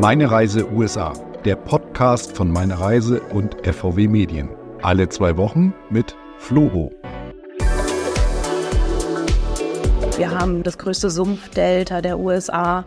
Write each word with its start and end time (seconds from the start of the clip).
Meine 0.00 0.30
Reise 0.30 0.72
USA, 0.72 1.12
der 1.44 1.54
Podcast 1.54 2.34
von 2.34 2.50
Meine 2.50 2.80
Reise 2.80 3.20
und 3.20 3.56
FVW 3.66 4.08
Medien. 4.08 4.48
Alle 4.80 5.08
zwei 5.10 5.36
Wochen 5.36 5.74
mit 5.90 6.16
Floho. 6.38 6.90
Wir 10.16 10.30
haben 10.30 10.62
das 10.62 10.78
größte 10.78 11.10
Sumpfdelta 11.10 12.00
der 12.00 12.18
USA. 12.18 12.86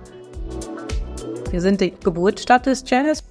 Wir 1.51 1.61
sind 1.61 1.79
die 1.79 1.93
Geburtsstadt 2.03 2.65
des 2.65 2.83
Jazz. 2.89 3.23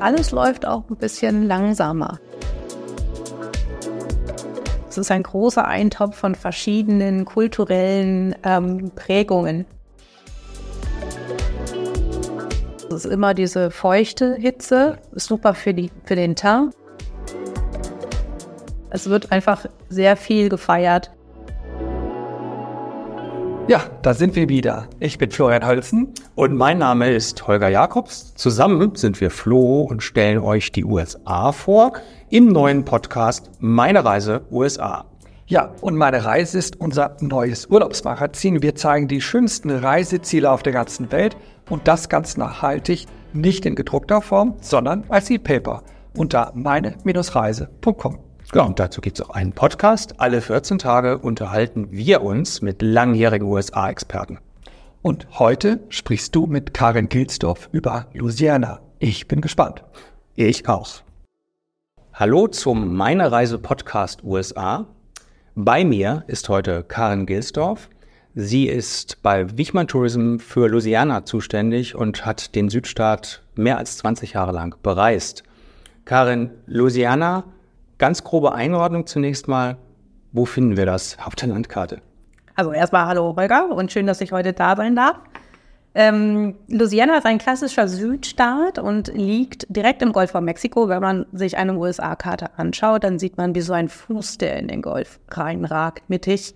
Alles 0.00 0.30
läuft 0.30 0.66
auch 0.66 0.88
ein 0.88 0.96
bisschen 0.96 1.46
langsamer. 1.46 2.18
Es 4.88 4.96
ist 4.96 5.10
ein 5.10 5.22
großer 5.22 5.66
Eintopf 5.66 6.16
von 6.16 6.34
verschiedenen 6.34 7.26
kulturellen 7.26 8.34
ähm, 8.42 8.90
Prägungen. 8.94 9.66
Es 12.92 13.06
ist 13.06 13.10
immer 13.10 13.32
diese 13.32 13.70
feuchte 13.70 14.34
Hitze, 14.34 14.98
ist 15.12 15.26
super 15.26 15.54
für, 15.54 15.72
die, 15.72 15.90
für 16.04 16.14
den 16.14 16.36
Teint. 16.36 16.74
Es 18.90 19.08
wird 19.08 19.32
einfach 19.32 19.64
sehr 19.88 20.14
viel 20.14 20.50
gefeiert. 20.50 21.10
Ja, 23.66 23.84
da 24.02 24.12
sind 24.12 24.36
wir 24.36 24.50
wieder. 24.50 24.88
Ich 25.00 25.16
bin 25.16 25.30
Florian 25.30 25.66
Holzen. 25.66 26.12
Und 26.34 26.54
mein 26.54 26.76
Name 26.76 27.10
ist 27.10 27.46
Holger 27.46 27.70
Jakobs. 27.70 28.34
Zusammen 28.34 28.94
sind 28.94 29.18
wir 29.22 29.30
Flo 29.30 29.82
und 29.82 30.02
stellen 30.02 30.40
euch 30.40 30.70
die 30.72 30.84
USA 30.84 31.52
vor 31.52 31.94
im 32.28 32.48
neuen 32.48 32.84
Podcast 32.84 33.50
Meine 33.58 34.04
Reise 34.04 34.42
USA. 34.50 35.06
Ja, 35.52 35.70
und 35.82 35.96
meine 35.96 36.24
Reise 36.24 36.56
ist 36.56 36.80
unser 36.80 37.18
neues 37.20 37.66
Urlaubsmagazin. 37.66 38.62
Wir 38.62 38.74
zeigen 38.74 39.06
die 39.06 39.20
schönsten 39.20 39.68
Reiseziele 39.68 40.50
auf 40.50 40.62
der 40.62 40.72
ganzen 40.72 41.12
Welt 41.12 41.36
und 41.68 41.86
das 41.86 42.08
ganz 42.08 42.38
nachhaltig, 42.38 43.04
nicht 43.34 43.66
in 43.66 43.74
gedruckter 43.74 44.22
Form, 44.22 44.54
sondern 44.62 45.04
als 45.10 45.28
E-Paper 45.28 45.82
unter 46.16 46.52
meine-reise.com. 46.54 48.18
Ja, 48.54 48.62
und 48.62 48.80
dazu 48.80 49.02
gibt 49.02 49.20
es 49.20 49.28
auch 49.28 49.34
einen 49.34 49.52
Podcast. 49.52 50.20
Alle 50.20 50.40
14 50.40 50.78
Tage 50.78 51.18
unterhalten 51.18 51.88
wir 51.90 52.22
uns 52.22 52.62
mit 52.62 52.80
langjährigen 52.80 53.46
USA-Experten. 53.46 54.38
Und 55.02 55.38
heute 55.38 55.80
sprichst 55.90 56.34
du 56.34 56.46
mit 56.46 56.72
Karin 56.72 57.10
Gilsdorf 57.10 57.68
über 57.72 58.06
Louisiana. 58.14 58.80
Ich 59.00 59.28
bin 59.28 59.42
gespannt. 59.42 59.84
Ich 60.34 60.66
auch. 60.66 61.02
Hallo 62.14 62.48
zum 62.48 62.96
Meine 62.96 63.30
Reise 63.30 63.58
Podcast 63.58 64.24
USA. 64.24 64.86
Bei 65.54 65.84
mir 65.84 66.24
ist 66.28 66.48
heute 66.48 66.82
Karin 66.82 67.26
Gilsdorf. 67.26 67.88
Sie 68.34 68.66
ist 68.66 69.22
bei 69.22 69.58
Wichmann 69.58 69.86
Tourism 69.86 70.38
für 70.38 70.68
Louisiana 70.68 71.24
zuständig 71.24 71.94
und 71.94 72.24
hat 72.24 72.54
den 72.54 72.70
Südstaat 72.70 73.42
mehr 73.54 73.78
als 73.78 73.98
20 73.98 74.32
Jahre 74.32 74.52
lang 74.52 74.76
bereist. 74.82 75.42
Karin, 76.04 76.50
Louisiana 76.66 77.44
Ganz 78.02 78.24
grobe 78.24 78.52
Einordnung 78.52 79.06
zunächst 79.06 79.46
mal. 79.46 79.76
Wo 80.32 80.44
finden 80.44 80.76
wir 80.76 80.86
das 80.86 81.16
auf 81.24 81.36
der 81.36 81.46
Landkarte? 81.50 82.00
Also 82.56 82.72
erstmal 82.72 83.06
hallo 83.06 83.32
Holger 83.36 83.68
und 83.68 83.92
schön, 83.92 84.08
dass 84.08 84.20
ich 84.20 84.32
heute 84.32 84.52
da 84.52 84.74
sein 84.74 84.96
darf. 84.96 85.20
Ähm, 85.94 86.54
Louisiana 86.68 87.18
ist 87.18 87.26
ein 87.26 87.38
klassischer 87.38 87.86
Südstaat 87.86 88.78
und 88.78 89.08
liegt 89.14 89.66
direkt 89.68 90.00
im 90.00 90.12
Golf 90.12 90.30
von 90.30 90.44
Mexiko. 90.44 90.88
Wenn 90.88 91.02
man 91.02 91.26
sich 91.32 91.58
eine 91.58 91.76
USA-Karte 91.76 92.50
anschaut, 92.56 93.04
dann 93.04 93.18
sieht 93.18 93.36
man 93.36 93.54
wie 93.54 93.60
so 93.60 93.74
ein 93.74 93.88
Fuß, 93.88 94.38
der 94.38 94.56
in 94.56 94.68
den 94.68 94.80
Golf 94.80 95.20
reinragt, 95.30 96.08
mittig. 96.08 96.54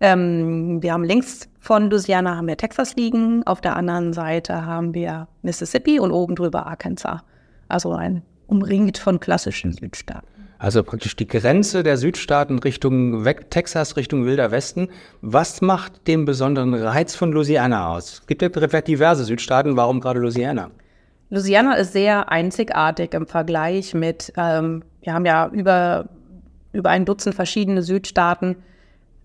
Ähm, 0.00 0.82
wir 0.82 0.92
haben 0.92 1.04
links 1.04 1.48
von 1.60 1.88
Louisiana 1.88 2.36
haben 2.36 2.46
wir 2.46 2.58
Texas 2.58 2.94
liegen, 2.94 3.46
auf 3.46 3.62
der 3.62 3.76
anderen 3.76 4.12
Seite 4.12 4.66
haben 4.66 4.92
wir 4.92 5.28
Mississippi 5.40 5.98
und 5.98 6.10
oben 6.10 6.34
drüber 6.34 6.66
Arkansas. 6.66 7.22
Also 7.68 7.92
ein 7.92 8.22
umringt 8.46 8.98
von 8.98 9.18
klassischen 9.18 9.72
Südstaaten. 9.72 10.33
Also 10.64 10.82
praktisch 10.82 11.14
die 11.14 11.26
Grenze 11.26 11.82
der 11.82 11.98
Südstaaten 11.98 12.58
Richtung 12.58 13.26
weg, 13.26 13.50
Texas, 13.50 13.98
Richtung 13.98 14.24
Wilder 14.24 14.50
Westen. 14.50 14.88
Was 15.20 15.60
macht 15.60 16.06
den 16.06 16.24
besonderen 16.24 16.72
Reiz 16.72 17.14
von 17.14 17.32
Louisiana 17.32 17.88
aus? 17.94 18.20
Es 18.22 18.26
gibt 18.26 18.40
ja 18.40 18.48
diverse 18.48 19.24
Südstaaten, 19.24 19.76
warum 19.76 20.00
gerade 20.00 20.20
Louisiana? 20.20 20.70
Louisiana 21.28 21.74
ist 21.74 21.92
sehr 21.92 22.32
einzigartig 22.32 23.12
im 23.12 23.26
Vergleich 23.26 23.92
mit, 23.92 24.32
ähm, 24.38 24.82
wir 25.02 25.12
haben 25.12 25.26
ja 25.26 25.50
über, 25.52 26.08
über 26.72 26.88
ein 26.88 27.04
Dutzend 27.04 27.34
verschiedene 27.34 27.82
Südstaaten. 27.82 28.56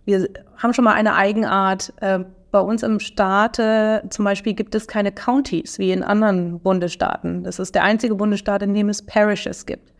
Wir 0.03 0.27
haben 0.57 0.73
schon 0.73 0.83
mal 0.83 0.95
eine 0.95 1.15
Eigenart. 1.15 1.93
Äh, 2.01 2.19
bei 2.51 2.59
uns 2.59 2.83
im 2.83 2.99
Staate 2.99 4.03
zum 4.09 4.25
Beispiel 4.25 4.55
gibt 4.55 4.75
es 4.75 4.89
keine 4.89 5.13
Counties 5.13 5.79
wie 5.79 5.93
in 5.93 6.03
anderen 6.03 6.59
Bundesstaaten. 6.59 7.45
Das 7.45 7.59
ist 7.59 7.75
der 7.75 7.83
einzige 7.85 8.15
Bundesstaat, 8.15 8.61
in 8.61 8.73
dem 8.73 8.89
es 8.89 9.05
Parishes 9.05 9.65
gibt. 9.65 9.93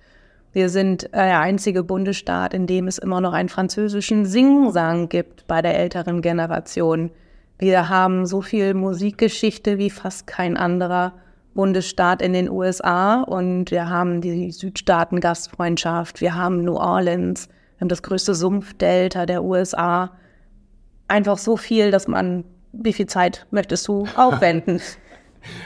Wir 0.52 0.70
sind 0.70 1.06
äh, 1.14 1.28
der 1.28 1.40
einzige 1.40 1.84
Bundesstaat, 1.84 2.54
in 2.54 2.66
dem 2.66 2.88
es 2.88 2.98
immer 2.98 3.22
noch 3.22 3.34
einen 3.34 3.50
französischen 3.50 4.26
Singsang 4.26 5.10
gibt 5.10 5.46
bei 5.48 5.62
der 5.62 5.78
älteren 5.78 6.22
Generation. 6.22 7.12
Wir 7.60 7.90
haben 7.90 8.26
so 8.26 8.42
viel 8.42 8.74
Musikgeschichte 8.74 9.78
wie 9.78 9.90
fast 9.90 10.28
kein 10.28 10.58
anderer 10.58 11.14
Bundesstaat 11.54 12.22
in 12.22 12.34
den 12.34 12.50
USA 12.50 13.22
und 13.22 13.70
wir 13.72 13.90
haben 13.90 14.22
die 14.22 14.52
Südstaaten-Gastfreundschaft, 14.52 16.22
wir 16.22 16.36
haben 16.36 16.64
New 16.64 16.78
Orleans, 16.78 17.50
wir 17.50 17.81
haben 17.81 17.90
das 17.90 18.04
größte 18.04 18.34
Sumpfdelta 18.34 19.26
der 19.26 19.44
USA. 19.44 20.12
Einfach 21.08 21.38
so 21.38 21.58
viel, 21.58 21.92
dass 21.92 22.08
man, 22.08 22.46
wie 22.72 22.94
viel 22.94 23.08
Zeit 23.08 23.46
möchtest 23.52 23.88
du 23.88 24.08
aufwenden? 24.16 24.80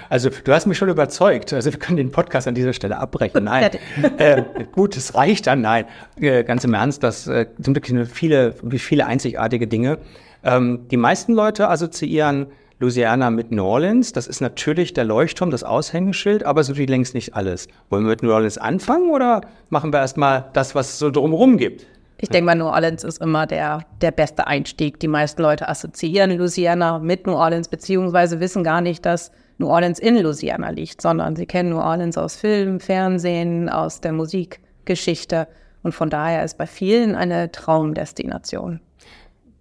Also 0.09 0.29
du 0.29 0.53
hast 0.53 0.65
mich 0.65 0.77
schon 0.77 0.89
überzeugt. 0.89 1.53
Also 1.53 1.71
wir 1.71 1.79
können 1.79 1.97
den 1.97 2.11
Podcast 2.11 2.47
an 2.47 2.55
dieser 2.55 2.73
Stelle 2.73 2.97
abbrechen. 2.97 3.43
Nein, 3.45 3.71
äh, 4.17 4.43
gut, 4.71 4.97
es 4.97 5.15
reicht 5.15 5.47
dann. 5.47 5.61
Nein, 5.61 5.85
äh, 6.19 6.43
ganz 6.43 6.63
im 6.63 6.73
Ernst, 6.73 7.03
das 7.03 7.27
äh, 7.27 7.47
sind 7.57 7.75
wirklich 7.75 8.09
viele, 8.09 8.53
viele 8.77 9.05
einzigartige 9.05 9.67
Dinge. 9.67 9.99
Ähm, 10.43 10.87
die 10.91 10.97
meisten 10.97 11.33
Leute 11.33 11.69
assoziieren 11.69 12.47
Louisiana 12.79 13.29
mit 13.29 13.51
New 13.51 13.63
Orleans. 13.63 14.11
Das 14.11 14.27
ist 14.27 14.41
natürlich 14.41 14.93
der 14.93 15.05
Leuchtturm, 15.05 15.51
das 15.51 15.63
Aushängeschild, 15.63 16.43
aber 16.43 16.63
so 16.63 16.77
wie 16.77 16.85
längst 16.85 17.13
nicht 17.13 17.35
alles. 17.35 17.67
Wollen 17.89 18.03
wir 18.03 18.09
mit 18.09 18.23
New 18.23 18.31
Orleans 18.31 18.57
anfangen 18.57 19.09
oder 19.09 19.41
machen 19.69 19.93
wir 19.93 19.99
erstmal 19.99 20.49
das, 20.53 20.75
was 20.75 20.89
es 20.89 20.99
so 20.99 21.09
drumherum 21.09 21.57
gibt? 21.57 21.87
Ich 22.19 22.29
denke 22.29 22.45
mal, 22.45 22.55
New 22.55 22.67
Orleans 22.67 23.03
ist 23.03 23.21
immer 23.21 23.45
der, 23.47 23.85
der 24.01 24.11
beste 24.11 24.47
Einstieg. 24.47 24.99
Die 24.99 25.09
meisten 25.09 25.41
Leute 25.41 25.67
assoziieren 25.67 26.31
Louisiana 26.31 26.99
mit 26.99 27.27
New 27.27 27.33
Orleans, 27.33 27.67
beziehungsweise 27.67 28.39
wissen 28.39 28.63
gar 28.63 28.81
nicht, 28.81 29.05
dass 29.05 29.31
New 29.63 29.69
Orleans 29.69 29.99
in 29.99 30.17
Louisiana 30.17 30.71
liegt, 30.71 31.01
sondern 31.01 31.37
sie 31.37 31.45
kennen 31.45 31.69
New 31.69 31.79
Orleans 31.79 32.17
aus 32.17 32.35
Film, 32.35 32.81
Fernsehen, 32.81 33.69
aus 33.69 34.01
der 34.01 34.11
Musikgeschichte. 34.11 35.47
Und 35.83 35.93
von 35.93 36.09
daher 36.09 36.43
ist 36.43 36.57
bei 36.57 36.67
vielen 36.67 37.15
eine 37.15 37.51
Traumdestination. 37.51 38.81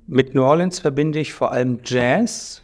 Mit 0.08 0.34
New 0.34 0.42
Orleans 0.42 0.80
verbinde 0.80 1.20
ich 1.20 1.32
vor 1.32 1.52
allem 1.52 1.78
Jazz, 1.84 2.62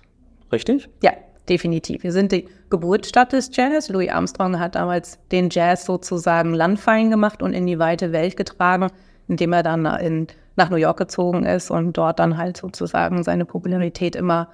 richtig? 0.50 0.88
Ja, 1.03 1.12
definitiv. 1.48 2.03
Wir 2.03 2.12
sind 2.12 2.32
die 2.32 2.48
Geburtsstadt 2.71 3.32
des 3.32 3.50
Jazz. 3.54 3.88
Louis 3.88 4.10
Armstrong 4.10 4.59
hat 4.59 4.75
damals 4.75 5.21
den 5.31 5.48
Jazz 5.50 5.84
sozusagen 5.84 6.54
landfein 6.54 7.09
gemacht 7.10 7.41
und 7.41 7.53
in 7.53 7.66
die 7.66 7.78
weite 7.78 8.10
Welt 8.10 8.37
getragen, 8.37 8.88
indem 9.28 9.53
er 9.53 9.62
dann 9.62 9.87
in, 9.87 10.27
nach 10.56 10.71
New 10.71 10.77
York 10.77 10.98
gezogen 10.98 11.47
ist 11.47 11.71
und 11.71 11.97
dort 11.97 12.19
dann 12.19 12.37
halt 12.37 12.56
sozusagen 12.56 13.22
seine 13.22 13.44
Popularität 13.44 14.16
immer 14.16 14.48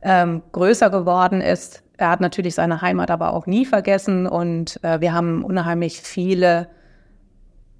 ähm, 0.00 0.42
größer 0.52 0.88
geworden 0.88 1.42
ist. 1.42 1.82
Er 2.02 2.10
hat 2.10 2.20
natürlich 2.20 2.56
seine 2.56 2.82
Heimat 2.82 3.12
aber 3.12 3.32
auch 3.32 3.46
nie 3.46 3.64
vergessen 3.64 4.26
und 4.26 4.82
äh, 4.82 5.00
wir 5.00 5.12
haben 5.12 5.44
unheimlich 5.44 6.00
viele 6.00 6.66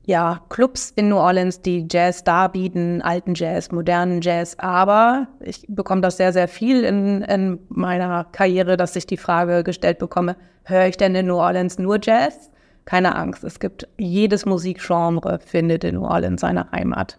ja, 0.04 0.42
Clubs 0.48 0.92
in 0.94 1.08
New 1.08 1.16
Orleans, 1.16 1.60
die 1.60 1.88
Jazz 1.90 2.22
darbieten, 2.22 3.02
alten 3.02 3.34
Jazz, 3.34 3.72
modernen 3.72 4.20
Jazz. 4.20 4.56
Aber 4.60 5.26
ich 5.40 5.66
bekomme 5.68 6.02
das 6.02 6.18
sehr, 6.18 6.32
sehr 6.32 6.46
viel 6.46 6.84
in, 6.84 7.22
in 7.22 7.58
meiner 7.68 8.22
Karriere, 8.30 8.76
dass 8.76 8.94
ich 8.94 9.08
die 9.08 9.16
Frage 9.16 9.64
gestellt 9.64 9.98
bekomme, 9.98 10.36
höre 10.62 10.86
ich 10.86 10.96
denn 10.96 11.16
in 11.16 11.26
New 11.26 11.38
Orleans 11.38 11.80
nur 11.80 11.98
Jazz? 12.00 12.52
Keine 12.84 13.16
Angst, 13.16 13.42
es 13.42 13.58
gibt 13.58 13.88
jedes 13.98 14.46
Musikgenre 14.46 15.40
findet 15.44 15.82
in 15.82 15.96
New 15.96 16.04
Orleans 16.04 16.42
seine 16.42 16.70
Heimat. 16.70 17.18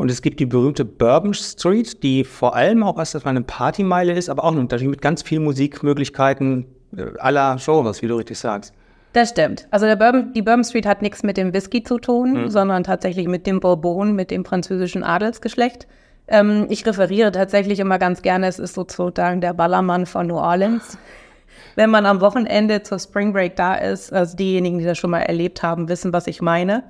Und 0.00 0.10
es 0.10 0.22
gibt 0.22 0.40
die 0.40 0.46
berühmte 0.46 0.86
Bourbon 0.86 1.34
Street, 1.34 2.02
die 2.02 2.24
vor 2.24 2.56
allem 2.56 2.82
auch 2.82 2.98
erst 2.98 3.26
eine 3.26 3.42
Partymeile 3.42 4.14
ist, 4.14 4.30
aber 4.30 4.44
auch 4.44 4.54
natürlich 4.54 4.88
mit 4.88 5.02
ganz 5.02 5.20
vielen 5.20 5.44
Musikmöglichkeiten 5.44 6.64
äh, 6.96 7.18
aller 7.18 7.58
Genres, 7.62 8.00
wie 8.00 8.06
du 8.06 8.16
richtig 8.16 8.38
sagst. 8.38 8.72
Das 9.12 9.28
stimmt. 9.28 9.68
Also 9.70 9.84
der 9.84 9.96
Bourbon, 9.96 10.32
die 10.32 10.40
Bourbon 10.40 10.64
Street 10.64 10.86
hat 10.86 11.02
nichts 11.02 11.22
mit 11.22 11.36
dem 11.36 11.52
Whisky 11.52 11.82
zu 11.82 11.98
tun, 11.98 12.44
mhm. 12.44 12.48
sondern 12.48 12.82
tatsächlich 12.82 13.28
mit 13.28 13.46
dem 13.46 13.60
Bourbon, 13.60 14.14
mit 14.14 14.30
dem 14.30 14.46
französischen 14.46 15.04
Adelsgeschlecht. 15.04 15.86
Ähm, 16.28 16.64
ich 16.70 16.86
referiere 16.86 17.30
tatsächlich 17.30 17.78
immer 17.78 17.98
ganz 17.98 18.22
gerne, 18.22 18.46
es 18.46 18.58
ist 18.58 18.76
sozusagen 18.76 19.42
der 19.42 19.52
Ballermann 19.52 20.06
von 20.06 20.28
New 20.28 20.38
Orleans. 20.38 20.96
Wenn 21.74 21.90
man 21.90 22.06
am 22.06 22.22
Wochenende 22.22 22.82
zur 22.82 22.98
Spring 23.00 23.34
Break 23.34 23.54
da 23.56 23.74
ist, 23.74 24.14
also 24.14 24.34
diejenigen, 24.34 24.78
die 24.78 24.86
das 24.86 24.96
schon 24.96 25.10
mal 25.10 25.20
erlebt 25.20 25.62
haben, 25.62 25.90
wissen, 25.90 26.14
was 26.14 26.26
ich 26.26 26.40
meine. 26.40 26.84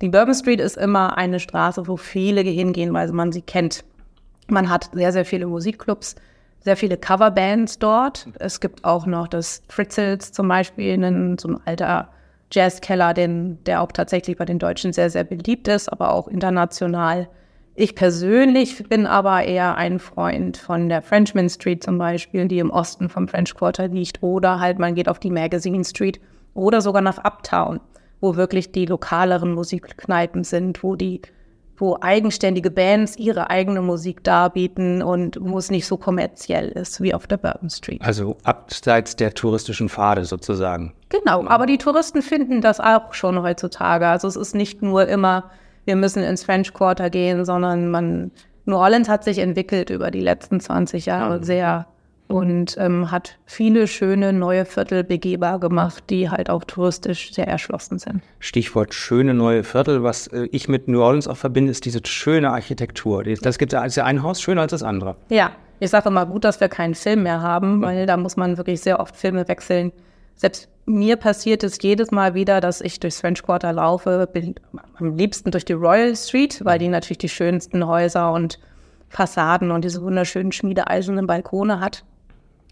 Die 0.00 0.08
Bourbon 0.08 0.34
Street 0.34 0.60
ist 0.60 0.76
immer 0.76 1.18
eine 1.18 1.40
Straße, 1.40 1.88
wo 1.88 1.96
viele 1.96 2.42
hingehen, 2.42 2.94
weil 2.94 3.10
man 3.12 3.32
sie 3.32 3.42
kennt. 3.42 3.84
Man 4.48 4.68
hat 4.68 4.90
sehr, 4.92 5.12
sehr 5.12 5.24
viele 5.24 5.46
Musikclubs. 5.46 6.14
sehr 6.60 6.76
viele 6.76 6.96
Coverbands 6.96 7.78
dort. 7.78 8.28
Es 8.38 8.60
gibt 8.60 8.84
auch 8.84 9.06
noch 9.06 9.28
das 9.28 9.62
Fritzels 9.68 10.32
zum 10.32 10.48
Beispiel, 10.48 10.96
so 11.38 11.48
ein 11.48 11.60
alter 11.64 12.10
Jazzkeller, 12.52 13.14
der 13.14 13.82
auch 13.82 13.92
tatsächlich 13.92 14.36
bei 14.36 14.44
den 14.44 14.58
Deutschen 14.58 14.92
sehr, 14.92 15.10
sehr 15.10 15.24
beliebt 15.24 15.68
ist, 15.68 15.88
aber 15.90 16.12
auch 16.12 16.28
international. 16.28 17.28
Ich 17.74 17.94
persönlich 17.94 18.88
bin 18.88 19.06
aber 19.06 19.44
eher 19.44 19.76
ein 19.76 19.98
Freund 20.00 20.56
von 20.56 20.88
der 20.88 21.00
Frenchman 21.02 21.48
Street 21.48 21.84
zum 21.84 21.96
Beispiel, 21.98 22.48
die 22.48 22.58
im 22.58 22.70
Osten 22.70 23.08
vom 23.08 23.28
French 23.28 23.54
Quarter 23.54 23.88
liegt. 23.88 24.22
Oder 24.22 24.58
halt 24.58 24.78
man 24.78 24.94
geht 24.94 25.08
auf 25.08 25.20
die 25.20 25.30
Magazine 25.30 25.84
Street 25.84 26.20
oder 26.54 26.80
sogar 26.80 27.02
nach 27.02 27.18
Uptown, 27.18 27.80
wo 28.20 28.36
wirklich 28.36 28.72
die 28.72 28.86
lokaleren 28.86 29.52
Musikkneipen 29.52 30.44
sind, 30.44 30.82
wo 30.82 30.96
die 30.96 31.22
wo 31.80 31.96
eigenständige 32.00 32.70
Bands 32.70 33.16
ihre 33.16 33.50
eigene 33.50 33.80
Musik 33.80 34.24
darbieten 34.24 35.02
und 35.02 35.38
wo 35.40 35.58
es 35.58 35.70
nicht 35.70 35.86
so 35.86 35.96
kommerziell 35.96 36.68
ist 36.70 37.00
wie 37.00 37.14
auf 37.14 37.26
der 37.26 37.36
Bourbon 37.36 37.70
Street. 37.70 38.02
Also 38.02 38.36
abseits 38.42 39.16
der 39.16 39.34
touristischen 39.34 39.88
Pfade 39.88 40.24
sozusagen. 40.24 40.92
Genau, 41.08 41.46
aber 41.46 41.66
die 41.66 41.78
Touristen 41.78 42.22
finden 42.22 42.60
das 42.60 42.80
auch 42.80 43.14
schon 43.14 43.40
heutzutage. 43.42 44.08
Also 44.08 44.28
es 44.28 44.36
ist 44.36 44.54
nicht 44.54 44.82
nur 44.82 45.06
immer, 45.06 45.50
wir 45.84 45.96
müssen 45.96 46.22
ins 46.22 46.42
French 46.42 46.74
Quarter 46.74 47.10
gehen, 47.10 47.44
sondern 47.44 47.90
man, 47.90 48.32
New 48.64 48.76
Orleans 48.76 49.08
hat 49.08 49.24
sich 49.24 49.38
entwickelt 49.38 49.90
über 49.90 50.10
die 50.10 50.20
letzten 50.20 50.60
20 50.60 51.06
Jahre 51.06 51.38
mhm. 51.38 51.44
sehr 51.44 51.86
und 52.28 52.76
ähm, 52.78 53.10
hat 53.10 53.38
viele 53.46 53.86
schöne 53.86 54.32
neue 54.32 54.64
Viertel 54.64 55.02
begehbar 55.02 55.58
gemacht, 55.58 56.04
die 56.10 56.30
halt 56.30 56.50
auch 56.50 56.64
touristisch 56.64 57.32
sehr 57.32 57.48
erschlossen 57.48 57.98
sind. 57.98 58.22
Stichwort 58.38 58.94
schöne 58.94 59.34
neue 59.34 59.64
Viertel, 59.64 60.02
was 60.02 60.28
äh, 60.28 60.48
ich 60.52 60.68
mit 60.68 60.88
New 60.88 61.00
Orleans 61.00 61.26
auch 61.26 61.36
verbinde, 61.36 61.70
ist 61.70 61.84
diese 61.84 62.00
schöne 62.04 62.50
Architektur. 62.50 63.24
Das 63.24 63.58
gibt 63.58 63.72
ja 63.72 63.80
ein 63.80 64.22
Haus 64.22 64.40
schöner 64.40 64.62
als 64.62 64.70
das 64.70 64.82
andere. 64.82 65.16
Ja, 65.30 65.52
ich 65.80 65.90
sage 65.90 66.08
immer 66.08 66.26
gut, 66.26 66.44
dass 66.44 66.60
wir 66.60 66.68
keinen 66.68 66.94
Film 66.94 67.22
mehr 67.22 67.40
haben, 67.40 67.80
weil 67.82 68.06
da 68.06 68.16
muss 68.16 68.36
man 68.36 68.56
wirklich 68.56 68.80
sehr 68.80 69.00
oft 69.00 69.16
Filme 69.16 69.48
wechseln. 69.48 69.92
Selbst 70.34 70.68
mir 70.86 71.16
passiert 71.16 71.64
es 71.64 71.80
jedes 71.82 72.10
Mal 72.10 72.34
wieder, 72.34 72.60
dass 72.60 72.80
ich 72.80 73.00
durchs 73.00 73.20
French 73.20 73.42
Quarter 73.42 73.72
laufe, 73.72 74.28
bin 74.32 74.54
am 74.98 75.16
liebsten 75.16 75.50
durch 75.50 75.64
die 75.64 75.74
Royal 75.74 76.14
Street, 76.16 76.64
weil 76.64 76.78
die 76.78 76.88
natürlich 76.88 77.18
die 77.18 77.28
schönsten 77.28 77.86
Häuser 77.86 78.32
und 78.32 78.58
Fassaden 79.08 79.70
und 79.70 79.84
diese 79.84 80.02
wunderschönen 80.02 80.52
schmiedeeisernen 80.52 81.26
Balkone 81.26 81.80
hat. 81.80 82.04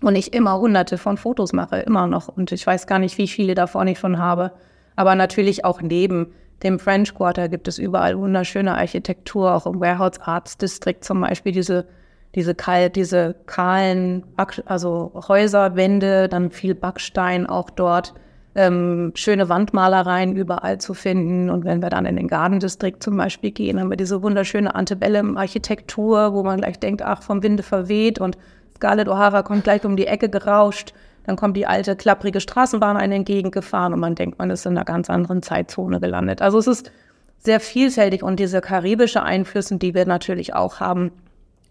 Und 0.02 0.14
ich 0.14 0.34
immer 0.34 0.58
hunderte 0.58 0.98
von 0.98 1.16
Fotos 1.16 1.52
mache, 1.52 1.78
immer 1.78 2.06
noch. 2.06 2.28
Und 2.28 2.52
ich 2.52 2.66
weiß 2.66 2.86
gar 2.86 2.98
nicht, 2.98 3.16
wie 3.18 3.28
viele 3.28 3.54
davon 3.54 3.88
ich 3.88 3.98
schon 3.98 4.18
habe. 4.18 4.52
Aber 4.94 5.14
natürlich 5.14 5.64
auch 5.64 5.80
neben 5.80 6.32
dem 6.62 6.78
French 6.78 7.14
Quarter 7.14 7.48
gibt 7.48 7.68
es 7.68 7.78
überall 7.78 8.18
wunderschöne 8.18 8.76
Architektur, 8.76 9.54
auch 9.54 9.66
im 9.66 9.80
Warehouse 9.80 10.20
Arts 10.20 10.56
District 10.56 11.00
zum 11.00 11.20
Beispiel 11.20 11.52
diese, 11.52 11.86
diese, 12.34 12.54
kal 12.54 12.90
diese 12.90 13.36
kahlen, 13.46 14.24
Back 14.36 14.62
also 14.66 15.12
Häuserwände, 15.28 16.28
dann 16.28 16.50
viel 16.50 16.74
Backstein 16.74 17.46
auch 17.46 17.68
dort, 17.68 18.14
ähm, 18.54 19.12
schöne 19.14 19.50
Wandmalereien 19.50 20.34
überall 20.34 20.78
zu 20.78 20.94
finden. 20.94 21.50
Und 21.50 21.64
wenn 21.64 21.82
wir 21.82 21.90
dann 21.90 22.06
in 22.06 22.16
den 22.16 22.26
Garden 22.26 22.58
District 22.58 22.96
zum 23.00 23.18
Beispiel 23.18 23.50
gehen, 23.50 23.78
haben 23.78 23.90
wir 23.90 23.98
diese 23.98 24.22
wunderschöne 24.22 24.74
Antebellum-Architektur, 24.74 26.32
wo 26.32 26.42
man 26.42 26.60
gleich 26.60 26.78
denkt, 26.78 27.02
ach, 27.02 27.22
vom 27.22 27.42
Winde 27.42 27.62
verweht 27.62 28.18
und 28.18 28.38
Scarlett 28.76 29.08
O'Hara 29.08 29.42
kommt 29.42 29.64
gleich 29.64 29.84
um 29.84 29.96
die 29.96 30.06
Ecke 30.06 30.28
gerauscht. 30.28 30.92
Dann 31.24 31.36
kommt 31.36 31.56
die 31.56 31.66
alte, 31.66 31.96
klapprige 31.96 32.40
Straßenbahn 32.40 32.96
einen 32.96 33.12
entgegengefahren 33.12 33.92
und 33.92 34.00
man 34.00 34.14
denkt, 34.14 34.38
man 34.38 34.50
ist 34.50 34.64
in 34.66 34.76
einer 34.76 34.84
ganz 34.84 35.10
anderen 35.10 35.42
Zeitzone 35.42 35.98
gelandet. 35.98 36.40
Also 36.40 36.58
es 36.58 36.66
ist 36.66 36.92
sehr 37.38 37.58
vielfältig 37.58 38.22
und 38.22 38.38
diese 38.38 38.60
karibische 38.60 39.22
Einflüsse, 39.22 39.76
die 39.76 39.94
wir 39.94 40.06
natürlich 40.06 40.54
auch 40.54 40.78
haben, 40.78 41.10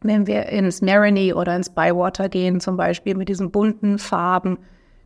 wenn 0.02 0.28
wir 0.28 0.48
ins 0.48 0.82
Marigny 0.82 1.34
oder 1.34 1.56
ins 1.56 1.70
Bywater 1.70 2.28
gehen, 2.28 2.60
zum 2.60 2.76
Beispiel 2.76 3.16
mit 3.16 3.30
diesen 3.30 3.52
bunten 3.52 3.98
Farben, 3.98 4.58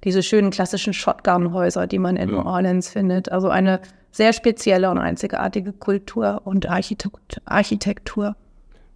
diese 0.04 0.24
schönen 0.24 0.52
klassischen 0.52 0.94
Shotgun-Häuser, 0.94 1.86
die 1.86 2.00
man 2.00 2.16
in 2.16 2.30
ja. 2.30 2.36
New 2.36 2.48
Orleans 2.48 2.90
findet. 2.90 3.32
Also 3.32 3.50
eine 3.50 3.82
sehr 4.12 4.34
spezielle 4.34 4.90
und 4.90 4.98
einzigartige 4.98 5.74
Kultur 5.74 6.42
und 6.46 6.68
Architektur. 6.70 8.36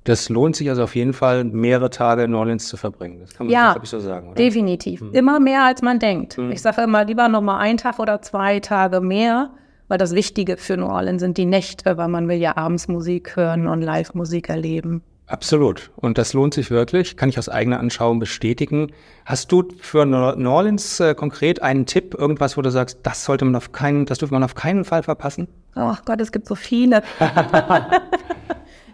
Das 0.04 0.28
lohnt 0.30 0.56
sich 0.56 0.70
also 0.70 0.84
auf 0.84 0.96
jeden 0.96 1.14
Fall, 1.14 1.44
mehrere 1.46 1.90
Tage 1.90 2.24
in 2.24 2.32
New 2.32 2.38
Orleans 2.38 2.68
zu 2.68 2.76
verbringen. 2.76 3.20
Das 3.22 3.34
kann 3.34 3.48
man, 3.48 3.54
ja, 3.54 3.76
ich, 3.82 3.90
so 3.90 4.00
sagen. 4.00 4.28
Oder? 4.28 4.36
Definitiv. 4.36 5.00
Hm. 5.00 5.14
Immer 5.14 5.40
mehr, 5.40 5.64
als 5.64 5.82
man 5.82 6.00
denkt. 6.00 6.38
Hm. 6.38 6.52
Ich 6.52 6.62
sage 6.62 6.82
immer 6.82 7.06
lieber 7.06 7.30
noch 7.30 7.42
mal 7.42 7.60
einen 7.60 7.78
Tag 7.78 8.00
oder 8.00 8.22
zwei 8.22 8.60
Tage 8.60 9.00
mehr, 9.00 9.52
weil 9.88 9.98
das 9.98 10.14
Wichtige 10.14 10.58
für 10.58 10.76
New 10.76 10.88
Orleans 10.88 11.22
sind 11.22 11.38
die 11.38 11.46
Nächte, 11.46 11.98
weil 11.98 12.10
man 12.10 12.28
will 12.28 12.38
ja 12.38 12.58
abends 12.58 12.88
Musik 12.88 13.36
hören 13.36 13.68
und 13.68 13.82
Live-Musik 13.82 14.50
erleben. 14.50 15.04
Absolut. 15.28 15.90
Und 15.96 16.18
das 16.18 16.34
lohnt 16.34 16.54
sich 16.54 16.70
wirklich, 16.70 17.16
kann 17.16 17.30
ich 17.30 17.40
aus 17.40 17.48
eigener 17.48 17.80
Anschauung 17.80 18.20
bestätigen. 18.20 18.92
Hast 19.26 19.52
du 19.54 19.64
für 19.80 20.06
New 20.06 20.50
Orleans 20.50 21.00
äh, 21.00 21.16
konkret 21.16 21.62
einen 21.62 21.86
Tipp, 21.86 22.14
irgendwas, 22.14 22.58
wo 22.58 22.62
du 22.62 22.70
sagst, 22.70 23.00
das 23.04 23.24
sollte 23.24 23.46
man 23.46 23.56
auf 23.56 23.72
keinen, 23.72 24.06
das 24.06 24.18
dürfte 24.18 24.34
man 24.34 24.44
auf 24.44 24.54
keinen 24.54 24.84
Fall 24.84 25.02
verpassen? 25.02 25.48
Ach 25.76 26.04
Gott, 26.04 26.20
es 26.20 26.32
gibt 26.32 26.48
so 26.48 26.56
viele. 26.56 27.04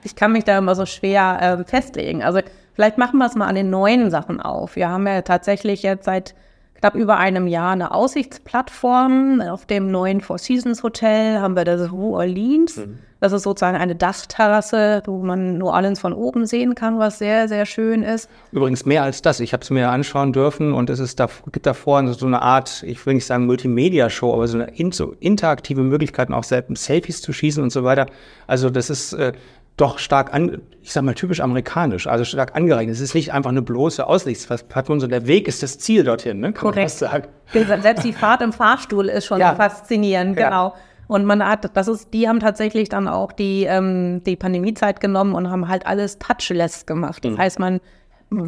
ich 0.03 0.15
kann 0.15 0.31
mich 0.31 0.43
da 0.43 0.57
immer 0.57 0.75
so 0.75 0.85
schwer 0.85 1.37
äh, 1.59 1.63
festlegen. 1.63 2.23
Also 2.23 2.39
vielleicht 2.73 2.97
machen 2.97 3.17
wir 3.17 3.25
es 3.25 3.35
mal 3.35 3.47
an 3.47 3.55
den 3.55 3.69
neuen 3.69 4.11
Sachen 4.11 4.39
auf. 4.41 4.75
Wir 4.75 4.89
haben 4.89 5.05
ja 5.07 5.21
tatsächlich 5.21 5.83
jetzt 5.83 6.05
seit 6.05 6.35
knapp 6.79 6.95
über 6.95 7.17
einem 7.17 7.47
Jahr 7.47 7.73
eine 7.73 7.93
Aussichtsplattform. 7.93 9.41
Auf 9.41 9.65
dem 9.65 9.91
neuen 9.91 10.21
Four 10.21 10.37
Seasons 10.37 10.83
Hotel 10.83 11.39
haben 11.39 11.55
wir 11.55 11.65
das 11.65 11.91
New 11.91 12.15
Orleans. 12.15 12.77
Mhm. 12.77 12.99
Das 13.21 13.33
ist 13.33 13.43
sozusagen 13.43 13.75
eine 13.75 13.95
Dachterrasse, 13.95 15.03
wo 15.05 15.17
man 15.21 15.57
New 15.57 15.67
Orleans 15.67 15.99
von 15.99 16.13
oben 16.13 16.45
sehen 16.45 16.73
kann, 16.73 16.99
was 16.99 17.19
sehr, 17.19 17.49
sehr 17.49 17.65
schön 17.65 18.01
ist. 18.01 18.29
Übrigens 18.53 18.85
mehr 18.85 19.03
als 19.03 19.21
das. 19.21 19.41
Ich 19.41 19.51
habe 19.51 19.61
es 19.61 19.69
mir 19.69 19.89
anschauen 19.89 20.31
dürfen 20.31 20.73
und 20.73 20.89
es 20.89 20.99
ist 20.99 21.19
da, 21.19 21.27
gibt 21.51 21.65
davor 21.65 22.13
so 22.13 22.25
eine 22.25 22.41
Art, 22.41 22.81
ich 22.83 23.05
will 23.05 23.15
nicht 23.15 23.25
sagen 23.25 23.45
Multimedia-Show, 23.45 24.33
aber 24.33 24.47
so 24.47 24.59
eine 24.59 24.91
so 24.91 25.15
interaktive 25.19 25.81
Möglichkeiten, 25.81 26.33
auch 26.33 26.45
selbst 26.45 26.85
Selfies 26.85 27.21
zu 27.21 27.33
schießen 27.33 27.61
und 27.61 27.71
so 27.71 27.83
weiter. 27.83 28.05
Also 28.47 28.69
das 28.69 28.89
ist 28.89 29.11
äh, 29.11 29.33
doch 29.79 29.97
stark 29.97 30.33
an, 30.33 30.61
ich 30.81 30.91
sag 30.91 31.03
mal 31.03 31.13
typisch 31.13 31.39
amerikanisch, 31.39 32.07
also 32.07 32.23
stark 32.25 32.55
angereicht. 32.55 32.89
Es 32.89 32.99
ist 32.99 33.15
nicht 33.15 33.33
einfach 33.33 33.49
eine 33.49 33.61
bloße 33.61 34.05
Aussichtsplattform, 34.05 34.99
sondern 34.99 35.21
der 35.21 35.27
Weg 35.27 35.47
ist 35.47 35.63
das 35.63 35.79
Ziel 35.79 36.03
dorthin, 36.03 36.39
ne? 36.39 36.51
Kann 36.53 36.71
Korrekt. 36.71 36.91
Selbst 36.91 38.03
die 38.03 38.13
Fahrt 38.13 38.41
im 38.41 38.53
Fahrstuhl 38.53 39.07
ist 39.07 39.25
schon 39.25 39.39
ja. 39.39 39.55
faszinierend, 39.55 40.35
genau. 40.35 40.69
Ja. 40.69 40.73
Und 41.07 41.25
man 41.25 41.43
hat, 41.43 41.75
das 41.75 41.87
ist, 41.87 42.13
die 42.13 42.27
haben 42.27 42.39
tatsächlich 42.39 42.89
dann 42.89 43.07
auch 43.07 43.31
die, 43.31 43.63
ähm, 43.63 44.21
die 44.25 44.35
Pandemiezeit 44.35 44.99
genommen 44.99 45.33
und 45.33 45.49
haben 45.49 45.67
halt 45.67 45.87
alles 45.87 46.19
touchless 46.19 46.85
gemacht. 46.85 47.25
Das 47.25 47.31
mhm. 47.31 47.37
heißt, 47.37 47.59
man, 47.59 47.79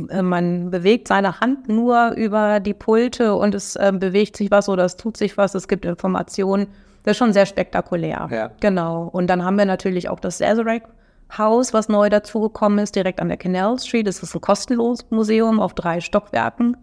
äh, 0.09 0.21
man 0.21 0.69
bewegt 0.69 1.07
seine 1.07 1.39
Hand 1.39 1.69
nur 1.69 2.11
über 2.11 2.59
die 2.59 2.75
Pulte 2.75 3.33
und 3.33 3.55
es 3.55 3.75
äh, 3.77 3.91
bewegt 3.95 4.37
sich 4.37 4.51
was 4.51 4.69
oder 4.69 4.85
es 4.85 4.95
tut 4.95 5.17
sich 5.17 5.37
was, 5.37 5.55
es 5.55 5.67
gibt 5.67 5.85
Informationen. 5.85 6.67
Das 7.03 7.13
ist 7.13 7.17
schon 7.17 7.33
sehr 7.33 7.47
spektakulär. 7.47 8.29
Ja. 8.31 8.51
Genau. 8.59 9.09
Und 9.11 9.27
dann 9.27 9.43
haben 9.43 9.57
wir 9.57 9.65
natürlich 9.65 10.09
auch 10.09 10.19
das 10.19 10.37
Sazerac 10.37 10.83
Haus, 11.37 11.73
was 11.73 11.89
neu 11.89 12.09
dazugekommen 12.09 12.79
ist, 12.79 12.95
direkt 12.95 13.19
an 13.19 13.29
der 13.29 13.37
Canal 13.37 13.79
Street. 13.79 14.07
Das 14.07 14.21
ist 14.21 14.35
ein 14.35 14.41
kostenloses 14.41 15.05
Museum 15.09 15.59
auf 15.59 15.73
drei 15.73 16.01
Stockwerken. 16.01 16.77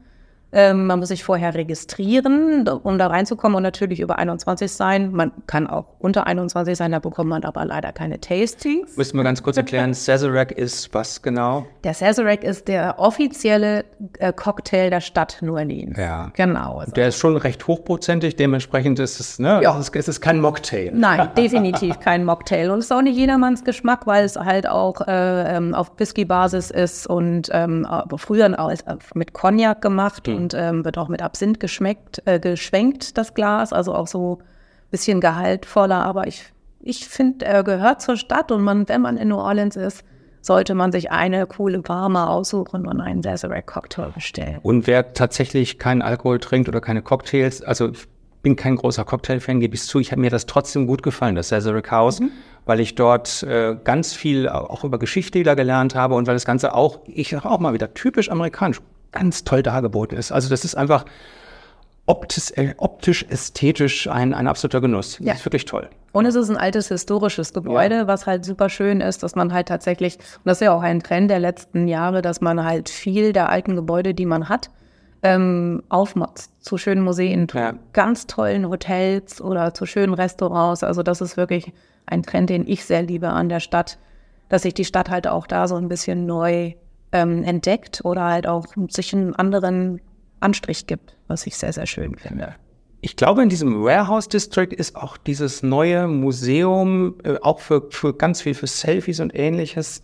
Ähm, 0.51 0.87
man 0.87 0.99
muss 0.99 1.09
sich 1.09 1.25
vorher 1.25 1.55
registrieren, 1.55 2.67
um 2.67 2.99
da 2.99 3.09
reinzukommen 3.09 3.57
und 3.57 3.63
natürlich 3.63 4.01
über 4.01 4.19
21 4.19 4.73
sein. 4.73 5.13
Man 5.13 5.33
kann 5.47 5.67
auch 5.67 5.85
unter 5.99 6.27
21 6.27 6.77
sein, 6.77 6.93
da 6.93 7.01
bekommt 7.01 7.29
man 7.29 7.45
aber 7.45 7.67
leider 7.67 7.93
keine 7.93 8.19
Tastings. 8.19 8.97
Müssen 8.97 9.19
wir 9.19 9.25
ganz 9.25 9.43
kurz 9.43 9.59
erklären, 9.59 9.93
Sazerac 9.95 10.53
ist 10.53 10.95
was 10.95 11.21
genau? 11.21 11.67
Der 11.85 11.93
Sazerac 11.93 12.45
ist 12.45 12.69
der 12.69 12.99
offizielle 12.99 13.85
äh, 14.19 14.33
Cocktail 14.33 14.89
der 14.89 15.03
Stadt 15.03 15.39
New 15.43 15.55
Orleans. 15.55 15.99
Ja. 15.99 16.33
Genau. 16.35 16.79
Also. 16.79 16.93
Der 16.93 17.09
ist 17.09 17.19
schon 17.19 17.37
recht 17.37 17.67
hochprozentig, 17.67 18.37
dementsprechend 18.37 18.99
ist 19.01 19.21
es, 19.21 19.39
ne, 19.39 19.61
ja. 19.63 19.79
es, 19.79 19.91
ist, 20.09 20.21
kein 20.23 20.41
Mocktail. 20.41 20.93
Nein, 20.95 21.29
definitiv 21.37 22.01
kein 22.01 22.25
Mocktail. 22.25 22.71
Und 22.71 22.79
es 22.79 22.87
ist 22.87 22.93
auch 22.93 23.03
nicht 23.03 23.17
jedermanns 23.17 23.65
Geschmack, 23.65 24.07
weil 24.07 24.25
es 24.25 24.37
halt 24.37 24.67
auch 24.67 25.03
äh, 25.07 25.57
ähm, 25.57 25.75
auf 25.75 25.93
Whisky-Basis 25.99 26.71
ist 26.71 27.07
und 27.07 27.51
ähm, 27.53 27.87
früher 28.17 28.49
auch 28.59 28.73
mit 29.15 29.35
Cognac 29.35 29.83
gemacht. 29.83 30.27
Mhm 30.27 30.38
und 30.39 30.55
ähm, 30.55 30.85
wird 30.85 30.99
auch 30.99 31.09
mit 31.09 31.23
Absinth 31.23 31.61
geschmeckt, 31.61 32.23
äh, 32.25 32.39
geschwenkt, 32.39 33.19
das 33.19 33.35
Glas, 33.35 33.73
also 33.73 33.95
auch 33.95 34.07
so 34.07 34.39
ein 34.41 34.45
bisschen 34.91 35.21
gehaltvoller. 35.21 36.05
Aber 36.05 36.27
ich, 36.27 36.45
ich 36.81 37.09
finde, 37.09 37.45
er 37.45 37.65
gehört 37.65 38.01
zur 38.01 38.17
Stadt 38.17 38.53
und 38.53 38.63
man, 38.63 38.89
wenn 38.89 39.01
man 39.01 39.17
in 39.17 39.29
New 39.29 39.37
Orleans 39.37 39.77
ist, 39.77 40.05
sollte 40.41 40.75
man 40.75 40.93
sich 40.93 41.11
eine 41.11 41.47
coole 41.47 41.83
warme 41.87 42.29
aussuchen 42.29 42.87
und 42.87 43.01
einen 43.01 43.23
Sazerac 43.23 43.67
Cocktail 43.67 44.11
bestellen. 44.15 44.59
Und 44.63 44.87
wer 44.87 45.13
tatsächlich 45.13 45.79
keinen 45.79 46.01
Alkohol 46.01 46.39
trinkt 46.39 46.69
oder 46.69 46.81
keine 46.81 47.03
Cocktails, 47.03 47.63
also 47.63 47.91
ich 47.91 48.07
bin 48.43 48.55
kein 48.55 48.77
großer 48.77 49.05
Cocktail-Fan, 49.05 49.61
gebe 49.61 49.75
ich 49.75 49.83
zu, 49.83 49.99
ich 49.99 50.13
habe 50.13 50.21
mir 50.21 50.31
das 50.31 50.47
trotzdem 50.47 50.87
gut 50.87 51.03
gefallen, 51.03 51.35
das 51.35 51.49
Sazerac 51.49 51.91
House, 51.91 52.21
mhm. 52.21 52.31
weil 52.67 52.79
ich 52.79 52.95
dort 52.95 53.43
äh, 53.43 53.77
ganz 53.83 54.15
viel 54.15 54.49
auch 54.49 54.85
über 54.85 54.99
Geschichte 54.99 55.43
gelernt 55.43 55.95
habe 55.95 56.15
und 56.15 56.27
weil 56.27 56.35
das 56.35 56.45
Ganze 56.45 56.75
auch, 56.75 57.01
ich 57.07 57.31
sage 57.31 57.51
auch 57.51 57.59
mal 57.59 57.75
wieder, 57.75 57.93
typisch 57.95 58.31
amerikanisch, 58.31 58.81
ganz 59.13 59.45
toll 59.45 59.63
dargeboten 59.63 60.17
ist. 60.17 60.33
Also 60.33 60.49
das 60.49 60.65
ist 60.65 60.75
einfach 60.75 61.05
optisch, 62.07 62.53
äh, 62.57 62.75
optisch 62.79 63.25
ästhetisch 63.29 64.09
ein, 64.09 64.35
ein 64.35 64.47
absoluter 64.47 64.81
Genuss. 64.81 65.19
Ja. 65.19 65.33
Das 65.33 65.41
ist 65.41 65.47
wirklich 65.47 65.65
toll. 65.65 65.89
Und 66.13 66.27
es 66.27 66.35
ist 66.35 66.49
ein 66.49 66.57
altes 66.57 66.89
historisches 66.89 67.53
Gebäude, 67.53 67.95
ja. 67.95 68.07
was 68.07 68.27
halt 68.27 68.45
super 68.45 68.69
schön 68.71 69.01
ist, 69.01 69.23
dass 69.23 69.35
man 69.35 69.53
halt 69.53 69.69
tatsächlich, 69.69 70.17
und 70.17 70.47
das 70.47 70.59
ist 70.59 70.65
ja 70.65 70.73
auch 70.73 70.83
ein 70.83 71.01
Trend 71.01 71.31
der 71.31 71.39
letzten 71.39 71.87
Jahre, 71.87 72.23
dass 72.23 72.41
man 72.41 72.65
halt 72.65 72.89
viel 72.89 73.33
der 73.33 73.51
alten 73.51 73.77
Gebäude, 73.77 74.15
die 74.15 74.27
man 74.27 74.49
hat, 74.49 74.71
ähm, 75.23 75.83
aufmacht 75.89 76.49
zu 76.61 76.79
schönen 76.79 77.03
Museen, 77.03 77.47
ja. 77.53 77.75
ganz 77.93 78.27
tollen 78.27 78.69
Hotels 78.69 79.41
oder 79.41 79.75
zu 79.75 79.85
schönen 79.85 80.15
Restaurants. 80.15 80.83
Also 80.83 81.03
das 81.03 81.21
ist 81.21 81.37
wirklich 81.37 81.73
ein 82.07 82.23
Trend, 82.23 82.51
den 82.51 82.67
ich 82.67 82.85
sehr 82.85 83.03
liebe 83.03 83.29
an 83.29 83.49
der 83.49 83.61
Stadt, 83.61 83.99
dass 84.49 84.63
sich 84.63 84.75
die 84.75 84.85
Stadt 84.85 85.11
halt 85.11 85.27
auch 85.27 85.47
da 85.47 85.69
so 85.69 85.77
ein 85.77 85.89
bisschen 85.89 86.25
neu 86.25 86.73
ähm, 87.13 87.43
entdeckt 87.45 88.01
oder 88.05 88.25
halt 88.25 88.47
auch 88.47 88.67
sich 88.89 89.15
einen 89.15 89.35
anderen 89.35 90.01
Anstrich 90.41 90.87
gibt, 90.87 91.17
was 91.27 91.47
ich 91.47 91.57
sehr, 91.57 91.73
sehr 91.73 91.87
schön 91.87 92.17
finde. 92.17 92.55
Ich 93.01 93.17
glaube, 93.17 93.43
in 93.43 93.49
diesem 93.49 93.83
Warehouse 93.83 94.29
District 94.29 94.73
ist 94.73 94.97
auch 94.97 95.17
dieses 95.17 95.63
neue 95.63 96.09
Museum, 96.09 97.15
äh, 97.23 97.37
auch 97.41 97.61
für, 97.61 97.89
für 97.91 98.15
ganz 98.15 98.43
viel 98.43 98.55
für 98.55 98.67
Selfies 98.67 99.21
und 99.21 99.35
ähnliches, 99.35 100.03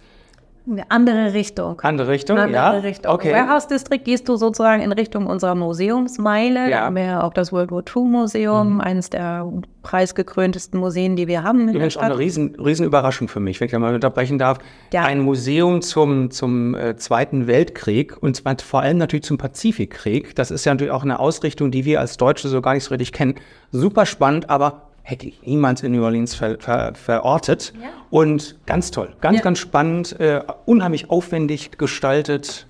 eine 0.66 0.90
andere 0.90 1.35
Richtung. 1.35 1.78
Andere 1.83 2.09
Richtung, 2.09 2.38
Eine 2.38 2.52
ja. 2.52 2.66
andere 2.68 2.85
Richtung. 2.85 3.12
Okay. 3.12 3.33
Warehouse 3.33 3.68
District 3.68 4.02
gehst 4.02 4.28
du 4.28 4.37
sozusagen 4.37 4.83
in 4.83 4.92
Richtung 4.92 5.26
unserer 5.26 5.54
Museumsmeile. 5.54 6.71
Ja. 6.71 6.78
Da 6.78 6.85
haben 6.87 6.97
wir 6.97 7.04
ja 7.04 7.23
auch 7.23 7.35
das 7.35 7.52
World 7.52 7.71
War 7.71 7.83
II 7.83 8.04
Museum, 8.04 8.80
eines 8.80 9.11
der 9.11 9.47
preisgekröntesten 9.83 10.80
Museen, 10.80 11.16
die 11.16 11.28
wir 11.28 11.42
haben 11.42 11.68
in 11.68 11.75
Übrigens 11.75 11.99
auch 11.99 12.02
eine 12.02 12.18
riesen, 12.18 12.54
riesen 12.56 12.87
Überraschung 12.87 13.28
für 13.28 13.40
mich, 13.40 13.61
wenn 13.61 13.66
ich 13.66 13.73
da 13.73 13.78
mal 13.78 13.94
unterbrechen 13.94 14.38
darf. 14.38 14.59
Ja. 14.92 15.04
Ein 15.04 15.21
Museum 15.21 15.83
zum, 15.83 16.30
zum 16.30 16.75
äh, 16.75 16.97
Zweiten 16.97 17.47
Weltkrieg 17.47 18.16
und 18.23 18.35
zwar 18.35 18.56
vor 18.59 18.80
allem 18.80 18.97
natürlich 18.97 19.25
zum 19.25 19.37
Pazifikkrieg. 19.37 20.35
Das 20.35 20.50
ist 20.50 20.64
ja 20.64 20.73
natürlich 20.73 20.92
auch 20.92 21.02
eine 21.02 21.18
Ausrichtung, 21.18 21.73
die 21.73 21.85
wir 21.85 22.00
als 22.00 22.16
Deutsche 22.16 22.49
so 22.49 22.62
gar 22.62 22.73
nicht 22.73 22.85
so 22.85 22.90
richtig 22.90 23.12
kennen. 23.12 23.35
Super 23.71 24.06
spannend, 24.06 24.49
aber 24.49 24.93
hätte 25.06 25.26
ich 25.28 25.42
niemals 25.42 25.82
in 25.82 25.92
New 25.92 26.02
Orleans 26.02 26.34
ver, 26.34 26.56
ver, 26.58 26.94
verortet. 26.94 27.73
Ja. 27.80 27.88
Und 28.11 28.56
ganz 28.66 28.90
toll, 28.90 29.14
ganz, 29.20 29.37
Ja. 29.37 29.42
ganz 29.42 29.58
spannend, 29.58 30.18
äh, 30.18 30.42
unheimlich 30.64 31.11
aufwendig 31.11 31.76
gestaltet. 31.78 32.66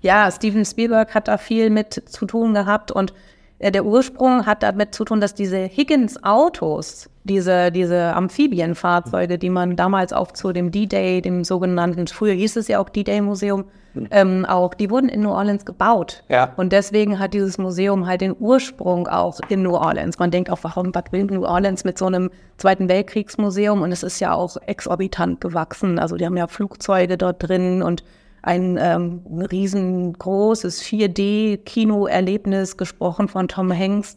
Ja, 0.00 0.30
Steven 0.30 0.64
Spielberg 0.64 1.14
hat 1.14 1.28
da 1.28 1.38
viel 1.38 1.70
mit 1.70 1.94
zu 2.08 2.26
tun 2.26 2.54
gehabt 2.54 2.92
und 2.92 3.12
der 3.60 3.84
Ursprung 3.84 4.46
hat 4.46 4.62
damit 4.62 4.94
zu 4.94 5.04
tun, 5.04 5.20
dass 5.20 5.34
diese 5.34 5.58
Higgins-Autos, 5.58 7.10
diese, 7.24 7.72
diese 7.72 8.14
Amphibienfahrzeuge, 8.14 9.36
die 9.38 9.50
man 9.50 9.74
damals 9.74 10.12
auch 10.12 10.32
zu 10.32 10.52
dem 10.52 10.70
D-Day, 10.70 11.20
dem 11.20 11.44
sogenannten, 11.44 12.06
früher 12.06 12.34
hieß 12.34 12.56
es 12.56 12.68
ja 12.68 12.78
auch 12.78 12.88
D-Day-Museum, 12.88 13.64
ähm, 14.10 14.44
auch, 14.44 14.74
die 14.74 14.90
wurden 14.90 15.08
in 15.08 15.22
New 15.22 15.30
Orleans 15.30 15.64
gebaut. 15.64 16.22
Ja. 16.28 16.52
Und 16.56 16.72
deswegen 16.72 17.18
hat 17.18 17.34
dieses 17.34 17.58
Museum 17.58 18.06
halt 18.06 18.20
den 18.20 18.34
Ursprung 18.38 19.08
auch 19.08 19.40
in 19.48 19.62
New 19.62 19.74
Orleans. 19.74 20.18
Man 20.18 20.30
denkt 20.30 20.50
auch, 20.50 20.58
warum, 20.62 20.94
was 20.94 21.04
will 21.10 21.24
New 21.24 21.44
Orleans 21.44 21.84
mit 21.84 21.98
so 21.98 22.06
einem 22.06 22.30
Zweiten 22.58 22.88
Weltkriegsmuseum? 22.88 23.82
Und 23.82 23.90
es 23.90 24.02
ist 24.02 24.20
ja 24.20 24.34
auch 24.34 24.56
exorbitant 24.66 25.40
gewachsen. 25.40 25.98
Also 25.98 26.16
die 26.16 26.26
haben 26.26 26.36
ja 26.36 26.46
Flugzeuge 26.46 27.18
dort 27.18 27.48
drin 27.48 27.82
und 27.82 28.04
ein 28.42 28.78
ähm, 28.80 29.22
riesengroßes 29.50 30.82
4D-Kinoerlebnis 30.82 32.76
gesprochen 32.76 33.28
von 33.28 33.48
Tom 33.48 33.72
Hanks. 33.72 34.16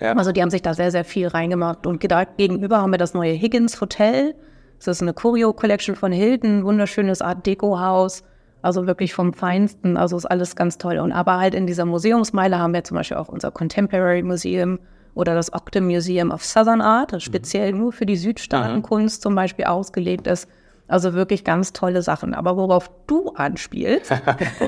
Ja. 0.00 0.14
Also 0.14 0.32
die 0.32 0.42
haben 0.42 0.50
sich 0.50 0.62
da 0.62 0.74
sehr, 0.74 0.90
sehr 0.90 1.04
viel 1.04 1.28
reingemacht. 1.28 1.86
Und 1.86 2.00
gegenüber 2.00 2.82
haben 2.82 2.90
wir 2.90 2.98
das 2.98 3.14
neue 3.14 3.32
Higgins 3.34 3.80
Hotel. 3.80 4.34
Das 4.78 4.88
ist 4.88 5.02
eine 5.02 5.14
Choreo-Collection 5.14 5.94
von 5.94 6.10
Hilton, 6.10 6.64
wunderschönes 6.64 7.22
Art 7.22 7.46
Deco-Haus. 7.46 8.24
Also 8.62 8.86
wirklich 8.86 9.14
vom 9.14 9.32
Feinsten. 9.32 9.96
Also 9.96 10.16
ist 10.16 10.26
alles 10.26 10.56
ganz 10.56 10.78
toll. 10.78 10.98
Und 10.98 11.12
aber 11.12 11.38
halt 11.38 11.54
in 11.54 11.66
dieser 11.66 11.84
Museumsmeile 11.84 12.58
haben 12.58 12.74
wir 12.74 12.84
zum 12.84 12.96
Beispiel 12.96 13.16
auch 13.16 13.28
unser 13.28 13.50
Contemporary 13.50 14.22
Museum 14.22 14.78
oder 15.14 15.34
das 15.34 15.52
Octa 15.52 15.80
Museum 15.80 16.30
of 16.30 16.44
Southern 16.44 16.80
Art, 16.80 17.12
das 17.12 17.22
speziell 17.22 17.72
nur 17.72 17.92
für 17.92 18.06
die 18.06 18.16
Südstaatenkunst 18.16 19.20
zum 19.22 19.34
Beispiel 19.34 19.66
ausgelegt 19.66 20.26
ist. 20.26 20.48
Also 20.92 21.14
wirklich 21.14 21.42
ganz 21.42 21.72
tolle 21.72 22.02
Sachen. 22.02 22.34
Aber 22.34 22.56
worauf 22.58 22.90
du 23.06 23.30
anspielst, 23.30 24.12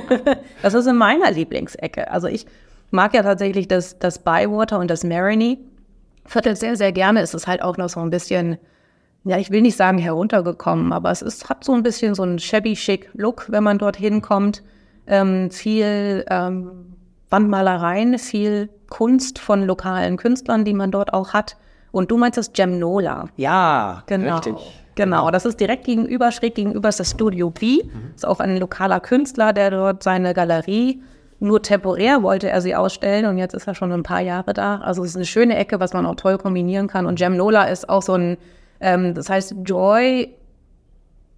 das 0.62 0.72
ist 0.72 0.86
in 0.86 0.96
meiner 0.96 1.30
Lieblingsecke. 1.30 2.10
Also 2.10 2.28
ich 2.28 2.46
mag 2.90 3.12
ja 3.12 3.22
tatsächlich 3.22 3.68
das, 3.68 3.98
das 3.98 4.20
Bywater 4.20 4.78
und 4.78 4.90
das 4.90 5.04
Marigny 5.04 5.58
Viertel 6.26 6.56
sehr, 6.56 6.76
sehr 6.76 6.92
gerne. 6.92 7.20
Es 7.20 7.34
ist 7.34 7.46
halt 7.46 7.60
auch 7.62 7.76
noch 7.76 7.90
so 7.90 8.00
ein 8.00 8.08
bisschen, 8.08 8.56
ja, 9.24 9.36
ich 9.36 9.50
will 9.50 9.60
nicht 9.60 9.76
sagen 9.76 9.98
heruntergekommen, 9.98 10.94
aber 10.94 11.10
es 11.10 11.20
ist, 11.20 11.50
hat 11.50 11.62
so 11.62 11.74
ein 11.74 11.82
bisschen 11.82 12.14
so 12.14 12.22
einen 12.22 12.38
shabby 12.38 12.72
chic 12.72 13.10
Look, 13.12 13.44
wenn 13.50 13.62
man 13.62 13.76
dorthin 13.76 14.22
kommt. 14.22 14.62
Ähm, 15.06 15.50
viel 15.50 16.24
ähm, 16.30 16.94
Wandmalereien, 17.28 18.18
viel 18.18 18.70
Kunst 18.88 19.38
von 19.38 19.66
lokalen 19.66 20.16
Künstlern, 20.16 20.64
die 20.64 20.72
man 20.72 20.90
dort 20.90 21.12
auch 21.12 21.34
hat. 21.34 21.58
Und 21.92 22.10
du 22.10 22.16
meinst 22.16 22.38
das 22.38 22.54
Gemnola. 22.54 23.28
Ja, 23.36 24.02
Genau. 24.06 24.36
richtig. 24.36 24.83
Genau, 24.94 25.30
das 25.30 25.44
ist 25.44 25.58
direkt 25.58 25.84
gegenüber, 25.84 26.30
schräg 26.30 26.54
gegenüber 26.54 26.88
ist 26.88 27.00
das 27.00 27.10
Studio 27.10 27.50
B. 27.50 27.80
Ist 28.14 28.26
auch 28.26 28.40
ein 28.40 28.56
lokaler 28.58 29.00
Künstler, 29.00 29.52
der 29.52 29.70
dort 29.70 30.02
seine 30.02 30.34
Galerie, 30.34 31.02
nur 31.40 31.60
temporär 31.60 32.22
wollte 32.22 32.48
er 32.48 32.60
sie 32.60 32.74
ausstellen 32.74 33.26
und 33.26 33.38
jetzt 33.38 33.54
ist 33.54 33.66
er 33.66 33.74
schon 33.74 33.92
ein 33.92 34.02
paar 34.02 34.20
Jahre 34.20 34.54
da. 34.54 34.78
Also 34.78 35.02
es 35.02 35.10
ist 35.10 35.16
eine 35.16 35.26
schöne 35.26 35.56
Ecke, 35.56 35.80
was 35.80 35.92
man 35.92 36.06
auch 36.06 36.14
toll 36.14 36.38
kombinieren 36.38 36.88
kann. 36.88 37.06
Und 37.06 37.18
Gemnola 37.18 37.64
ist 37.64 37.88
auch 37.88 38.02
so 38.02 38.14
ein, 38.14 38.38
ähm, 38.80 39.14
das 39.14 39.28
heißt 39.28 39.54
Joy 39.64 40.34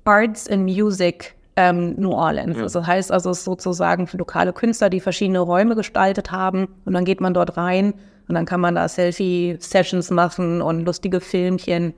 Arts 0.04 0.48
and 0.48 0.64
Music 0.64 1.34
ähm, 1.56 1.94
New 1.96 2.12
Orleans. 2.12 2.58
Also 2.58 2.80
das 2.80 2.86
heißt 2.86 3.12
also, 3.12 3.30
es 3.30 3.38
ist 3.38 3.44
sozusagen 3.44 4.06
für 4.06 4.18
lokale 4.18 4.52
Künstler, 4.52 4.90
die 4.90 5.00
verschiedene 5.00 5.40
Räume 5.40 5.74
gestaltet 5.74 6.30
haben. 6.30 6.68
Und 6.84 6.92
dann 6.92 7.04
geht 7.04 7.20
man 7.20 7.34
dort 7.34 7.56
rein 7.56 7.94
und 8.28 8.34
dann 8.34 8.44
kann 8.44 8.60
man 8.60 8.74
da 8.74 8.88
Selfie-Sessions 8.88 10.10
machen 10.10 10.62
und 10.62 10.84
lustige 10.84 11.20
Filmchen. 11.20 11.94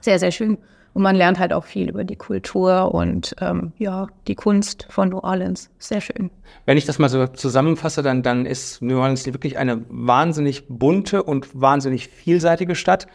Sehr, 0.00 0.18
sehr 0.18 0.30
schön. 0.30 0.56
Und 0.94 1.02
man 1.02 1.16
lernt 1.16 1.38
halt 1.38 1.52
auch 1.52 1.64
viel 1.64 1.88
über 1.88 2.04
die 2.04 2.16
Kultur 2.16 2.94
und 2.94 3.34
ähm, 3.40 3.72
ja, 3.78 4.08
die 4.26 4.34
Kunst 4.34 4.86
von 4.90 5.08
New 5.08 5.18
Orleans. 5.18 5.70
Sehr 5.78 6.00
schön. 6.00 6.30
Wenn 6.66 6.76
ich 6.76 6.84
das 6.84 6.98
mal 6.98 7.08
so 7.08 7.26
zusammenfasse, 7.26 8.02
dann, 8.02 8.22
dann 8.22 8.44
ist 8.44 8.82
New 8.82 8.98
Orleans 8.98 9.24
wirklich 9.26 9.56
eine 9.56 9.82
wahnsinnig 9.88 10.64
bunte 10.68 11.22
und 11.22 11.48
wahnsinnig 11.58 12.08
vielseitige 12.08 12.74
Stadt. 12.74 13.06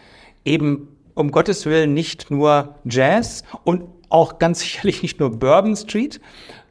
Eben 0.44 0.88
um 1.14 1.32
Gottes 1.32 1.66
Willen 1.66 1.94
nicht 1.94 2.32
nur 2.32 2.76
Jazz 2.86 3.44
und 3.64 3.84
auch 4.10 4.40
ganz 4.40 4.60
sicherlich 4.62 5.04
nicht 5.04 5.20
nur 5.20 5.38
Bourbon 5.38 5.76
Street, 5.76 6.20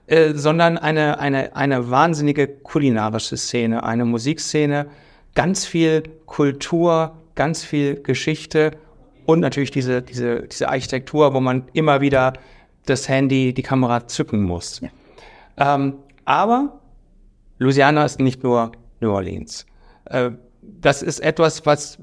äh, 0.08 0.34
sondern 0.34 0.78
eine, 0.78 1.20
eine, 1.20 1.54
eine 1.54 1.90
wahnsinnige 1.90 2.48
kulinarische 2.48 3.36
Szene, 3.36 3.84
eine 3.84 4.04
Musikszene, 4.04 4.86
ganz 5.34 5.64
viel 5.66 6.02
Kultur, 6.26 7.16
ganz 7.34 7.64
viel 7.64 8.02
Geschichte 8.02 8.72
und 9.26 9.40
natürlich 9.40 9.70
diese, 9.70 10.02
diese, 10.02 10.42
diese 10.42 10.68
Architektur, 10.68 11.34
wo 11.34 11.40
man 11.40 11.64
immer 11.72 12.00
wieder 12.00 12.34
das 12.86 13.08
Handy, 13.08 13.52
die 13.52 13.62
Kamera 13.62 14.06
zücken 14.06 14.42
muss. 14.42 14.80
Ähm, 15.56 15.94
aber 16.24 16.80
Louisiana 17.58 18.04
ist 18.04 18.20
nicht 18.20 18.42
nur 18.42 18.72
New 19.00 19.10
Orleans. 19.10 19.66
Äh, 20.06 20.30
das 20.62 21.02
ist 21.02 21.20
etwas, 21.20 21.66
was 21.66 21.98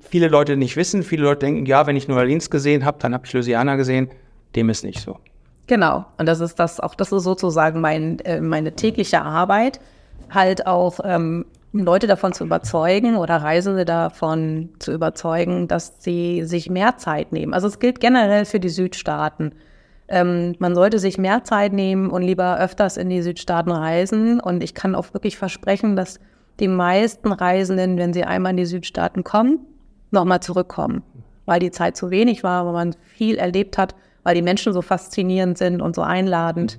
viele 0.00 0.28
Leute 0.28 0.56
nicht 0.56 0.76
wissen. 0.76 1.02
Viele 1.02 1.22
Leute 1.22 1.46
denken, 1.46 1.66
ja, 1.66 1.86
wenn 1.86 1.96
ich 1.96 2.08
New 2.08 2.16
Orleans 2.16 2.50
gesehen 2.50 2.84
habe, 2.84 2.98
dann 3.00 3.14
habe 3.14 3.26
ich 3.26 3.32
Louisiana 3.32 3.76
gesehen. 3.76 4.10
Dem 4.54 4.68
ist 4.68 4.84
nicht 4.84 5.00
so. 5.00 5.18
Genau. 5.66 6.04
Und 6.18 6.26
das 6.26 6.40
ist 6.40 6.58
das 6.58 6.80
auch, 6.80 6.94
das 6.94 7.12
ist 7.12 7.22
sozusagen 7.22 7.80
mein, 7.80 8.18
äh, 8.20 8.40
meine 8.40 8.74
tägliche 8.74 9.22
Arbeit, 9.22 9.80
halt 10.30 10.66
auch 10.66 11.00
ähm, 11.04 11.46
Leute 11.72 12.06
davon 12.06 12.32
zu 12.34 12.44
überzeugen 12.44 13.16
oder 13.16 13.36
Reisende 13.36 13.84
davon 13.84 14.70
zu 14.78 14.92
überzeugen, 14.92 15.68
dass 15.68 15.94
sie 15.98 16.44
sich 16.44 16.68
mehr 16.68 16.98
Zeit 16.98 17.32
nehmen. 17.32 17.54
Also 17.54 17.66
es 17.66 17.78
gilt 17.78 18.00
generell 18.00 18.44
für 18.44 18.60
die 18.60 18.68
Südstaaten. 18.68 19.52
Ähm, 20.08 20.54
man 20.58 20.74
sollte 20.74 20.98
sich 20.98 21.16
mehr 21.16 21.44
Zeit 21.44 21.72
nehmen 21.72 22.10
und 22.10 22.22
lieber 22.22 22.58
öfters 22.58 22.98
in 22.98 23.08
die 23.08 23.22
Südstaaten 23.22 23.70
reisen. 23.70 24.38
Und 24.38 24.62
ich 24.62 24.74
kann 24.74 24.94
auch 24.94 25.14
wirklich 25.14 25.38
versprechen, 25.38 25.96
dass 25.96 26.20
die 26.60 26.68
meisten 26.68 27.32
Reisenden, 27.32 27.96
wenn 27.96 28.12
sie 28.12 28.24
einmal 28.24 28.50
in 28.50 28.58
die 28.58 28.66
Südstaaten 28.66 29.24
kommen, 29.24 29.60
nochmal 30.10 30.40
zurückkommen, 30.40 31.02
weil 31.46 31.60
die 31.60 31.70
Zeit 31.70 31.96
zu 31.96 32.10
wenig 32.10 32.44
war, 32.44 32.66
weil 32.66 32.74
man 32.74 32.94
viel 33.16 33.36
erlebt 33.36 33.78
hat, 33.78 33.94
weil 34.22 34.34
die 34.34 34.42
Menschen 34.42 34.74
so 34.74 34.82
faszinierend 34.82 35.56
sind 35.56 35.80
und 35.80 35.96
so 35.96 36.02
einladend, 36.02 36.78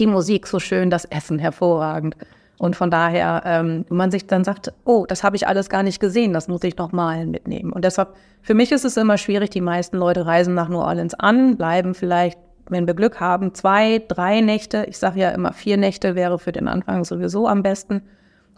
die 0.00 0.08
Musik 0.08 0.48
so 0.48 0.58
schön, 0.58 0.90
das 0.90 1.04
Essen 1.04 1.38
hervorragend. 1.38 2.16
Und 2.60 2.76
von 2.76 2.90
daher, 2.90 3.42
ähm, 3.46 3.86
man 3.88 4.10
sich 4.10 4.26
dann 4.26 4.44
sagt, 4.44 4.70
oh, 4.84 5.06
das 5.08 5.24
habe 5.24 5.34
ich 5.34 5.48
alles 5.48 5.70
gar 5.70 5.82
nicht 5.82 5.98
gesehen, 5.98 6.34
das 6.34 6.46
muss 6.46 6.62
ich 6.62 6.76
noch 6.76 6.92
mal 6.92 7.24
mitnehmen. 7.24 7.72
Und 7.72 7.86
deshalb, 7.86 8.10
für 8.42 8.52
mich 8.52 8.70
ist 8.70 8.84
es 8.84 8.98
immer 8.98 9.16
schwierig, 9.16 9.48
die 9.48 9.62
meisten 9.62 9.96
Leute 9.96 10.26
reisen 10.26 10.52
nach 10.52 10.68
New 10.68 10.76
Orleans 10.76 11.14
an, 11.14 11.56
bleiben 11.56 11.94
vielleicht, 11.94 12.38
wenn 12.68 12.86
wir 12.86 12.92
Glück 12.92 13.18
haben, 13.18 13.54
zwei, 13.54 14.02
drei 14.06 14.42
Nächte. 14.42 14.84
Ich 14.90 14.98
sage 14.98 15.20
ja 15.20 15.30
immer, 15.30 15.54
vier 15.54 15.78
Nächte 15.78 16.14
wäre 16.14 16.38
für 16.38 16.52
den 16.52 16.68
Anfang 16.68 17.02
sowieso 17.06 17.48
am 17.48 17.62
besten. 17.62 18.02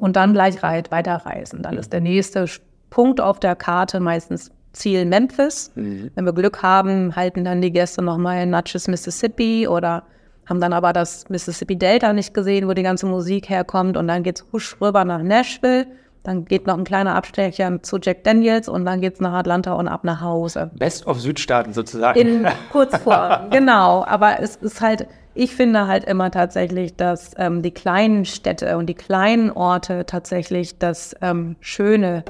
Und 0.00 0.16
dann 0.16 0.32
gleich 0.32 0.60
weiterreisen. 0.64 1.62
Dann 1.62 1.78
ist 1.78 1.92
der 1.92 2.00
nächste 2.00 2.46
Punkt 2.90 3.20
auf 3.20 3.38
der 3.38 3.54
Karte 3.54 4.00
meistens 4.00 4.50
Ziel 4.72 5.04
Memphis. 5.04 5.70
Wenn 6.16 6.24
wir 6.24 6.32
Glück 6.32 6.60
haben, 6.60 7.14
halten 7.14 7.44
dann 7.44 7.62
die 7.62 7.70
Gäste 7.70 8.02
noch 8.02 8.18
mal 8.18 8.42
in 8.42 8.50
Natchez, 8.50 8.88
Mississippi 8.88 9.68
oder 9.68 10.02
haben 10.46 10.60
dann 10.60 10.72
aber 10.72 10.92
das 10.92 11.28
Mississippi 11.28 11.76
Delta 11.76 12.12
nicht 12.12 12.34
gesehen, 12.34 12.68
wo 12.68 12.74
die 12.74 12.82
ganze 12.82 13.06
Musik 13.06 13.48
herkommt 13.48 13.96
und 13.96 14.08
dann 14.08 14.22
geht's 14.22 14.44
husch 14.52 14.76
rüber 14.80 15.04
nach 15.04 15.22
Nashville 15.22 15.86
Dann 16.24 16.44
geht 16.44 16.66
noch 16.66 16.76
ein 16.76 16.84
kleiner 16.84 17.14
Abstecher 17.14 17.82
zu 17.82 17.98
Jack 18.00 18.24
Daniels 18.24 18.68
und 18.68 18.84
dann 18.84 19.00
geht's 19.00 19.20
nach 19.20 19.32
Atlanta 19.32 19.72
und 19.74 19.88
ab 19.88 20.04
nach 20.04 20.20
Hause. 20.20 20.70
Best 20.74 21.06
of 21.06 21.20
Südstaaten 21.20 21.72
sozusagen. 21.72 22.18
In 22.18 22.46
Kurzform, 22.72 23.50
genau. 23.50 24.04
Aber 24.04 24.40
es 24.40 24.56
ist 24.56 24.80
halt, 24.80 25.06
ich 25.34 25.54
finde 25.54 25.86
halt 25.86 26.04
immer 26.04 26.30
tatsächlich, 26.30 26.96
dass 26.96 27.32
ähm, 27.38 27.62
die 27.62 27.72
kleinen 27.72 28.24
Städte 28.24 28.76
und 28.78 28.86
die 28.86 28.94
kleinen 28.94 29.50
Orte 29.50 30.06
tatsächlich 30.06 30.78
das 30.78 31.14
ähm, 31.22 31.56
Schöne 31.60 32.24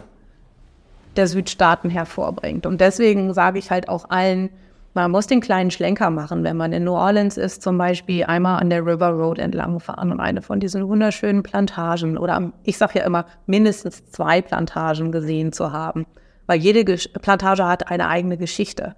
der 1.17 1.27
Südstaaten 1.27 1.91
hervorbringt. 1.91 2.67
Und 2.67 2.81
deswegen 2.81 3.35
sage 3.35 3.59
ich 3.59 3.71
halt 3.71 3.89
auch 3.89 4.09
allen, 4.09 4.51
man 4.95 5.11
muss 5.11 5.27
den 5.27 5.41
kleinen 5.41 5.71
Schlenker 5.71 6.11
machen, 6.11 6.45
wenn 6.45 6.57
man 6.57 6.73
in 6.73 6.85
New 6.85 6.93
Orleans 6.93 7.39
ist, 7.39 7.63
zum 7.63 7.79
Beispiel 7.79 8.25
einmal 8.25 8.61
an 8.61 8.69
der 8.69 8.85
River 8.85 9.11
Road 9.11 9.39
entlang 9.39 9.81
fahren 9.81 10.13
und 10.13 10.21
eine 10.21 10.43
von 10.43 10.61
diesen 10.61 10.87
wunderschönen 10.87 11.43
Plantagen 11.43 12.19
oder 12.19 12.53
ich 12.65 12.77
sage 12.77 12.99
ja 12.99 13.07
immer 13.07 13.27
mindestens 13.47 14.11
zwei 14.11 14.43
Plantagen 14.43 15.11
gesehen 15.11 15.53
zu 15.53 15.73
haben, 15.73 16.07
weil 16.47 16.59
jede 16.59 16.85
Gesch 16.85 17.09
Plantage 17.09 17.67
hat 17.67 17.91
eine 17.91 18.09
eigene 18.09 18.37
Geschichte. 18.37 18.95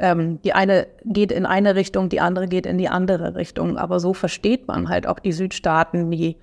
Ähm, 0.00 0.40
die 0.42 0.52
eine 0.52 0.86
geht 1.04 1.32
in 1.32 1.46
eine 1.46 1.74
Richtung, 1.74 2.08
die 2.08 2.20
andere 2.20 2.48
geht 2.48 2.66
in 2.66 2.78
die 2.78 2.88
andere 2.88 3.34
Richtung, 3.34 3.76
aber 3.76 4.00
so 4.00 4.14
versteht 4.14 4.66
man 4.66 4.88
halt 4.88 5.06
auch 5.06 5.18
die 5.18 5.32
Südstaaten, 5.32 6.10
die 6.10 6.36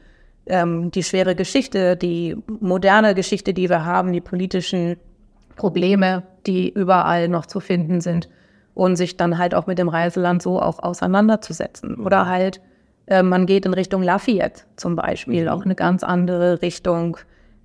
ähm, 0.46 0.92
die 0.92 1.04
schwere 1.04 1.36
Geschichte, 1.36 1.98
die 1.98 2.38
moderne 2.48 3.16
Geschichte, 3.16 3.54
die 3.54 3.70
wir 3.70 3.84
haben, 3.84 4.14
die 4.14 4.22
politischen 4.22 4.98
Probleme, 5.56 6.24
die 6.46 6.70
überall 6.70 7.28
noch 7.28 7.46
zu 7.46 7.60
finden 7.60 8.00
sind 8.00 8.30
und 8.76 8.98
sich 8.98 9.18
dann 9.18 9.40
halt 9.40 9.56
auch 9.56 9.66
mit 9.66 9.80
dem 9.80 9.90
Reiseland 9.90 10.44
so 10.44 10.62
auch 10.62 10.78
auseinanderzusetzen. 10.80 11.96
Mhm. 11.98 12.06
Oder 12.06 12.28
halt, 12.28 12.62
äh, 13.08 13.24
man 13.24 13.48
geht 13.48 13.66
in 13.66 13.74
Richtung 13.74 14.04
Lafayette 14.04 14.64
zum 14.76 14.96
Beispiel, 14.96 15.44
mhm. 15.44 15.50
auch 15.50 15.66
eine 15.66 15.74
ganz 15.74 16.04
andere 16.04 16.62
Richtung, 16.62 17.18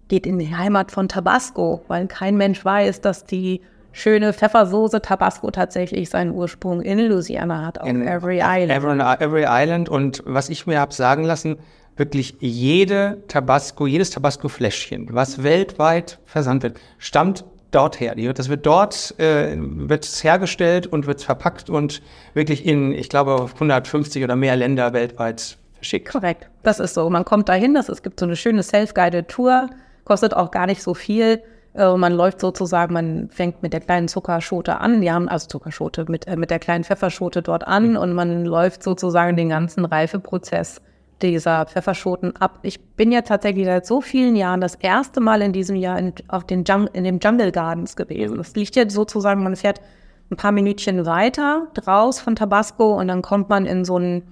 geht 0.08 0.26
in 0.26 0.38
die 0.38 0.56
Heimat 0.56 0.90
von 0.90 1.08
Tabasco, 1.08 1.82
weil 1.88 2.06
kein 2.06 2.36
Mensch 2.36 2.64
weiß, 2.64 3.00
dass 3.00 3.24
die 3.24 3.60
schöne 3.92 4.32
Pfeffersoße 4.32 5.02
Tabasco 5.02 5.50
tatsächlich 5.50 6.10
seinen 6.10 6.30
Ursprung 6.30 6.80
in 6.80 6.98
Louisiana 6.98 7.66
hat, 7.66 7.80
auf 7.80 7.88
in 7.88 8.06
Every 8.06 8.40
Island. 8.42 8.70
Every, 8.70 9.00
every 9.00 9.44
Island 9.46 9.88
und 9.88 10.22
was 10.26 10.48
ich 10.48 10.66
mir 10.66 10.80
habe 10.80 10.94
sagen 10.94 11.24
lassen, 11.24 11.58
wirklich 11.96 12.36
jede 12.38 13.22
Tabasco, 13.26 13.86
jedes 13.86 14.10
Tabasco-Fläschchen, 14.10 15.08
was 15.10 15.42
weltweit 15.42 16.20
versandt 16.24 16.62
wird, 16.62 16.80
stammt 16.98 17.44
dort 17.70 18.00
her. 18.00 18.14
Das 18.32 18.48
wird 18.48 18.66
dort 18.66 19.14
äh, 19.18 19.56
wird 19.58 20.04
hergestellt 20.22 20.86
und 20.86 21.06
wird 21.06 21.22
verpackt 21.22 21.70
und 21.70 22.02
wirklich 22.34 22.66
in, 22.66 22.92
ich 22.92 23.08
glaube, 23.08 23.50
150 23.54 24.24
oder 24.24 24.36
mehr 24.36 24.56
Länder 24.56 24.92
weltweit 24.92 25.56
verschickt. 25.74 26.10
Korrekt, 26.10 26.48
das 26.62 26.80
ist 26.80 26.94
so. 26.94 27.08
Man 27.10 27.24
kommt 27.24 27.48
dahin, 27.48 27.74
das, 27.74 27.88
es 27.88 28.02
gibt 28.02 28.20
so 28.20 28.26
eine 28.26 28.36
schöne 28.36 28.62
Self-Guided 28.62 29.28
Tour, 29.28 29.70
kostet 30.04 30.34
auch 30.34 30.50
gar 30.50 30.66
nicht 30.66 30.82
so 30.82 30.94
viel. 30.94 31.42
Äh, 31.74 31.96
man 31.96 32.12
läuft 32.12 32.40
sozusagen, 32.40 32.92
man 32.92 33.28
fängt 33.30 33.62
mit 33.62 33.72
der 33.72 33.80
kleinen 33.80 34.08
Zuckerschote 34.08 34.78
an. 34.78 35.00
Die 35.00 35.10
haben 35.10 35.28
also 35.28 35.46
Zuckerschote 35.48 36.06
mit, 36.08 36.26
äh, 36.26 36.36
mit 36.36 36.50
der 36.50 36.58
kleinen 36.58 36.84
Pfefferschote 36.84 37.42
dort 37.42 37.66
an 37.66 37.90
mhm. 37.90 37.96
und 37.96 38.12
man 38.12 38.44
läuft 38.44 38.82
sozusagen 38.82 39.36
den 39.36 39.48
ganzen 39.48 39.84
Reifeprozess 39.84 40.80
dieser 41.22 41.66
Pfefferschoten 41.66 42.36
ab. 42.36 42.58
Ich 42.62 42.80
bin 42.94 43.12
ja 43.12 43.22
tatsächlich 43.22 43.66
seit 43.66 43.86
so 43.86 44.00
vielen 44.00 44.36
Jahren 44.36 44.60
das 44.60 44.74
erste 44.74 45.20
Mal 45.20 45.42
in 45.42 45.52
diesem 45.52 45.76
Jahr 45.76 45.98
in, 45.98 46.12
auf 46.28 46.44
den 46.44 46.64
Jung, 46.64 46.86
in 46.88 47.04
dem 47.04 47.18
Jungle 47.18 47.52
Gardens 47.52 47.96
gewesen. 47.96 48.36
Das 48.36 48.54
liegt 48.54 48.76
ja 48.76 48.88
sozusagen, 48.88 49.42
man 49.42 49.56
fährt 49.56 49.80
ein 50.30 50.36
paar 50.36 50.52
Minütchen 50.52 51.06
weiter 51.06 51.68
draus 51.74 52.20
von 52.20 52.36
Tabasco 52.36 52.98
und 52.98 53.08
dann 53.08 53.22
kommt 53.22 53.48
man 53.48 53.66
in 53.66 53.84
so 53.84 53.98
ein 53.98 54.22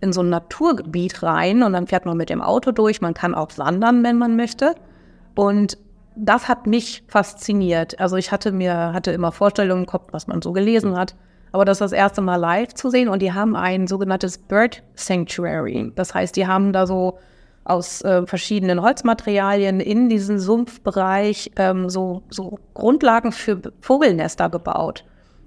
in 0.00 0.12
so 0.12 0.22
ein 0.22 0.28
Naturgebiet 0.28 1.22
rein 1.22 1.62
und 1.62 1.72
dann 1.72 1.86
fährt 1.86 2.04
man 2.04 2.16
mit 2.16 2.28
dem 2.28 2.42
Auto 2.42 2.70
durch. 2.70 3.00
Man 3.00 3.14
kann 3.14 3.34
auch 3.34 3.48
wandern, 3.56 4.04
wenn 4.04 4.18
man 4.18 4.36
möchte. 4.36 4.74
Und 5.34 5.78
das 6.14 6.48
hat 6.48 6.66
mich 6.66 7.04
fasziniert. 7.08 7.98
Also 8.00 8.16
ich 8.16 8.32
hatte 8.32 8.52
mir, 8.52 8.92
hatte 8.92 9.10
immer 9.12 9.32
Vorstellungen 9.32 9.82
im 9.82 9.86
Kopf, 9.86 10.08
was 10.12 10.26
man 10.26 10.42
so 10.42 10.52
gelesen 10.52 10.96
hat. 10.96 11.14
Aber 11.56 11.64
das 11.64 11.76
ist 11.76 11.80
das 11.80 11.92
erste 11.92 12.20
Mal 12.20 12.36
live 12.36 12.74
zu 12.74 12.90
sehen 12.90 13.08
und 13.08 13.22
die 13.22 13.32
haben 13.32 13.56
ein 13.56 13.86
sogenanntes 13.86 14.36
Bird 14.36 14.82
Sanctuary. 14.94 15.90
Das 15.94 16.12
heißt, 16.12 16.36
die 16.36 16.46
haben 16.46 16.74
da 16.74 16.86
so 16.86 17.18
aus 17.64 18.02
äh, 18.02 18.26
verschiedenen 18.26 18.82
Holzmaterialien 18.82 19.80
in 19.80 20.10
diesen 20.10 20.38
Sumpfbereich 20.38 21.52
ähm, 21.56 21.88
so, 21.88 22.24
so 22.28 22.58
Grundlagen 22.74 23.32
für 23.32 23.58
Vogelnester 23.80 24.50
gebaut. 24.50 25.06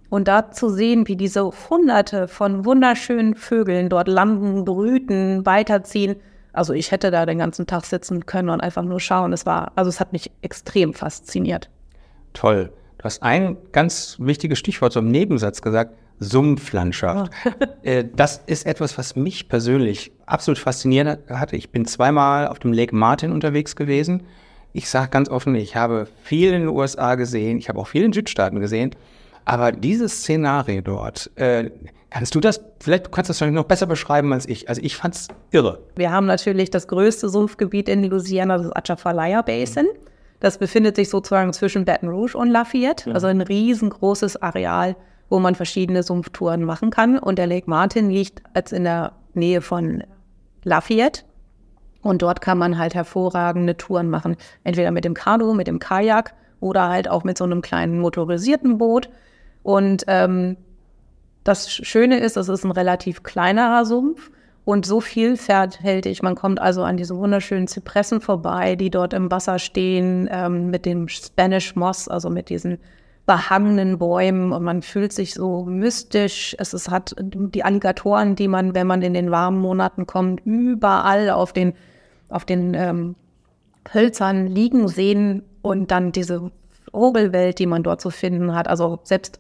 Und 0.10 0.28
da 0.28 0.50
zu 0.50 0.70
sehen, 0.70 1.08
wie 1.08 1.16
diese 1.16 1.44
hunderte 1.70 2.28
von 2.28 2.66
wunderschönen 2.66 3.36
Vögeln 3.36 3.88
dort 3.90 4.08
landen, 4.08 4.66
brüten, 4.66 5.46
weiterziehen. 5.46 6.16
Also 6.54 6.74
ich 6.74 6.92
hätte 6.92 7.12
da 7.12 7.28
den 7.28 7.38
ganzen 7.38 7.68
Tag 7.68 7.86
sitzen 7.86 8.26
können 8.26 8.50
und 8.50 8.62
einfach 8.62 8.82
nur 8.82 9.00
schauen. 9.00 9.32
Es 9.32 9.46
war, 9.46 9.74
also 9.76 9.90
es 9.90 10.00
hat 10.00 10.12
mich 10.12 10.32
extrem 10.42 10.96
fasziniert. 10.96 11.70
Toll. 12.34 12.72
Du 13.00 13.06
hast 13.06 13.24
ein 13.24 13.56
ganz 13.72 14.18
wichtiges 14.20 14.60
Stichwort 14.60 14.92
so 14.92 15.00
im 15.00 15.10
Nebensatz 15.10 15.62
gesagt, 15.62 15.96
Sumpflandschaft. 16.20 17.32
Oh. 17.46 18.04
das 18.16 18.44
ist 18.46 18.66
etwas, 18.66 18.98
was 18.98 19.16
mich 19.16 19.48
persönlich 19.48 20.12
absolut 20.26 20.58
fasziniert 20.58 21.20
hat. 21.30 21.54
Ich 21.54 21.70
bin 21.70 21.86
zweimal 21.86 22.48
auf 22.48 22.60
dem 22.60 22.74
Lake 22.74 22.94
Martin 22.94 23.32
unterwegs 23.32 23.78
gewesen. 23.78 24.24
Ich 24.74 24.90
sage 24.90 25.12
ganz 25.12 25.30
offen, 25.30 25.56
ich 25.56 25.78
habe 25.78 26.10
viel 26.24 26.52
in 26.52 26.62
den 26.62 26.70
USA 26.70 27.16
gesehen, 27.16 27.58
ich 27.58 27.70
habe 27.70 27.80
auch 27.80 27.88
viel 27.88 28.04
in 28.04 28.12
Südstaaten 28.12 28.60
gesehen, 28.60 28.92
aber 29.46 29.72
dieses 29.72 30.20
Szenario 30.20 30.82
dort, 30.82 31.32
äh, 31.36 31.72
kannst 32.10 32.36
du 32.36 32.42
das, 32.42 32.62
vielleicht 32.82 33.14
kannst 33.14 33.30
du 33.30 33.46
das 33.46 33.54
noch 33.54 33.64
besser 33.64 33.88
beschreiben 33.88 34.34
als 34.34 34.46
ich. 34.46 34.68
Also 34.68 34.82
ich 34.84 34.98
fand 34.98 35.16
es 35.16 35.30
irre. 35.52 35.80
Wir 35.96 36.12
haben 36.12 36.26
natürlich 36.26 36.70
das 36.70 36.90
größte 36.90 37.30
Sumpfgebiet 37.30 37.88
in 37.88 38.04
Louisiana, 38.04 38.58
das 38.58 38.72
Atchafalaya 38.74 39.42
Basin. 39.42 39.88
Das 40.40 40.58
befindet 40.58 40.96
sich 40.96 41.10
sozusagen 41.10 41.52
zwischen 41.54 41.86
Baton 41.86 42.10
Rouge 42.10 42.38
und 42.38 42.50
Lafayette, 42.50 43.10
ja. 43.10 43.16
also 43.16 43.28
ein 43.28 43.42
riesengroßes 43.42 44.42
Areal, 44.42 44.96
wo 45.30 45.40
man 45.40 45.56
verschiedene 45.56 46.04
Sumpftouren 46.04 46.64
machen 46.64 46.90
kann. 46.90 47.20
Und 47.20 47.38
der 47.38 47.48
Lake 47.48 47.70
Martin 47.70 48.10
liegt 48.10 48.42
als 48.54 48.72
in 48.72 48.84
der 48.84 49.14
Nähe 49.34 49.62
von 49.62 50.04
Lafayette. 50.64 51.24
Und 52.02 52.22
dort 52.22 52.40
kann 52.42 52.58
man 52.58 52.78
halt 52.78 52.96
hervorragende 52.96 53.76
Touren 53.76 54.10
machen. 54.10 54.38
Entweder 54.64 54.92
mit 54.92 55.04
dem 55.04 55.14
Kanu, 55.14 55.54
mit 55.54 55.68
dem 55.68 55.80
Kajak 55.80 56.34
oder 56.62 56.88
halt 56.88 57.10
auch 57.10 57.24
mit 57.24 57.38
so 57.38 57.44
einem 57.44 57.62
kleinen 57.62 58.00
motorisierten 58.00 58.78
Boot. 58.78 59.10
Und 59.64 60.06
ähm, 60.08 60.56
das 61.44 61.70
Schöne 61.72 62.20
ist, 62.20 62.38
es 62.38 62.48
ist 62.48 62.64
ein 62.64 62.72
relativ 62.72 63.24
kleinerer 63.24 63.86
Sumpf 63.86 64.32
und 64.66 64.86
so 64.86 65.02
vielfältig. 65.02 66.22
Man 66.22 66.36
kommt 66.36 66.60
also 66.60 66.84
an 66.84 66.98
diesen 66.98 67.18
wunderschönen 67.18 67.68
Zypressen 67.68 68.22
vorbei, 68.22 68.76
die 68.76 68.90
dort 68.90 69.14
im 69.14 69.32
Wasser 69.32 69.60
stehen, 69.60 70.30
ähm, 70.32 70.70
mit 70.70 70.86
dem 70.86 71.08
Spanish 71.08 71.76
Moss, 71.76 72.08
also 72.08 72.30
mit 72.30 72.50
diesen 72.50 72.78
behangenen 73.26 74.00
Bäumen 74.00 74.52
und 74.52 74.64
man 74.64 74.82
fühlt 74.82 75.14
sich 75.14 75.36
so 75.36 75.64
mystisch. 75.64 76.56
Es 76.58 76.74
ist, 76.74 76.90
hat 76.90 77.16
die 77.20 77.64
Alligatoren, 77.64 78.36
die 78.36 78.48
man, 78.48 78.74
wenn 78.74 78.88
man 78.88 79.04
in 79.04 79.14
den 79.14 79.30
warmen 79.30 79.60
Monaten 79.60 80.08
kommt, 80.08 80.42
überall 80.46 81.30
auf 81.30 81.54
den, 81.54 81.74
auf 82.30 82.44
den 82.44 82.74
ähm, 82.74 83.16
Hölzern 83.94 84.48
liegen 84.48 84.88
sehen 84.88 85.44
und 85.62 85.92
dann 85.92 86.12
diese 86.12 86.50
Vogelwelt, 86.92 87.60
die 87.60 87.68
man 87.68 87.84
dort 87.84 88.02
zu 88.02 88.10
finden 88.10 88.56
hat. 88.56 88.68
Also 88.68 89.00
selbst 89.04 89.40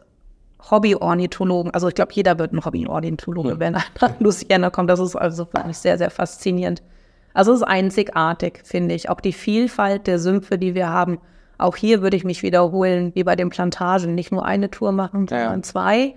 Hobby-Ornithologen, 0.69 1.73
also 1.73 1.87
ich 1.87 1.95
glaube, 1.95 2.11
jeder 2.13 2.37
wird 2.37 2.53
ein 2.53 2.63
Hobby-Ornithologe, 2.63 3.49
ja. 3.49 3.59
wenn 3.59 3.75
er 3.75 3.83
nach 4.01 4.11
Louisiana 4.19 4.69
kommt. 4.69 4.89
Das 4.89 4.99
ist 4.99 5.15
also 5.15 5.47
sehr, 5.71 5.97
sehr 5.97 6.09
faszinierend. 6.09 6.81
Also 7.33 7.53
es 7.53 7.59
ist 7.59 7.67
einzigartig, 7.67 8.61
finde 8.63 8.95
ich. 8.95 9.09
Auch 9.09 9.21
die 9.21 9.33
Vielfalt 9.33 10.07
der 10.07 10.19
Sümpfe, 10.19 10.57
die 10.57 10.75
wir 10.75 10.89
haben. 10.89 11.19
Auch 11.57 11.75
hier 11.75 12.01
würde 12.01 12.17
ich 12.17 12.23
mich 12.23 12.43
wiederholen, 12.43 13.11
wie 13.15 13.23
bei 13.23 13.35
den 13.35 13.49
Plantagen. 13.49 14.15
Nicht 14.15 14.31
nur 14.31 14.45
eine 14.45 14.69
Tour 14.69 14.91
machen, 14.91 15.27
sondern 15.27 15.59
ja. 15.59 15.61
zwei. 15.61 16.15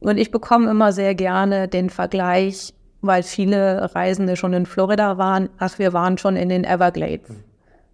Und 0.00 0.18
ich 0.18 0.30
bekomme 0.30 0.70
immer 0.70 0.92
sehr 0.92 1.14
gerne 1.14 1.68
den 1.68 1.90
Vergleich, 1.90 2.74
weil 3.00 3.22
viele 3.22 3.94
Reisende 3.94 4.36
schon 4.36 4.52
in 4.52 4.66
Florida 4.66 5.18
waren. 5.18 5.48
Ach, 5.58 5.78
wir 5.78 5.92
waren 5.92 6.18
schon 6.18 6.36
in 6.36 6.48
den 6.48 6.64
Everglades. 6.64 7.28
Mhm. 7.28 7.44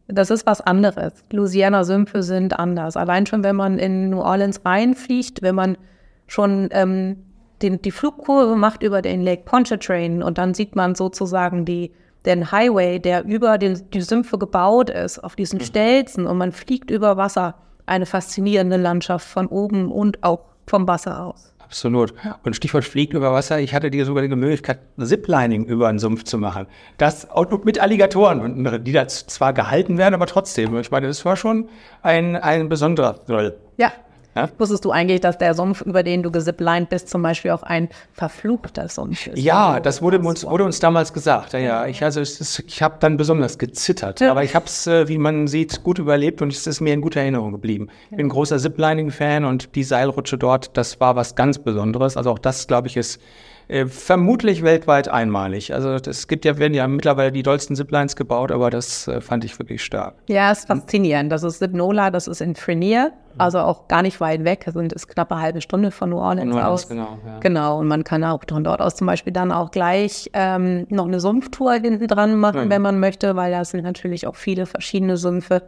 Das 0.08 0.30
ist 0.30 0.46
was 0.46 0.60
anderes. 0.60 1.12
Louisiana-Sümpfe 1.30 2.22
sind 2.22 2.58
anders. 2.58 2.96
Allein 2.96 3.26
schon, 3.26 3.42
wenn 3.42 3.56
man 3.56 3.78
in 3.78 4.10
New 4.10 4.20
Orleans 4.20 4.60
reinfliegt, 4.64 5.40
wenn 5.40 5.54
man 5.54 5.78
schon 6.26 6.68
ähm, 6.72 7.24
den, 7.62 7.80
die 7.80 7.90
Flugkurve 7.90 8.56
macht 8.56 8.82
über 8.82 9.00
den 9.00 9.22
Lake 9.22 9.42
Pontchartrain 9.44 10.22
und 10.22 10.36
dann 10.36 10.52
sieht 10.52 10.76
man 10.76 10.94
sozusagen 10.94 11.64
die, 11.64 11.92
den 12.26 12.52
Highway, 12.52 12.98
der 12.98 13.24
über 13.24 13.56
den, 13.56 13.90
die 13.92 14.02
Sümpfe 14.02 14.38
gebaut 14.38 14.90
ist, 14.90 15.18
auf 15.18 15.36
diesen 15.36 15.58
mhm. 15.58 15.64
Stelzen 15.64 16.26
und 16.26 16.36
man 16.36 16.52
fliegt 16.52 16.90
über 16.90 17.16
Wasser. 17.16 17.54
Eine 17.86 18.06
faszinierende 18.06 18.78
Landschaft 18.78 19.26
von 19.26 19.46
oben 19.46 19.92
und 19.92 20.22
auch 20.22 20.40
vom 20.66 20.88
Wasser 20.88 21.22
aus. 21.22 21.53
Absolut. 21.74 22.14
Und 22.44 22.54
Stichwort 22.54 22.84
fliegt 22.84 23.14
über 23.14 23.32
Wasser. 23.32 23.58
Ich 23.58 23.74
hatte 23.74 23.90
dir 23.90 24.04
sogar 24.04 24.22
die 24.22 24.28
Möglichkeit, 24.36 24.78
Ziplining 24.96 25.64
über 25.64 25.88
einen 25.88 25.98
Sumpf 25.98 26.22
zu 26.22 26.38
machen. 26.38 26.68
Das 26.98 27.28
auch 27.28 27.50
mit 27.64 27.80
Alligatoren, 27.80 28.84
die 28.84 28.92
da 28.92 29.08
zwar 29.08 29.52
gehalten 29.52 29.98
werden, 29.98 30.14
aber 30.14 30.26
trotzdem. 30.26 30.78
Ich 30.78 30.92
meine, 30.92 31.08
das 31.08 31.24
war 31.24 31.36
schon 31.36 31.68
ein, 32.00 32.36
ein 32.36 32.68
besonderer 32.68 33.24
Thrill. 33.24 33.58
Ja. 33.76 33.92
Ja? 34.34 34.48
Wusstest 34.58 34.84
du 34.84 34.90
eigentlich, 34.90 35.20
dass 35.20 35.38
der 35.38 35.54
Sumpf, 35.54 35.80
über 35.82 36.02
den 36.02 36.22
du 36.22 36.30
gesiplined 36.30 36.88
bist, 36.88 37.08
zum 37.08 37.22
Beispiel 37.22 37.52
auch 37.52 37.62
ein 37.62 37.88
verfluchter 38.12 38.88
Sumpf 38.88 39.26
ist? 39.28 39.38
Ja, 39.38 39.80
das 39.80 40.02
wurde 40.02 40.18
uns, 40.18 40.44
wurde 40.44 40.64
uns 40.64 40.80
damals 40.80 41.12
gesagt. 41.12 41.52
Ja, 41.52 41.58
ja. 41.58 41.86
Ich, 41.86 42.02
also, 42.02 42.20
ist, 42.20 42.64
ich 42.66 42.82
habe 42.82 42.96
dann 43.00 43.16
besonders 43.16 43.58
gezittert. 43.58 44.20
Ja. 44.20 44.30
Aber 44.30 44.42
ich 44.42 44.54
habe 44.54 44.66
es, 44.66 44.86
äh, 44.86 45.08
wie 45.08 45.18
man 45.18 45.46
sieht, 45.46 45.82
gut 45.82 45.98
überlebt 45.98 46.42
und 46.42 46.52
es 46.52 46.66
ist 46.66 46.80
mir 46.80 46.94
in 46.94 47.00
guter 47.00 47.20
Erinnerung 47.20 47.52
geblieben. 47.52 47.88
Ich 48.10 48.16
bin 48.16 48.26
ein 48.26 48.30
großer 48.30 48.58
Ziplining-Fan 48.58 49.44
und 49.44 49.74
die 49.74 49.84
Seilrutsche 49.84 50.38
dort, 50.38 50.76
das 50.76 51.00
war 51.00 51.16
was 51.16 51.34
ganz 51.34 51.58
Besonderes. 51.58 52.16
Also 52.16 52.30
auch 52.30 52.38
das, 52.38 52.66
glaube 52.66 52.88
ich, 52.88 52.96
ist 52.96 53.20
äh, 53.68 53.86
vermutlich 53.86 54.62
weltweit 54.62 55.08
einmalig. 55.08 55.72
Also 55.72 55.90
es 55.94 56.28
gibt 56.28 56.44
ja, 56.44 56.58
werden 56.58 56.74
ja 56.74 56.86
mittlerweile 56.86 57.32
die 57.32 57.42
dollsten 57.42 57.76
Ziplines 57.76 58.14
gebaut, 58.16 58.52
aber 58.52 58.70
das 58.70 59.08
äh, 59.08 59.20
fand 59.20 59.44
ich 59.44 59.58
wirklich 59.58 59.82
stark. 59.82 60.14
Ja, 60.28 60.52
ist 60.52 60.66
faszinierend. 60.66 61.32
Das 61.32 61.42
ist 61.42 61.58
Zipnola, 61.58 62.10
das 62.10 62.26
ist 62.26 62.40
in 62.40 62.54
Frenier, 62.56 63.12
also 63.38 63.58
auch 63.60 63.88
gar 63.88 64.02
nicht 64.02 64.20
weit 64.20 64.44
weg. 64.44 64.64
Also 64.66 64.80
ist 64.80 65.08
knapp 65.08 65.32
eine 65.32 65.40
halbe 65.40 65.60
Stunde 65.60 65.90
von 65.90 66.10
New 66.10 66.18
Orleans, 66.18 66.50
New 66.50 66.56
Orleans 66.56 66.82
aus. 66.82 66.88
Genau, 66.88 67.18
ja. 67.26 67.38
genau, 67.40 67.78
und 67.80 67.88
man 67.88 68.04
kann 68.04 68.22
auch 68.24 68.40
von 68.48 68.64
dort 68.64 68.80
aus 68.80 68.96
zum 68.96 69.06
Beispiel 69.06 69.32
dann 69.32 69.50
auch 69.50 69.70
gleich 69.70 70.30
ähm, 70.34 70.86
noch 70.90 71.06
eine 71.06 71.20
Sumpftour 71.20 71.74
hinten 71.74 72.06
dran 72.06 72.36
machen, 72.36 72.64
ja. 72.64 72.70
wenn 72.70 72.82
man 72.82 73.00
möchte, 73.00 73.34
weil 73.36 73.50
da 73.50 73.64
sind 73.64 73.82
natürlich 73.82 74.26
auch 74.26 74.36
viele 74.36 74.66
verschiedene 74.66 75.16
Sümpfe. 75.16 75.62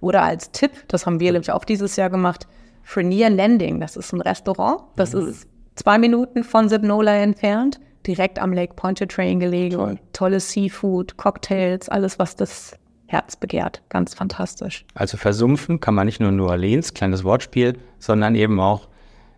Oder 0.00 0.22
als 0.22 0.50
Tipp, 0.50 0.72
das 0.88 1.06
haben 1.06 1.20
wir 1.20 1.32
nämlich 1.32 1.50
auch 1.52 1.64
dieses 1.64 1.96
Jahr 1.96 2.10
gemacht, 2.10 2.46
Frenier 2.82 3.30
Landing, 3.30 3.80
das 3.80 3.96
ist 3.96 4.12
ein 4.12 4.20
Restaurant, 4.20 4.82
das 4.94 5.12
mhm. 5.12 5.28
ist 5.28 5.48
zwei 5.76 5.98
Minuten 5.98 6.42
von 6.42 6.68
Sibnola 6.68 7.14
entfernt, 7.14 7.80
direkt 8.06 8.38
am 8.38 8.52
Lake 8.52 8.74
Pontchartrain 8.74 9.40
gelegen. 9.40 9.76
Toll. 9.76 9.98
Tolles 10.12 10.50
Seafood, 10.50 11.16
Cocktails, 11.16 11.88
alles, 11.88 12.18
was 12.18 12.36
das 12.36 12.76
Herz 13.06 13.36
begehrt. 13.36 13.82
Ganz 13.88 14.14
fantastisch. 14.14 14.84
Also 14.94 15.16
versumpfen 15.16 15.80
kann 15.80 15.94
man 15.94 16.06
nicht 16.06 16.20
nur 16.20 16.32
New 16.32 16.46
Orleans, 16.46 16.94
kleines 16.94 17.24
Wortspiel, 17.24 17.78
sondern 17.98 18.34
eben 18.34 18.58
auch 18.58 18.88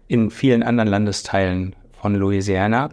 in 0.07 0.31
vielen 0.31 0.63
anderen 0.63 0.89
Landesteilen 0.89 1.77
von 2.01 2.15
Louisiana. 2.15 2.91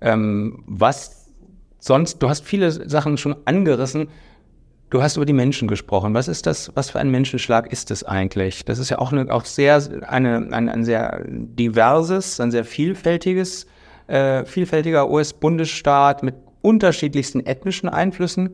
Ähm, 0.00 0.64
was 0.66 1.30
sonst, 1.78 2.18
du 2.22 2.28
hast 2.28 2.44
viele 2.44 2.70
Sachen 2.70 3.16
schon 3.16 3.36
angerissen. 3.44 4.08
Du 4.90 5.02
hast 5.02 5.16
über 5.16 5.26
die 5.26 5.34
Menschen 5.34 5.68
gesprochen. 5.68 6.14
Was 6.14 6.28
ist 6.28 6.46
das, 6.46 6.72
was 6.74 6.90
für 6.90 6.98
ein 6.98 7.10
Menschenschlag 7.10 7.70
ist 7.70 7.90
es 7.90 8.04
eigentlich? 8.04 8.64
Das 8.64 8.78
ist 8.78 8.88
ja 8.88 8.98
auch, 8.98 9.12
eine, 9.12 9.30
auch 9.30 9.44
sehr, 9.44 9.82
eine, 10.06 10.48
ein, 10.50 10.68
ein 10.68 10.84
sehr 10.84 11.24
diverses, 11.26 12.40
ein 12.40 12.50
sehr 12.50 12.64
vielfältiges, 12.64 13.66
äh, 14.06 14.46
vielfältiger 14.46 15.10
US-Bundesstaat 15.10 16.22
mit 16.22 16.36
unterschiedlichsten 16.62 17.44
ethnischen 17.44 17.90
Einflüssen. 17.90 18.50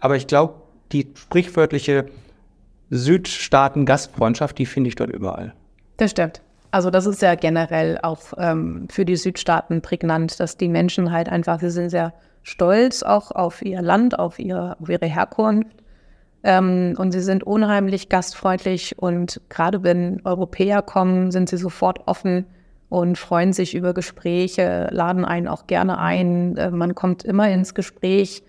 Aber 0.00 0.16
ich 0.16 0.26
glaube, 0.26 0.54
die 0.90 1.08
sprichwörtliche 1.14 2.06
Südstaaten-Gastfreundschaft, 2.90 4.58
die 4.58 4.66
finde 4.66 4.88
ich 4.88 4.96
dort 4.96 5.10
überall. 5.10 5.54
Das 5.98 6.10
stimmt. 6.10 6.42
Also 6.72 6.90
das 6.90 7.06
ist 7.06 7.22
ja 7.22 7.36
generell 7.36 7.98
auch 8.02 8.20
ähm, 8.38 8.88
für 8.90 9.04
die 9.04 9.16
Südstaaten 9.16 9.82
prägnant, 9.82 10.38
dass 10.40 10.56
die 10.56 10.68
Menschen 10.68 11.12
halt 11.12 11.28
einfach, 11.28 11.60
sie 11.60 11.70
sind 11.70 11.90
sehr 11.90 12.12
stolz 12.46 13.02
auch 13.02 13.32
auf 13.32 13.60
ihr 13.62 13.82
Land, 13.82 14.18
auf 14.20 14.38
ihre, 14.38 14.76
auf 14.80 14.88
ihre 14.88 15.06
Herkunft. 15.06 15.82
Ähm, 16.44 16.94
und 16.96 17.10
sie 17.10 17.20
sind 17.20 17.42
unheimlich 17.42 18.08
gastfreundlich 18.08 18.96
und 19.00 19.40
gerade 19.48 19.82
wenn 19.82 20.20
Europäer 20.24 20.80
kommen, 20.80 21.32
sind 21.32 21.48
sie 21.48 21.56
sofort 21.56 22.06
offen 22.06 22.46
und 22.88 23.18
freuen 23.18 23.52
sich 23.52 23.74
über 23.74 23.94
Gespräche, 23.94 24.86
laden 24.92 25.24
einen 25.24 25.48
auch 25.48 25.66
gerne 25.66 25.98
ein. 25.98 26.56
Äh, 26.56 26.70
man 26.70 26.94
kommt 26.94 27.24
immer 27.24 27.50
ins 27.50 27.74
Gespräch. 27.74 28.44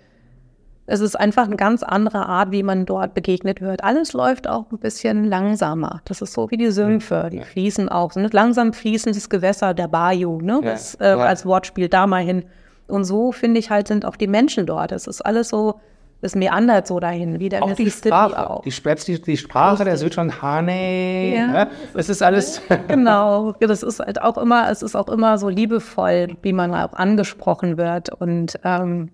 Es 0.86 1.00
ist 1.00 1.20
einfach 1.20 1.46
eine 1.46 1.56
ganz 1.56 1.82
andere 1.82 2.28
Art, 2.28 2.52
wie 2.52 2.62
man 2.62 2.86
dort 2.86 3.16
begegnet 3.16 3.62
wird. 3.62 3.84
Alles 3.84 4.14
läuft 4.14 4.48
auch 4.48 4.72
ein 4.72 4.78
bisschen 4.78 5.24
langsamer. 5.24 6.02
Das 6.06 6.22
ist 6.22 6.34
so 6.34 6.52
wie 6.52 6.58
die 6.58 6.70
Sümpfe, 6.70 7.30
die 7.32 7.42
fließen 7.42 7.90
auch. 7.90 8.12
So 8.12 8.20
ein 8.20 8.30
langsam 8.32 8.74
fließendes 8.74 9.28
Gewässer, 9.28 9.74
der 9.74 9.88
Bayou, 9.88 10.40
ne? 10.40 10.62
Das, 10.64 10.96
äh, 11.02 11.06
als 11.06 11.48
Wortspiel 11.48 11.90
da 11.90 12.06
mal 12.06 12.24
hin. 12.24 12.46
Und 12.88 13.04
so, 13.04 13.32
finde 13.32 13.60
ich 13.60 13.70
halt, 13.70 13.88
sind 13.88 14.06
auch 14.06 14.16
die 14.16 14.28
Menschen 14.28 14.66
dort. 14.66 14.92
Es 14.92 15.08
ist 15.08 15.22
alles 15.22 15.50
so, 15.50 15.80
es 16.22 16.36
meandert 16.36 16.88
so 16.88 17.00
dahin, 17.00 17.40
wie 17.40 17.50
der 17.50 17.64
auch 17.64 17.74
die 17.74 17.92
Sprache, 17.92 18.50
auch. 18.50 18.64
Die, 18.64 18.72
die, 18.72 19.22
die 19.22 19.38
Sprache 19.38 19.84
der 19.84 19.98
Südschon 19.98 20.42
Hane, 20.42 21.36
ja. 21.36 21.48
ne? 21.48 21.68
es 21.94 22.10
ist 22.10 22.24
alles. 22.24 22.62
genau, 22.88 23.54
das 23.60 23.84
ist 23.84 24.00
halt 24.00 24.22
auch 24.22 24.38
immer, 24.38 24.70
es 24.72 24.82
ist 24.82 24.96
auch 24.96 25.10
immer 25.10 25.38
so 25.38 25.50
liebevoll, 25.50 26.36
wie 26.42 26.54
man 26.54 26.74
auch 26.74 26.94
angesprochen 26.94 27.78
wird. 27.78 28.10
Und 28.10 28.60
ähm, 28.64 29.12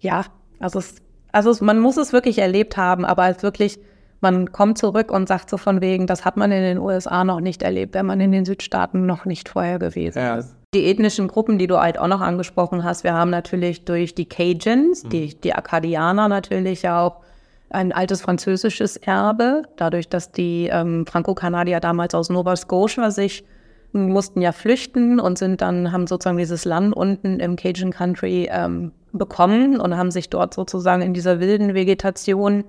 ja, 0.00 0.24
also, 0.58 0.78
es, 0.78 0.96
also 1.32 1.64
man 1.64 1.80
muss 1.80 1.96
es 1.98 2.12
wirklich 2.12 2.38
erlebt 2.38 2.76
haben, 2.76 3.04
aber 3.04 3.28
es 3.28 3.42
wirklich, 3.42 3.78
man 4.20 4.50
kommt 4.50 4.78
zurück 4.78 5.10
und 5.12 5.28
sagt 5.28 5.50
so 5.50 5.58
von 5.58 5.82
wegen, 5.82 6.06
das 6.06 6.24
hat 6.24 6.36
man 6.38 6.50
in 6.50 6.62
den 6.62 6.78
USA 6.78 7.24
noch 7.24 7.40
nicht 7.40 7.62
erlebt, 7.62 7.94
wenn 7.94 8.06
man 8.06 8.20
in 8.20 8.32
den 8.32 8.46
Südstaaten 8.46 9.04
noch 9.04 9.26
nicht 9.26 9.50
vorher 9.50 9.78
gewesen 9.78 10.18
ja. 10.18 10.36
ist. 10.36 10.57
Die 10.74 10.84
ethnischen 10.84 11.28
Gruppen, 11.28 11.56
die 11.56 11.66
du 11.66 11.80
halt 11.80 11.98
auch 11.98 12.08
noch 12.08 12.20
angesprochen 12.20 12.84
hast, 12.84 13.02
wir 13.02 13.14
haben 13.14 13.30
natürlich 13.30 13.86
durch 13.86 14.14
die 14.14 14.26
Cajuns, 14.26 15.04
mhm. 15.04 15.08
die, 15.08 15.40
die 15.40 15.54
Akkadianer 15.54 16.28
natürlich 16.28 16.86
auch 16.86 17.22
ein 17.70 17.90
altes 17.90 18.20
französisches 18.20 18.98
Erbe, 18.98 19.62
dadurch, 19.76 20.10
dass 20.10 20.30
die 20.30 20.68
ähm, 20.70 21.06
Franco-Kanadier 21.06 21.80
damals 21.80 22.14
aus 22.14 22.28
Nova 22.28 22.54
Scotia 22.54 23.10
sich 23.10 23.44
mussten 23.92 24.42
ja 24.42 24.52
flüchten 24.52 25.18
und 25.18 25.38
sind 25.38 25.62
dann, 25.62 25.90
haben 25.90 26.06
sozusagen 26.06 26.36
dieses 26.36 26.66
Land 26.66 26.94
unten 26.94 27.40
im 27.40 27.56
Cajun 27.56 27.90
Country 27.90 28.50
ähm, 28.52 28.92
bekommen 29.12 29.80
und 29.80 29.96
haben 29.96 30.10
sich 30.10 30.28
dort 30.28 30.52
sozusagen 30.52 31.00
in 31.00 31.14
dieser 31.14 31.40
wilden 31.40 31.72
Vegetation 31.72 32.64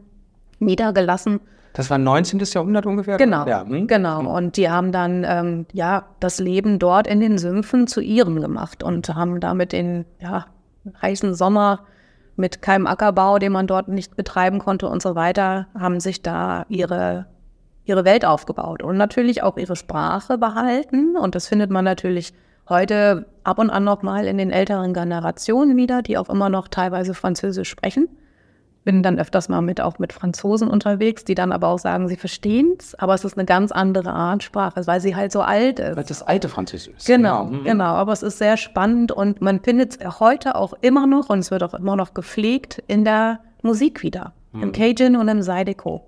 niedergelassen 0.59 1.41
das 1.73 1.89
war 1.89 1.97
19. 1.97 2.39
Jahrhundert 2.39 2.85
ungefähr? 2.85 3.17
Genau, 3.17 3.45
ja. 3.47 3.65
hm? 3.65 3.87
genau. 3.87 4.21
Und 4.35 4.57
die 4.57 4.69
haben 4.69 4.91
dann 4.91 5.25
ähm, 5.27 5.65
ja 5.71 6.05
das 6.19 6.39
Leben 6.39 6.79
dort 6.79 7.07
in 7.07 7.19
den 7.19 7.37
Sümpfen 7.37 7.87
zu 7.87 8.01
ihrem 8.01 8.41
gemacht 8.41 8.83
und 8.83 9.07
haben 9.09 9.39
damit 9.39 9.71
den 9.71 10.05
ja, 10.19 10.45
heißen 11.01 11.35
Sommer 11.35 11.81
mit 12.35 12.61
keinem 12.61 12.87
Ackerbau, 12.87 13.37
den 13.37 13.51
man 13.51 13.67
dort 13.67 13.87
nicht 13.87 14.15
betreiben 14.15 14.59
konnte 14.59 14.87
und 14.87 15.01
so 15.01 15.15
weiter, 15.15 15.67
haben 15.77 15.99
sich 15.99 16.21
da 16.21 16.65
ihre, 16.69 17.25
ihre 17.83 18.05
Welt 18.05 18.25
aufgebaut 18.25 18.81
und 18.81 18.97
natürlich 18.97 19.43
auch 19.43 19.57
ihre 19.57 19.75
Sprache 19.75 20.37
behalten. 20.37 21.17
Und 21.17 21.35
das 21.35 21.47
findet 21.47 21.69
man 21.69 21.83
natürlich 21.83 22.33
heute 22.67 23.25
ab 23.43 23.59
und 23.59 23.69
an 23.69 23.83
noch 23.83 24.03
mal 24.03 24.25
in 24.25 24.37
den 24.37 24.51
älteren 24.51 24.93
Generationen 24.93 25.75
wieder, 25.75 26.01
die 26.01 26.17
auch 26.17 26.29
immer 26.29 26.49
noch 26.49 26.67
teilweise 26.67 27.13
Französisch 27.13 27.69
sprechen 27.69 28.07
bin 28.85 29.03
dann 29.03 29.19
öfters 29.19 29.49
mal 29.49 29.61
mit 29.61 29.81
auch 29.81 29.99
mit 29.99 30.13
Franzosen 30.13 30.69
unterwegs, 30.69 31.25
die 31.25 31.35
dann 31.35 31.51
aber 31.51 31.67
auch 31.67 31.79
sagen, 31.79 32.07
sie 32.07 32.15
verstehen 32.15 32.75
es, 32.79 32.95
aber 32.95 33.13
es 33.13 33.23
ist 33.23 33.37
eine 33.37 33.45
ganz 33.45 33.71
andere 33.71 34.11
Art 34.11 34.41
Sprache, 34.43 34.85
weil 34.87 35.01
sie 35.01 35.15
halt 35.15 35.31
so 35.31 35.41
alt 35.41 35.79
ist. 35.79 35.97
Weil 35.97 36.03
das 36.03 36.23
alte 36.23 36.49
Französisch 36.49 36.95
ist. 36.95 37.05
Genau, 37.05 37.45
genau, 37.45 37.59
mhm. 37.59 37.63
genau. 37.65 37.85
Aber 37.85 38.13
es 38.13 38.23
ist 38.23 38.37
sehr 38.37 38.57
spannend 38.57 39.11
und 39.11 39.41
man 39.41 39.59
findet 39.59 40.01
es 40.01 40.19
heute 40.19 40.55
auch 40.55 40.73
immer 40.81 41.07
noch 41.07 41.29
und 41.29 41.39
es 41.39 41.51
wird 41.51 41.63
auch 41.63 41.73
immer 41.73 41.95
noch 41.95 42.13
gepflegt 42.13 42.81
in 42.87 43.05
der 43.05 43.39
Musik 43.61 44.01
wieder. 44.01 44.33
Mhm. 44.53 44.63
Im 44.63 44.71
Cajun 44.71 45.15
und 45.15 45.27
im 45.27 45.41
Zydeco. 45.41 46.05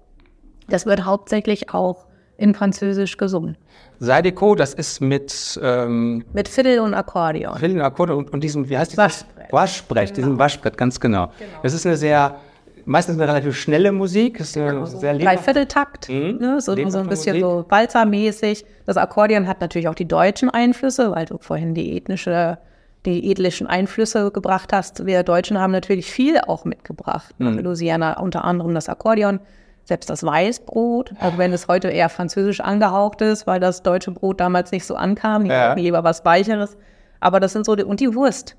Das 0.69 0.85
wird 0.85 1.05
hauptsächlich 1.05 1.73
auch 1.73 2.05
in 2.37 2.55
Französisch 2.55 3.17
gesungen. 3.17 3.57
Zydeco, 3.99 4.55
das 4.55 4.73
ist 4.73 5.01
mit 5.01 5.59
ähm, 5.61 6.25
mit 6.33 6.47
Fiddle 6.47 6.81
und 6.81 6.95
Akkordeon. 6.95 7.57
Fiddle 7.57 7.75
und 7.75 7.81
Akkordeon 7.81 8.17
und, 8.19 8.33
und 8.33 8.43
diesem, 8.43 8.67
wie 8.67 8.77
heißt 8.77 8.97
das? 8.97 8.97
Waschbrett. 8.97 9.53
Waschbrett, 9.53 10.07
genau. 10.07 10.15
diesem 10.15 10.39
Waschbrett, 10.39 10.77
ganz 10.77 10.99
genau. 10.99 11.27
genau. 11.37 11.51
Das 11.61 11.73
ist 11.73 11.85
eine 11.85 11.97
sehr 11.97 12.37
meistens 12.85 13.15
eine 13.17 13.27
relativ 13.27 13.55
schnelle 13.55 13.91
Musik. 13.91 14.39
Ist 14.39 14.53
genau, 14.53 14.85
so 14.85 14.97
sehr 14.97 15.17
Dreivierteltakt, 15.17 16.09
mhm. 16.09 16.37
ne? 16.39 16.61
so, 16.61 16.75
so 16.75 16.99
ein 16.99 17.07
bisschen 17.07 17.39
Musik. 17.39 17.41
so 17.41 17.65
walzermäßig. 17.69 18.65
Das 18.85 18.97
Akkordeon 18.97 19.47
hat 19.47 19.61
natürlich 19.61 19.87
auch 19.87 19.95
die 19.95 20.07
deutschen 20.07 20.49
Einflüsse, 20.49 21.11
weil 21.11 21.25
du 21.25 21.37
vorhin 21.39 21.73
die 21.73 21.95
ethnische, 21.97 22.57
die 23.05 23.31
ethnischen 23.31 23.67
Einflüsse 23.67 24.31
gebracht 24.31 24.73
hast. 24.73 25.05
Wir 25.05 25.23
Deutschen 25.23 25.59
haben 25.59 25.71
natürlich 25.71 26.11
viel 26.11 26.39
auch 26.39 26.65
mitgebracht. 26.65 27.33
Mhm. 27.39 27.59
Louisiana 27.59 28.19
unter 28.19 28.43
anderem 28.43 28.73
das 28.73 28.89
Akkordeon, 28.89 29.39
selbst 29.83 30.09
das 30.09 30.23
Weißbrot, 30.23 31.13
auch 31.19 31.37
wenn 31.37 31.53
es 31.53 31.67
heute 31.67 31.89
eher 31.89 32.09
französisch 32.09 32.61
angehaucht 32.61 33.21
ist, 33.21 33.47
weil 33.47 33.59
das 33.59 33.83
deutsche 33.83 34.11
Brot 34.11 34.39
damals 34.39 34.71
nicht 34.71 34.85
so 34.85 34.95
ankam. 34.95 35.43
Die 35.45 35.49
ja. 35.49 35.73
lieber 35.73 36.03
was 36.03 36.23
Weicheres. 36.23 36.77
Aber 37.19 37.39
das 37.39 37.53
sind 37.53 37.65
so 37.65 37.75
die, 37.75 37.83
und 37.83 37.99
die 37.99 38.13
Wurst. 38.15 38.55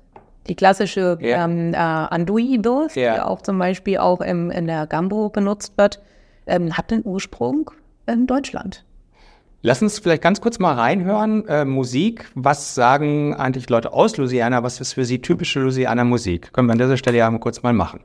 Die 0.47 0.55
klassische 0.55 1.17
yeah. 1.21 1.45
ähm, 1.45 1.73
äh, 1.73 1.77
Andouille-Wurst, 1.77 2.97
yeah. 2.97 3.15
die 3.15 3.21
auch 3.21 3.41
zum 3.41 3.57
Beispiel 3.57 3.97
auch 3.97 4.21
im, 4.21 4.51
in 4.51 4.67
der 4.67 4.87
Gambo 4.87 5.29
benutzt 5.29 5.73
wird, 5.77 6.01
ähm, 6.47 6.77
hat 6.77 6.91
den 6.91 7.05
Ursprung 7.05 7.71
in 8.07 8.27
Deutschland. 8.27 8.83
Lass 9.61 9.81
uns 9.81 9.99
vielleicht 9.99 10.21
ganz 10.21 10.41
kurz 10.41 10.59
mal 10.59 10.73
reinhören. 10.73 11.47
Äh, 11.47 11.63
Musik, 11.63 12.29
was 12.35 12.75
sagen 12.75 13.33
eigentlich 13.33 13.69
Leute 13.69 13.93
aus 13.93 14.17
Louisiana? 14.17 14.61
Was 14.61 14.81
ist 14.81 14.91
für 14.91 15.05
sie 15.05 15.21
typische 15.21 15.61
Louisiana 15.61 16.03
Musik? 16.03 16.51
Können 16.51 16.67
wir 16.67 16.73
an 16.73 16.79
dieser 16.79 16.97
Stelle 16.97 17.19
ja 17.19 17.31
mal 17.31 17.39
kurz 17.39 17.63
mal 17.63 17.71
machen. 17.71 18.01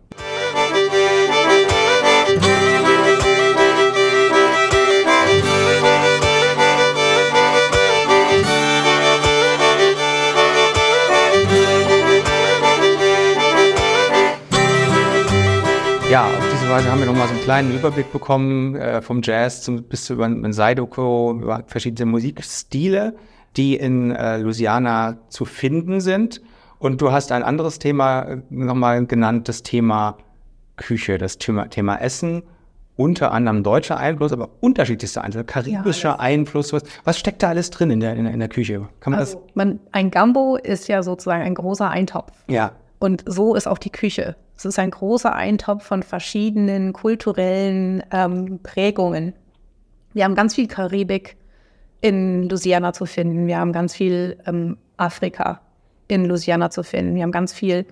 Ja, 16.10 16.26
auf 16.26 16.50
diesem 16.50 16.68
beispielsweise 16.68 16.90
haben 16.90 17.00
wir 17.00 17.06
nochmal 17.06 17.28
so 17.28 17.34
einen 17.34 17.42
kleinen 17.42 17.74
Überblick 17.74 18.12
bekommen 18.12 18.76
äh, 18.76 19.02
vom 19.02 19.20
Jazz 19.22 19.62
zum, 19.62 19.82
bis 19.82 20.06
zu 20.06 20.14
über 20.14 20.52
Seidoko, 20.52 21.32
über 21.32 21.64
verschiedene 21.66 22.10
Musikstile, 22.10 23.14
die 23.58 23.76
in 23.76 24.12
äh, 24.12 24.38
Louisiana 24.38 25.18
zu 25.28 25.44
finden 25.44 26.00
sind. 26.00 26.40
Und 26.78 27.02
du 27.02 27.12
hast 27.12 27.30
ein 27.30 27.42
anderes 27.42 27.78
Thema 27.78 28.22
äh, 28.22 28.38
nochmal 28.48 29.04
genannt, 29.04 29.48
das 29.48 29.62
Thema 29.62 30.16
Küche, 30.76 31.18
das 31.18 31.36
Thema, 31.36 31.68
Thema 31.68 31.96
Essen 31.96 32.42
unter 32.96 33.30
anderem 33.32 33.62
deutscher 33.62 33.98
Einfluss, 33.98 34.32
aber 34.32 34.48
unterschiedlichster 34.60 35.22
Einfluss, 35.22 35.46
karibischer 35.46 36.08
ja, 36.08 36.18
Einfluss. 36.18 36.72
Was, 36.72 36.82
was, 37.04 37.18
steckt 37.18 37.42
da 37.42 37.50
alles 37.50 37.70
drin 37.70 37.90
in 37.90 38.00
der, 38.00 38.14
in 38.14 38.24
der, 38.24 38.32
in 38.32 38.40
der 38.40 38.48
Küche? 38.48 38.88
Kann 39.00 39.12
man 39.12 39.20
also, 39.20 39.38
das? 39.38 39.54
Man, 39.54 39.78
ein 39.92 40.10
Gambo 40.10 40.56
ist 40.56 40.88
ja 40.88 41.02
sozusagen 41.02 41.42
ein 41.42 41.54
großer 41.54 41.88
Eintopf. 41.88 42.32
Ja. 42.48 42.72
Und 42.98 43.24
so 43.26 43.54
ist 43.54 43.68
auch 43.68 43.78
die 43.78 43.90
Küche. 43.90 44.36
Es 44.58 44.64
ist 44.64 44.80
ein 44.80 44.90
großer 44.90 45.32
Eintopf 45.32 45.84
von 45.84 46.02
verschiedenen 46.02 46.92
kulturellen 46.92 48.02
ähm, 48.10 48.58
Prägungen. 48.64 49.32
Wir 50.14 50.24
haben 50.24 50.34
ganz 50.34 50.56
viel 50.56 50.66
Karibik 50.66 51.36
in 52.00 52.48
Louisiana 52.48 52.92
zu 52.92 53.06
finden. 53.06 53.46
Wir 53.46 53.58
haben 53.58 53.72
ganz 53.72 53.94
viel 53.94 54.36
ähm, 54.46 54.76
Afrika 54.96 55.60
in 56.08 56.24
Louisiana 56.24 56.70
zu 56.70 56.82
finden. 56.82 57.14
Wir 57.14 57.22
haben 57.22 57.30
ganz 57.30 57.52
viel 57.52 57.86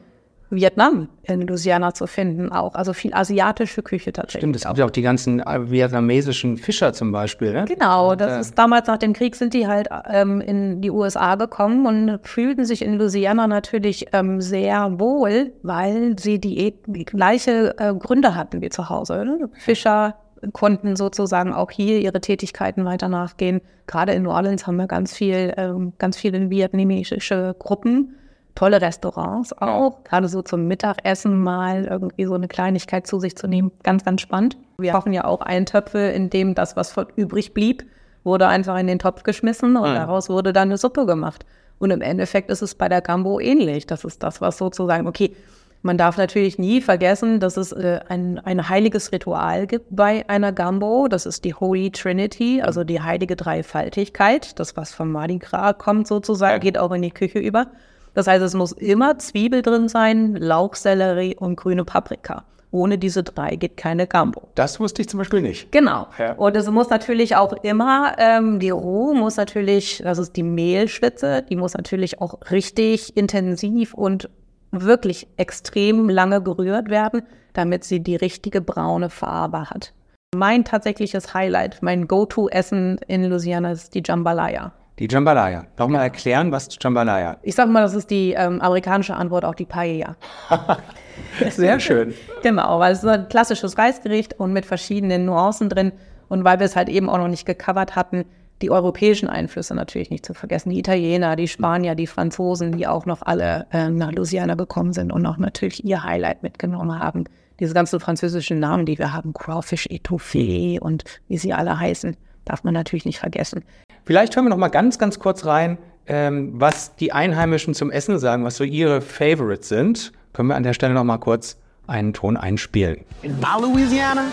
Vietnam 0.51 1.09
in 1.23 1.43
Louisiana 1.43 1.93
zu 1.93 2.07
finden 2.07 2.53
auch. 2.53 2.75
Also 2.75 2.93
viel 2.93 3.13
asiatische 3.15 3.83
Küche 3.83 4.13
tatsächlich. 4.13 4.41
Stimmt, 4.41 4.57
es 4.57 4.65
gibt 4.65 4.79
ja 4.79 4.85
auch 4.85 4.91
die 4.91 5.03
ganzen 5.03 5.41
äh, 5.41 5.71
vietnamesischen 5.71 6.57
Fischer 6.57 6.93
zum 6.93 7.11
Beispiel. 7.11 7.53
Ne? 7.53 7.65
Genau, 7.67 8.15
das 8.15 8.31
ja. 8.31 8.41
ist 8.41 8.59
damals 8.59 8.87
nach 8.87 8.99
dem 8.99 9.13
Krieg 9.13 9.35
sind 9.35 9.55
die 9.55 9.67
halt 9.67 9.89
ähm, 10.09 10.41
in 10.41 10.81
die 10.81 10.91
USA 10.91 11.35
gekommen 11.35 11.87
und 11.87 12.21
fühlten 12.23 12.65
sich 12.65 12.83
in 12.83 12.99
Louisiana 12.99 13.47
natürlich 13.47 14.07
ähm, 14.13 14.41
sehr 14.41 15.01
wohl, 15.01 15.53
weil 15.63 16.17
sie 16.19 16.41
die, 16.41 16.75
die 16.87 17.05
gleiche 17.05 17.75
äh, 17.79 17.95
Gründe 17.95 18.35
hatten 18.37 18.61
wie 18.61 18.69
zu 18.69 18.89
Hause. 18.89 19.25
Ne? 19.25 19.51
Fischer 19.55 20.15
konnten 20.53 20.97
sozusagen 20.97 21.53
auch 21.53 21.71
hier 21.71 21.99
ihre 21.99 22.21
Tätigkeiten 22.21 22.85
weiter 22.85 23.09
nachgehen. 23.09 23.61
Gerade 23.87 24.13
in 24.13 24.23
New 24.23 24.31
Orleans 24.31 24.67
haben 24.67 24.77
wir 24.77 24.87
ganz 24.87 25.15
viel, 25.15 25.55
ähm, 25.57 25.93
ganz 25.99 26.17
viele 26.17 26.51
vietnamesische 26.51 27.57
Gruppen 27.59 28.15
tolle 28.57 28.81
Restaurants 28.81 29.53
auch, 29.53 30.03
gerade 30.03 30.27
so 30.27 30.43
zum 30.43 30.67
Mittagessen 30.67 31.39
mal 31.39 31.85
irgendwie 31.85 32.25
so 32.25 32.35
eine 32.35 32.49
Kleinigkeit 32.49 33.07
zu 33.07 33.21
sich 33.21 33.37
zu 33.37 33.47
nehmen. 33.47 33.71
Ganz, 33.85 34.05
ganz 34.05 34.21
spannend. 34.21 34.57
Wir 34.79 34.93
kochen 34.93 35.13
ja 35.13 35.25
auch 35.25 35.43
Eintöpfe, 35.43 35.99
in 35.99 36.31
dem 36.31 36.57
das, 36.57 36.75
was 36.75 36.91
von 36.91 37.07
übrig 37.15 37.55
blieb, 37.55 37.85
wurde 38.25 38.49
einfach 38.49 38.77
in 38.79 38.89
den 38.89 38.99
Topf 38.99 39.23
geschmissen 39.23 39.77
und 39.77 39.91
mhm. 39.91 39.95
daraus 39.95 40.29
wurde 40.29 40.53
dann 40.53 40.69
eine 40.69 40.79
Suppe 40.79 41.07
gemacht. 41.07 41.47
Und 41.79 41.91
im 41.91 42.01
Endeffekt 42.01 42.51
ist 42.51 42.63
es 42.63 42.75
bei 42.75 42.89
der 42.89 43.03
Gambo 43.03 43.39
ähnlich. 43.39 43.87
Das 43.87 44.05
ist 44.05 44.23
das, 44.23 44.41
was 44.41 44.59
sozusagen, 44.59 45.07
okay, 45.07 45.37
man 45.83 45.99
darf 45.99 46.17
natürlich 46.17 46.59
nie 46.59 46.81
vergessen, 46.81 47.39
dass 47.39 47.57
es 47.57 47.71
äh, 47.73 48.01
ein, 48.09 48.41
ein 48.41 48.69
heiliges 48.69 49.13
Ritual 49.13 49.67
gibt 49.67 49.87
bei 49.91 50.29
einer 50.29 50.53
Gambo. 50.53 51.07
Das 51.09 51.27
ist 51.27 51.45
die 51.45 51.55
Holy 51.55 51.91
Trinity, 51.91 52.61
also 52.63 52.83
die 52.83 53.01
heilige 53.01 53.37
Dreifaltigkeit. 53.37 54.59
Das, 54.59 54.77
was 54.77 54.93
vom 54.93 55.13
Mardi 55.13 55.39
Gras 55.39 55.77
kommt 55.79 56.09
sozusagen, 56.09 56.61
geht 56.61 56.79
auch 56.79 56.91
in 56.93 57.03
die 57.03 57.11
Küche 57.11 57.39
über. 57.39 57.69
Das 58.17 58.27
heißt, 58.27 58.43
es 58.43 58.55
muss 58.55 58.73
immer 58.73 59.19
Zwiebel 59.19 59.61
drin 59.61 59.89
sein, 59.91 60.37
Lauchsellerie 60.37 61.37
und 61.37 61.55
grüne 61.55 61.85
Paprika. 61.85 62.45
Ohne 62.71 62.97
diese 62.97 63.23
drei 63.23 63.57
geht 63.57 63.77
keine 63.77 64.07
Gambo. 64.07 64.49
Das 64.55 64.81
wusste 64.81 65.03
ich 65.03 65.09
zum 65.11 65.19
Beispiel 65.19 65.43
nicht. 65.43 65.71
Genau. 65.71 66.07
Ja. 66.19 66.33
Und 66.33 66.57
es 66.57 66.67
muss 66.71 66.89
natürlich 66.89 67.37
auch 67.37 67.53
immer, 67.63 68.17
ähm, 68.17 68.59
die 68.59 68.71
Roh 68.71 69.13
muss 69.13 69.37
natürlich, 69.37 70.01
das 70.03 70.17
ist 70.17 70.35
die 70.35 70.43
Mehlschwitze, 70.43 71.43
die 71.43 71.57
muss 71.57 71.75
natürlich 71.75 72.19
auch 72.19 72.39
richtig 72.51 73.15
intensiv 73.19 73.93
und 73.93 74.31
wirklich 74.71 75.29
extrem 75.37 76.09
lange 76.09 76.43
gerührt 76.43 76.89
werden, 76.89 77.21
damit 77.53 77.85
sie 77.85 78.01
die 78.01 78.17
richtige 78.17 78.63
braune 78.63 79.11
Farbe 79.11 79.69
hat. 79.69 79.93
Mein 80.35 80.65
tatsächliches 80.65 81.35
Highlight, 81.35 81.83
mein 81.83 82.09
Go-To-Essen 82.09 82.99
in 83.09 83.25
Louisiana 83.25 83.73
ist 83.73 83.95
die 83.95 84.03
Jambalaya. 84.03 84.73
Die 84.99 85.09
Jambalaya. 85.09 85.67
Nochmal 85.79 86.05
erklären, 86.05 86.53
was 86.53 86.69
Jambalaya? 86.81 87.37
Ich 87.43 87.55
sag 87.55 87.69
mal, 87.69 87.83
das 87.83 87.93
ist 87.93 88.11
die 88.11 88.33
ähm, 88.33 88.63
amerikanische 88.63 89.15
Antwort 89.15 89.45
auf 89.45 89.55
die 89.55 89.67
Paella. 89.67 90.17
Sehr 91.51 91.79
schön. 91.81 92.15
genau, 92.43 92.79
weil 92.79 92.93
es 92.93 93.01
ist 93.03 93.09
ein 93.09 93.29
klassisches 93.29 93.77
Reisgericht 93.77 94.41
und 94.41 94.55
mit 94.55 94.65
verschiedenen 94.65 95.27
Nuancen 95.27 95.69
drin. 95.69 95.93
Und 96.29 96.45
weil 96.45 96.61
wir 96.61 96.65
es 96.65 96.77
halt 96.77 96.89
eben 96.89 97.11
auch 97.11 97.19
noch 97.19 97.29
nicht 97.29 97.45
gecovert 97.45 97.95
hatten, 97.95 98.25
die 98.63 98.71
europäischen 98.71 99.29
Einflüsse 99.29 99.75
natürlich 99.75 100.09
nicht 100.09 100.25
zu 100.25 100.33
vergessen. 100.33 100.71
Die 100.71 100.79
Italiener, 100.79 101.37
die 101.37 101.47
Spanier, 101.47 101.95
die 101.95 102.07
Franzosen, 102.07 102.73
die 102.73 102.87
auch 102.87 103.05
noch 103.05 103.21
alle 103.21 103.67
äh, 103.73 103.91
nach 103.91 104.13
Louisiana 104.13 104.55
gekommen 104.55 104.95
sind 104.95 105.13
und 105.13 105.27
auch 105.27 105.37
natürlich 105.37 105.85
ihr 105.85 106.05
Highlight 106.05 106.43
mitgenommen 106.43 106.99
haben. 106.99 107.25
Diese 107.61 107.75
ganzen 107.75 108.01
französischen 108.01 108.61
Namen, 108.61 108.87
die 108.87 108.99
wir 108.99 109.13
haben, 109.13 109.35
Crawfish 109.35 109.89
Etouffee 109.91 110.81
und 110.81 111.05
wie 111.29 111.37
sie 111.37 111.53
alle 111.53 111.79
heißen, 111.79 112.17
darf 112.47 112.65
man 112.65 112.73
natürlich 112.73 113.05
nicht 113.05 113.19
vergessen. 113.19 113.63
Vielleicht 114.07 114.37
hören 114.37 114.45
wir 114.45 114.51
noch 114.51 114.57
mal 114.57 114.69
ganz, 114.69 115.01
ganz 115.01 115.19
kurz 115.19 115.45
rein, 115.47 115.79
ähm, 116.07 116.53
was 116.55 116.95
die 116.95 117.11
Einheimischen 117.11 117.75
zum 117.75 117.91
Essen 117.91 118.21
sagen, 118.21 118.45
was 118.45 118.57
so 118.57 118.63
ihre 118.63 119.01
Favorites 119.01 119.69
sind. 119.69 120.13
Können 120.33 120.49
wir 120.49 120.55
an 120.55 120.63
der 120.63 120.75
Stelle 120.75 120.95
noch 120.95 121.03
mal 121.03 121.19
kurz 121.19 121.57
einen 121.89 122.13
Ton 122.13 122.37
einspielen. 122.37 123.05
In 123.23 123.37
my 123.41 123.61
Louisiana, 123.61 124.31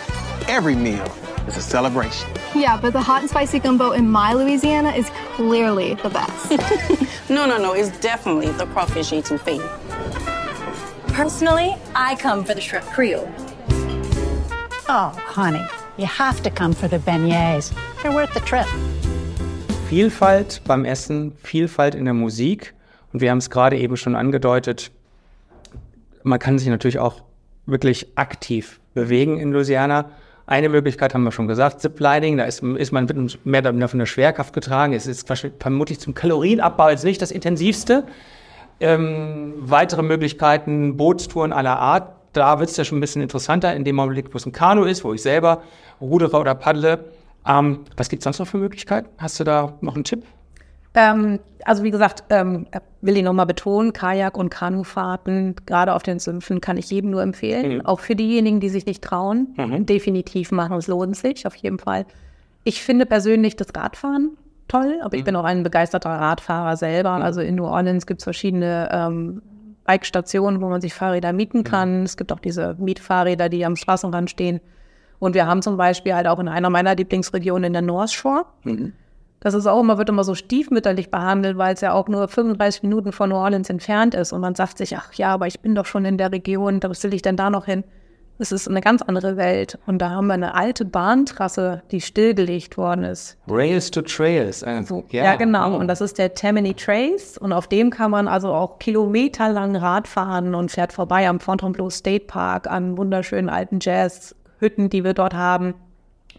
every 0.48 0.76
meal 0.76 1.02
is 1.48 1.58
a 1.58 1.60
celebration. 1.60 2.30
Yeah, 2.54 2.78
but 2.78 2.94
the 2.94 3.00
hot 3.00 3.22
and 3.22 3.30
spicy 3.30 3.60
gumbo 3.60 3.94
in 3.94 4.12
my 4.12 4.34
Louisiana 4.34 4.92
is 4.92 5.08
clearly 5.36 5.98
the 6.04 6.10
best. 6.10 6.52
no, 7.30 7.48
no, 7.48 7.58
no, 7.58 7.74
it's 7.74 7.90
definitely 8.00 8.52
the 8.52 8.68
crawfish 8.68 9.12
etouffee. 9.12 9.60
Personally, 11.14 11.76
I 11.96 12.16
come 12.18 12.44
for 12.44 12.54
the 12.54 12.62
shrimp 12.62 12.86
creole. 12.94 13.28
Oh, 14.88 15.12
honey, 15.26 15.66
you 15.98 16.06
have 16.06 16.44
to 16.44 16.52
come 16.52 16.74
for 16.74 16.88
the 16.88 17.00
beignets. 17.00 17.74
They're 18.04 18.12
worth 18.12 18.36
the 18.36 18.42
trip. 18.42 18.68
Vielfalt 19.90 20.62
beim 20.66 20.86
Essen, 20.86 21.34
Vielfalt 21.38 21.96
in 21.96 22.06
der 22.06 22.14
Musik. 22.14 22.74
Und 23.12 23.22
wir 23.22 23.30
haben 23.30 23.38
es 23.38 23.50
gerade 23.50 23.78
eben 23.78 23.98
schon 23.98 24.16
angedeutet, 24.16 24.92
man 26.24 26.40
kann 26.40 26.58
sich 26.58 26.70
natürlich 26.70 27.00
auch 27.00 27.22
wirklich 27.66 28.08
aktiv 28.16 28.80
bewegen 28.94 29.40
in 29.40 29.52
Louisiana. 29.52 30.10
Eine 30.46 30.70
Möglichkeit 30.70 31.14
haben 31.14 31.24
wir 31.24 31.32
schon 31.32 31.48
gesagt, 31.48 31.80
Ziplining, 31.82 32.38
da 32.38 32.46
ist, 32.46 32.62
ist 32.62 32.92
man 32.92 33.08
mehr 33.44 33.88
von 33.88 34.00
der 34.00 34.06
Schwerkraft 34.06 34.54
getragen. 34.54 34.94
Es 34.94 35.08
ist 35.08 35.28
vermutlich 35.60 36.00
zum 36.00 36.14
Kalorienabbau 36.14 36.90
jetzt 36.90 37.06
nicht 37.06 37.22
das 37.22 37.32
intensivste. 37.32 38.06
Ähm, 38.80 39.54
weitere 39.60 40.02
Möglichkeiten, 40.02 40.98
Bootstouren 40.98 41.54
aller 41.54 41.78
Art. 41.78 42.16
Da 42.34 42.60
wird 42.60 42.70
es 42.70 42.78
ja 42.78 42.84
schon 42.84 42.98
ein 42.98 43.02
bisschen 43.02 43.22
interessanter, 43.22 43.74
in 43.76 43.84
dem 43.84 44.00
Augenblick, 44.00 44.34
wo 44.34 44.38
es 44.38 44.46
ein 44.46 44.52
Kanu 44.52 44.84
ist, 44.84 45.04
wo 45.04 45.14
ich 45.14 45.22
selber 45.22 45.62
rudere 46.02 46.38
oder 46.38 46.56
paddle. 46.56 47.06
Ähm, 47.48 47.80
was 47.98 48.10
gibt 48.10 48.22
es 48.22 48.24
sonst 48.24 48.40
noch 48.40 48.48
für 48.48 48.58
Möglichkeiten? 48.58 49.10
Hast 49.18 49.40
du 49.40 49.44
da 49.44 49.74
noch 49.82 49.96
einen 49.96 50.04
Tipp? 50.04 50.24
Ähm, 50.96 51.40
also 51.66 51.84
wie 51.84 51.92
gesagt, 51.92 52.24
ähm, 52.30 52.68
will 53.02 53.18
ich 53.18 53.24
nochmal 53.24 53.46
betonen, 53.46 53.94
Kajak- 53.94 54.38
und 54.38 54.50
Kanufahrten, 54.50 55.56
gerade 55.66 55.94
auf 55.94 56.04
den 56.04 56.20
Sümpfen, 56.20 56.62
kann 56.62 56.78
ich 56.78 56.90
jedem 56.90 57.10
nur 57.10 57.22
empfehlen. 57.22 57.76
Mhm. 57.76 57.86
Auch 57.86 58.00
für 58.00 58.16
diejenigen, 58.16 58.60
die 58.60 58.70
sich 58.70 58.86
nicht 58.86 59.04
trauen, 59.04 59.54
mhm. 59.58 59.86
definitiv 59.86 60.52
machen. 60.52 60.78
Es 60.78 60.88
lohnt 60.88 61.16
sich 61.16 61.48
auf 61.48 61.56
jeden 61.56 61.80
Fall. 61.80 62.06
Ich 62.64 62.82
finde 62.82 63.06
persönlich 63.06 63.56
das 63.56 63.68
Radfahren 63.76 64.38
toll, 64.68 65.00
aber 65.02 65.16
mhm. 65.16 65.20
ich 65.20 65.26
bin 65.26 65.36
auch 65.36 65.44
ein 65.44 65.64
begeisterter 65.64 66.10
Radfahrer 66.10 66.78
selber. 66.78 67.18
Mhm. 67.18 67.24
Also 67.24 67.42
in 67.42 67.56
New 67.56 67.66
Orleans 67.66 68.06
gibt 68.06 68.22
es 68.22 68.24
verschiedene 68.24 68.90
ähm, 68.92 69.42
Bike-Stationen, 69.86 70.62
wo 70.62 70.70
man 70.70 70.82
sich 70.82 70.94
Fahrräder 70.94 71.34
mieten 71.34 71.60
mhm. 71.60 71.64
kann. 71.64 72.04
Es 72.04 72.18
gibt 72.18 72.32
auch 72.32 72.40
diese 72.40 72.76
Mietfahrräder, 72.78 73.50
die 73.50 73.66
am 73.66 73.76
Straßenrand 73.76 74.30
stehen. 74.30 74.62
Und 75.24 75.36
wir 75.36 75.48
haben 75.48 75.62
zum 75.62 75.78
Beispiel 75.78 76.14
halt 76.14 76.28
auch 76.28 76.38
in 76.40 76.50
einer 76.50 76.70
meiner 76.70 76.96
Lieblingsregionen 76.96 77.64
in 77.64 77.74
der 77.74 77.82
North 77.82 78.12
Shore. 78.12 78.44
Mhm. 78.66 78.92
Das 79.40 79.54
ist 79.54 79.68
auch 79.68 79.80
immer, 79.80 79.98
wird 79.98 80.10
immer 80.10 80.26
so 80.26 80.36
stiefmütterlich 80.36 81.12
behandelt, 81.12 81.58
weil 81.58 81.74
es 81.74 81.80
ja 81.80 81.94
auch 81.94 82.10
nur 82.10 82.28
35 82.28 82.84
Minuten 82.84 83.14
von 83.14 83.30
New 83.30 83.38
Orleans 83.38 83.70
entfernt 83.70 84.16
ist. 84.16 84.34
Und 84.34 84.42
man 84.42 84.54
sagt 84.54 84.78
sich, 84.78 84.98
ach 84.98 85.14
ja, 85.14 85.30
aber 85.30 85.48
ich 85.48 85.62
bin 85.62 85.76
doch 85.76 85.86
schon 85.86 86.04
in 86.04 86.18
der 86.18 86.34
Region, 86.34 86.82
da 86.82 86.90
will 86.90 87.14
ich 87.14 87.22
denn 87.22 87.38
da 87.38 87.50
noch 87.50 87.66
hin? 87.66 87.86
Es 88.38 88.52
ist 88.52 88.68
eine 88.68 88.82
ganz 88.82 89.02
andere 89.02 89.38
Welt. 89.38 89.80
Und 89.86 90.00
da 90.00 90.10
haben 90.10 90.28
wir 90.28 90.34
eine 90.34 90.56
alte 90.56 90.84
Bahntrasse, 90.84 91.84
die 91.92 92.02
stillgelegt 92.02 92.78
worden 92.78 93.06
ist. 93.06 93.38
Rails 93.48 93.92
to 93.92 94.02
Trails. 94.02 94.62
Also, 94.62 95.06
ja. 95.10 95.24
ja, 95.24 95.36
genau. 95.36 95.78
Und 95.78 95.88
das 95.88 96.02
ist 96.02 96.18
der 96.18 96.34
Tammany 96.34 96.74
Trace. 96.74 97.38
Und 97.38 97.54
auf 97.54 97.68
dem 97.68 97.92
kann 97.92 98.12
man 98.12 98.28
also 98.28 98.50
auch 98.50 98.78
kilometerlang 98.78 99.78
Rad 99.78 100.06
fahren 100.10 100.54
und 100.54 100.72
fährt 100.72 100.92
vorbei 100.92 101.30
am 101.30 101.40
Fontainebleau 101.40 101.90
State 101.90 102.26
Park, 102.26 102.68
an 102.68 102.98
wunderschönen 102.98 103.48
alten 103.48 103.80
Jazz 103.82 104.36
Hütten, 104.60 104.90
die 104.90 105.04
wir 105.04 105.14
dort 105.14 105.34
haben. 105.34 105.74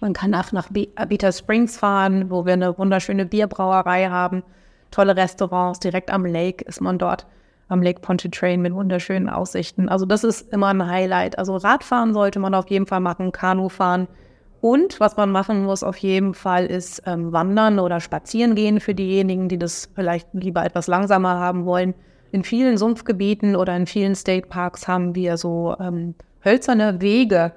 Man 0.01 0.13
kann 0.13 0.35
auch 0.35 0.53
nach 0.53 0.69
Beta 0.71 1.33
Springs 1.33 1.79
fahren, 1.79 2.31
wo 2.31 2.45
wir 2.47 2.55
eine 2.55 2.77
wunderschöne 2.77 3.27
Bierbrauerei 3.27 4.09
haben. 4.09 4.43
Tolle 4.91 5.17
Restaurants, 5.17 5.81
direkt 5.81 6.11
am 6.11 6.27
Lake 6.27 6.65
ist 6.65 6.81
man 6.81 6.99
dort, 6.99 7.27
am 7.69 7.83
Lake 7.83 8.01
Pontchartrain 8.01 8.61
mit 8.61 8.75
wunderschönen 8.75 9.29
Aussichten. 9.29 9.89
Also 9.89 10.07
das 10.07 10.25
ist 10.25 10.53
immer 10.53 10.69
ein 10.69 10.87
Highlight. 10.87 11.39
Also 11.39 11.57
Radfahren 11.57 12.13
sollte 12.13 12.39
man 12.39 12.55
auf 12.55 12.69
jeden 12.69 12.87
Fall 12.87 13.01
machen, 13.01 13.33
Kanu 13.33 13.69
fahren. 13.69 14.09
Und 14.61 14.99
was 14.99 15.17
man 15.17 15.31
machen 15.31 15.65
muss 15.65 15.83
auf 15.83 15.97
jeden 15.99 16.33
Fall 16.33 16.65
ist 16.67 17.03
ähm, 17.05 17.33
wandern 17.33 17.79
oder 17.79 18.01
spazieren 18.01 18.55
gehen 18.55 18.81
für 18.81 18.95
diejenigen, 18.95 19.49
die 19.49 19.59
das 19.59 19.91
vielleicht 19.95 20.29
lieber 20.33 20.65
etwas 20.65 20.87
langsamer 20.87 21.39
haben 21.39 21.67
wollen. 21.67 21.95
In 22.33 22.45
vielen 22.45 22.79
Sumpfgebieten 22.79 23.57
oder 23.57 23.77
in 23.77 23.87
vielen 23.87 24.15
State 24.15 24.49
Parks 24.49 24.89
haben 24.89 25.15
wir 25.15 25.37
so 25.37 25.77
ähm, 25.79 26.15
hölzerne 26.45 27.01
Wege, 27.03 27.53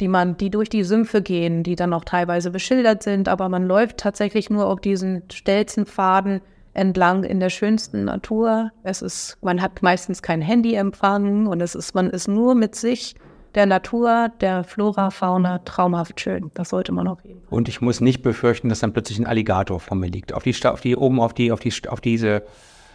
die 0.00 0.08
man, 0.08 0.36
die 0.36 0.50
durch 0.50 0.68
die 0.68 0.84
Sümpfe 0.84 1.22
gehen, 1.22 1.62
die 1.62 1.76
dann 1.76 1.92
auch 1.92 2.04
teilweise 2.04 2.50
beschildert 2.50 3.02
sind, 3.02 3.28
aber 3.28 3.48
man 3.48 3.66
läuft 3.66 3.98
tatsächlich 3.98 4.50
nur 4.50 4.66
auf 4.66 4.80
diesen 4.80 5.22
Stelzenpfaden 5.30 6.40
entlang 6.74 7.24
in 7.24 7.40
der 7.40 7.50
schönsten 7.50 8.04
Natur. 8.04 8.70
Es 8.84 9.02
ist, 9.02 9.36
man 9.42 9.60
hat 9.60 9.82
meistens 9.82 10.22
kein 10.22 10.40
Handyempfang 10.40 11.46
und 11.46 11.60
es 11.60 11.74
ist, 11.74 11.94
man 11.94 12.10
ist 12.10 12.28
nur 12.28 12.54
mit 12.54 12.74
sich, 12.74 13.16
der 13.54 13.66
Natur, 13.66 14.30
der 14.40 14.62
Flora, 14.62 15.10
Fauna 15.10 15.58
traumhaft 15.58 16.20
schön. 16.20 16.50
Das 16.54 16.68
sollte 16.68 16.92
man 16.92 17.08
jeden 17.24 17.40
Fall. 17.40 17.48
Und 17.50 17.68
ich 17.68 17.80
muss 17.80 18.00
nicht 18.00 18.22
befürchten, 18.22 18.68
dass 18.68 18.80
dann 18.80 18.92
plötzlich 18.92 19.18
ein 19.18 19.26
Alligator 19.26 19.80
vor 19.80 19.96
mir 19.96 20.08
liegt. 20.08 20.32
Auf 20.32 20.42
die, 20.42 20.54
auf 20.64 20.80
die 20.80 20.96
oben 20.96 21.18
auf 21.20 21.34
die, 21.34 21.50
auf 21.50 21.60
die, 21.60 21.72
auf 21.88 22.00
diese 22.00 22.42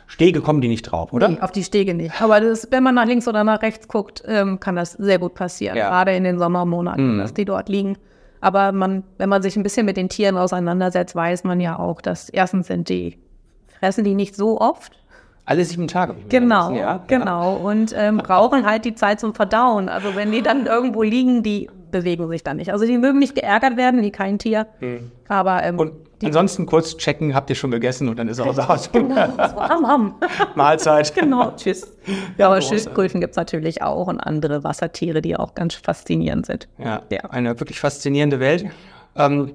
Stege 0.07 0.41
kommen 0.41 0.61
die 0.61 0.67
nicht 0.67 0.83
drauf, 0.83 1.13
oder? 1.13 1.29
Nee, 1.29 1.39
auf 1.39 1.51
die 1.51 1.63
Stege 1.63 1.93
nicht. 1.93 2.21
Aber 2.21 2.39
das, 2.39 2.67
wenn 2.71 2.83
man 2.83 2.95
nach 2.95 3.05
links 3.05 3.27
oder 3.27 3.43
nach 3.43 3.61
rechts 3.61 3.87
guckt, 3.87 4.23
ähm, 4.27 4.59
kann 4.59 4.75
das 4.75 4.93
sehr 4.93 5.19
gut 5.19 5.33
passieren. 5.33 5.77
Ja. 5.77 5.89
Gerade 5.89 6.15
in 6.15 6.23
den 6.23 6.39
Sommermonaten, 6.39 7.15
mhm. 7.15 7.19
dass 7.19 7.33
die 7.33 7.45
dort 7.45 7.69
liegen. 7.69 7.97
Aber 8.41 8.73
man, 8.73 9.03
wenn 9.17 9.29
man 9.29 9.41
sich 9.41 9.55
ein 9.55 9.63
bisschen 9.63 9.85
mit 9.85 9.95
den 9.95 10.09
Tieren 10.09 10.37
auseinandersetzt, 10.37 11.15
weiß 11.15 11.45
man 11.45 11.61
ja 11.61 11.79
auch, 11.79 12.01
dass 12.01 12.29
erstens 12.29 12.67
sind 12.67 12.89
die, 12.89 13.17
fressen 13.79 14.03
die 14.03 14.15
nicht 14.15 14.35
so 14.35 14.59
oft. 14.59 14.91
Alle 15.45 15.63
sieben 15.65 15.87
Tage. 15.87 16.15
Genau, 16.29 16.71
ja, 16.71 17.03
genau. 17.07 17.55
Und 17.55 17.93
ähm, 17.97 18.17
brauchen 18.17 18.65
halt 18.65 18.85
die 18.85 18.95
Zeit 18.95 19.19
zum 19.19 19.33
Verdauen. 19.33 19.89
Also 19.89 20.15
wenn 20.15 20.31
die 20.31 20.41
dann 20.41 20.65
irgendwo 20.65 21.03
liegen, 21.03 21.43
die 21.43 21.69
bewegen 21.91 22.27
sich 22.27 22.43
dann 22.43 22.57
nicht. 22.57 22.71
Also 22.71 22.85
die 22.85 22.97
mögen 22.97 23.19
nicht 23.19 23.35
geärgert 23.35 23.77
werden, 23.77 24.01
wie 24.01 24.11
kein 24.11 24.39
Tier. 24.39 24.67
Mhm. 24.81 25.11
Aber 25.27 25.63
ähm, 25.63 25.79
und 25.79 25.93
ansonsten 26.23 26.65
kurz 26.65 26.97
checken, 26.97 27.33
habt 27.35 27.49
ihr 27.49 27.55
schon 27.55 27.71
gegessen 27.71 28.09
und 28.09 28.17
dann 28.17 28.27
ist 28.27 28.39
auch 28.39 28.57
aus. 28.69 28.91
genau, 28.91 29.27
so, 29.35 29.61
ham, 29.61 29.87
ham. 29.87 30.15
Mahlzeit. 30.55 31.13
genau, 31.15 31.51
tschüss. 31.55 31.87
Ja, 32.37 32.47
aber 32.47 32.61
Schildkröten 32.61 33.21
gibt 33.21 33.31
es 33.31 33.37
natürlich 33.37 33.81
auch 33.81 34.07
und 34.07 34.19
andere 34.19 34.63
Wassertiere, 34.63 35.21
die 35.21 35.35
auch 35.35 35.55
ganz 35.55 35.75
faszinierend 35.75 36.45
sind. 36.45 36.67
Ja, 36.77 37.01
ja. 37.09 37.21
eine 37.29 37.59
wirklich 37.59 37.79
faszinierende 37.79 38.39
Welt. 38.39 38.65
Ähm, 39.15 39.53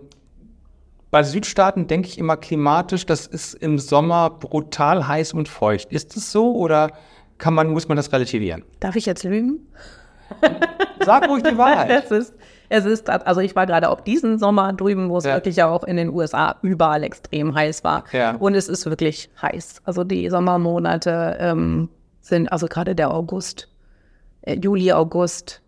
bei 1.11 1.23
Südstaaten 1.23 1.87
denke 1.87 2.09
ich 2.09 2.19
immer 2.19 2.37
klimatisch, 2.37 3.07
das 3.07 3.27
ist 3.27 3.55
im 3.55 3.79
Sommer 3.79 4.29
brutal 4.31 5.09
heiß 5.09 5.33
und 5.33 5.49
feucht. 5.49 5.91
Ist 5.91 6.17
es 6.17 6.33
so 6.33 6.55
oder 6.55 6.91
kann 7.39 7.55
man, 7.55 7.69
muss 7.71 7.89
man 7.89 7.97
das 7.97 8.13
relativieren? 8.13 8.65
Darf 8.81 8.95
ich 8.97 9.07
jetzt 9.07 9.25
lügen? 9.25 9.61
Sag 11.05 11.29
ruhig 11.29 11.43
die 11.45 11.57
Wahrheit. 11.59 12.05
es 12.05 12.11
ist, 12.11 12.35
es 12.69 12.85
ist, 12.85 13.09
also 13.09 13.41
ich 13.41 13.57
war 13.57 13.67
gerade 13.67 13.89
auch 13.91 14.01
diesen 14.01 14.39
Sommer 14.39 14.73
drüben, 14.73 15.09
wo 15.09 15.19
es 15.19 15.25
ja. 15.25 15.35
wirklich 15.35 15.57
ja 15.57 15.69
auch 15.69 15.85
in 15.85 15.97
den 15.97 16.11
USA 16.11 16.57
überall 16.63 17.03
extrem 17.03 17.55
heiß 17.55 17.85
war. 17.85 18.05
Ja. 18.13 18.37
Und 18.37 18.55
es 18.55 18.69
ist 18.69 18.87
wirklich 18.87 19.31
heiß. 19.41 19.83
Also 19.85 20.05
die 20.05 20.29
Sommermonate 20.29 21.37
ähm, 21.41 21.89
sind, 22.21 22.51
also 22.53 22.67
gerade 22.67 22.95
der 22.95 23.13
August, 23.13 23.69
äh, 24.43 24.57
Juli, 24.57 24.93
August, 24.93 25.63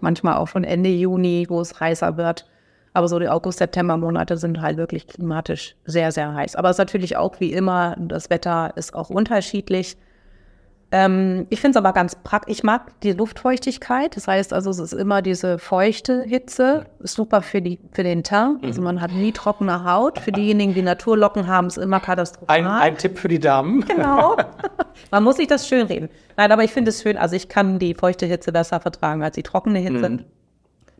manchmal 0.00 0.36
auch 0.36 0.48
schon 0.48 0.64
Ende 0.64 0.90
Juni, 0.90 1.46
wo 1.48 1.60
es 1.60 1.78
heißer 1.78 2.16
wird 2.16 2.46
aber 2.96 3.08
so 3.08 3.18
die 3.18 3.28
August-September-Monate 3.28 4.38
sind 4.38 4.62
halt 4.62 4.78
wirklich 4.78 5.06
klimatisch 5.06 5.76
sehr, 5.84 6.12
sehr 6.12 6.32
heiß. 6.32 6.56
Aber 6.56 6.70
es 6.70 6.76
ist 6.76 6.78
natürlich 6.78 7.18
auch 7.18 7.40
wie 7.40 7.52
immer, 7.52 7.94
das 7.98 8.30
Wetter 8.30 8.72
ist 8.76 8.94
auch 8.94 9.10
unterschiedlich. 9.10 9.98
Ähm, 10.92 11.46
ich 11.50 11.60
finde 11.60 11.78
es 11.78 11.84
aber 11.84 11.92
ganz 11.92 12.14
praktisch. 12.14 12.58
Ich 12.58 12.62
mag 12.62 13.00
die 13.00 13.12
Luftfeuchtigkeit. 13.12 14.16
Das 14.16 14.28
heißt 14.28 14.52
also, 14.52 14.70
es 14.70 14.78
ist 14.78 14.92
immer 14.92 15.20
diese 15.20 15.58
feuchte 15.58 16.22
Hitze. 16.22 16.86
Ist 17.00 17.14
super 17.14 17.42
für, 17.42 17.60
die, 17.60 17.80
für 17.92 18.04
den 18.04 18.22
Teint. 18.22 18.64
Also 18.64 18.82
man 18.82 19.00
hat 19.00 19.12
nie 19.12 19.32
trockene 19.32 19.84
Haut. 19.84 20.20
Für 20.20 20.32
diejenigen, 20.32 20.74
die 20.74 20.82
Naturlocken 20.82 21.48
haben, 21.48 21.66
ist 21.66 21.78
immer 21.78 21.98
katastrophal. 21.98 22.56
Ein, 22.56 22.66
ein 22.66 22.96
Tipp 22.96 23.18
für 23.18 23.28
die 23.28 23.40
Damen. 23.40 23.84
Genau. 23.86 24.36
man 25.10 25.24
muss 25.24 25.36
sich 25.36 25.48
das 25.48 25.66
schön 25.66 25.86
reden. 25.86 26.08
Nein, 26.36 26.52
aber 26.52 26.62
ich 26.62 26.72
finde 26.72 26.90
es 26.90 27.02
schön. 27.02 27.16
Also 27.16 27.34
ich 27.34 27.48
kann 27.48 27.78
die 27.78 27.94
feuchte 27.94 28.26
Hitze 28.26 28.52
besser 28.52 28.78
vertragen 28.78 29.22
als 29.24 29.34
die 29.34 29.42
trockene 29.42 29.80
Hitze. 29.80 30.08
Mhm. 30.08 30.24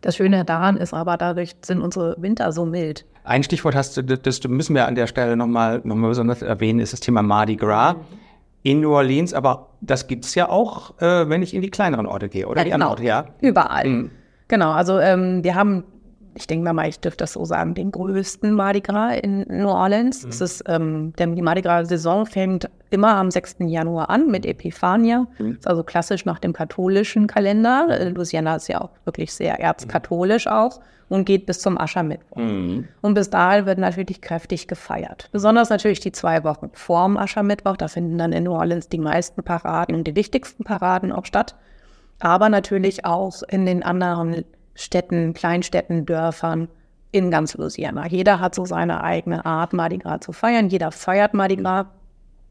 Das 0.00 0.16
Schöne 0.16 0.44
daran 0.44 0.76
ist 0.76 0.94
aber, 0.94 1.16
dadurch 1.16 1.56
sind 1.64 1.80
unsere 1.80 2.16
Winter 2.18 2.52
so 2.52 2.66
mild. 2.66 3.06
Ein 3.24 3.42
Stichwort 3.42 3.74
hast 3.74 3.96
du, 3.96 4.02
das 4.02 4.46
müssen 4.46 4.74
wir 4.74 4.86
an 4.86 4.94
der 4.94 5.06
Stelle 5.06 5.36
nochmal 5.36 5.80
noch 5.84 5.96
mal 5.96 6.08
besonders 6.08 6.42
erwähnen, 6.42 6.80
ist 6.80 6.92
das 6.92 7.00
Thema 7.00 7.22
Mardi 7.22 7.56
Gras. 7.56 7.94
Mhm. 7.94 8.25
In 8.66 8.80
New 8.80 8.92
Orleans, 8.92 9.32
aber 9.32 9.68
das 9.80 10.08
gibt 10.08 10.24
es 10.24 10.34
ja 10.34 10.48
auch, 10.48 11.00
äh, 11.00 11.28
wenn 11.28 11.40
ich 11.40 11.54
in 11.54 11.62
die 11.62 11.70
kleineren 11.70 12.04
Orte 12.04 12.28
gehe, 12.28 12.48
oder 12.48 12.62
ja, 12.62 12.64
die 12.64 12.70
genau. 12.72 12.90
anderen 12.90 13.14
Orte, 13.14 13.30
ja? 13.40 13.48
Überall. 13.48 13.86
Mhm. 13.86 14.10
Genau, 14.48 14.72
also 14.72 14.98
ähm, 14.98 15.44
wir 15.44 15.54
haben 15.54 15.84
ich 16.36 16.46
denke 16.46 16.72
mal, 16.72 16.88
ich 16.88 17.00
dürfte 17.00 17.24
das 17.24 17.32
so 17.32 17.44
sagen, 17.44 17.74
den 17.74 17.90
größten 17.90 18.52
Mardi 18.52 18.80
Gras 18.82 19.18
in 19.22 19.46
New 19.48 19.68
Orleans. 19.68 20.22
Mhm. 20.22 20.28
Es 20.28 20.40
ist, 20.40 20.64
ähm, 20.66 21.12
der, 21.18 21.28
die 21.28 21.42
Mardi 21.42 21.62
Gras-Saison 21.62 22.26
fängt 22.26 22.68
immer 22.90 23.16
am 23.16 23.30
6. 23.30 23.56
Januar 23.60 24.10
an 24.10 24.30
mit 24.30 24.44
Epiphania. 24.44 25.26
Mhm. 25.38 25.52
Ist 25.52 25.66
also 25.66 25.82
klassisch 25.82 26.24
nach 26.26 26.38
dem 26.38 26.52
katholischen 26.52 27.26
Kalender. 27.26 27.86
Äh, 27.88 28.10
Louisiana 28.10 28.56
ist 28.56 28.68
ja 28.68 28.82
auch 28.82 28.90
wirklich 29.04 29.32
sehr 29.32 29.58
erzkatholisch 29.58 30.46
auch 30.46 30.80
und 31.08 31.24
geht 31.24 31.46
bis 31.46 31.60
zum 31.60 31.78
Aschermittwoch. 31.78 32.36
Mhm. 32.36 32.88
Und 33.00 33.14
bis 33.14 33.30
dahin 33.30 33.64
wird 33.64 33.78
natürlich 33.78 34.20
kräftig 34.20 34.68
gefeiert. 34.68 35.28
Besonders 35.32 35.70
natürlich 35.70 36.00
die 36.00 36.12
zwei 36.12 36.44
Wochen 36.44 36.70
vorm 36.74 37.16
Aschermittwoch. 37.16 37.76
Da 37.76 37.88
finden 37.88 38.18
dann 38.18 38.32
in 38.32 38.44
New 38.44 38.52
Orleans 38.52 38.88
die 38.88 38.98
meisten 38.98 39.42
Paraden 39.42 39.94
und 39.94 40.06
die 40.06 40.16
wichtigsten 40.16 40.64
Paraden 40.64 41.12
auch 41.12 41.24
statt. 41.24 41.54
Aber 42.18 42.48
natürlich 42.48 43.04
auch 43.04 43.42
in 43.48 43.66
den 43.66 43.82
anderen 43.82 44.44
Städten, 44.76 45.34
Kleinstädten, 45.34 46.06
Dörfern 46.06 46.68
in 47.10 47.30
ganz 47.30 47.56
Louisiana. 47.56 48.06
Jeder 48.06 48.40
hat 48.40 48.54
so 48.54 48.64
seine 48.64 49.02
eigene 49.02 49.44
Art, 49.44 49.72
Mardi 49.72 49.98
Gras 49.98 50.20
zu 50.20 50.32
feiern. 50.32 50.68
Jeder 50.68 50.92
feiert 50.92 51.34
Mardi 51.34 51.56
Gras. 51.56 51.86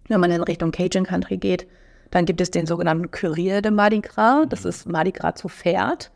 Wenn 0.08 0.20
man 0.20 0.32
in 0.32 0.44
Richtung 0.44 0.72
Cajun 0.72 1.06
Country 1.06 1.38
geht, 1.38 1.68
dann 2.12 2.26
gibt 2.26 2.42
es 2.42 2.52
den 2.52 2.66
sogenannten 2.66 3.12
Courier 3.12 3.62
de 3.62 3.72
Mardi 3.72 4.02
Gras. 4.02 4.46
Das 4.50 4.66
ist 4.66 4.88
Mardi 4.88 5.12
Gras 5.12 5.36
zu 5.36 5.50
Pferd. 5.50 6.12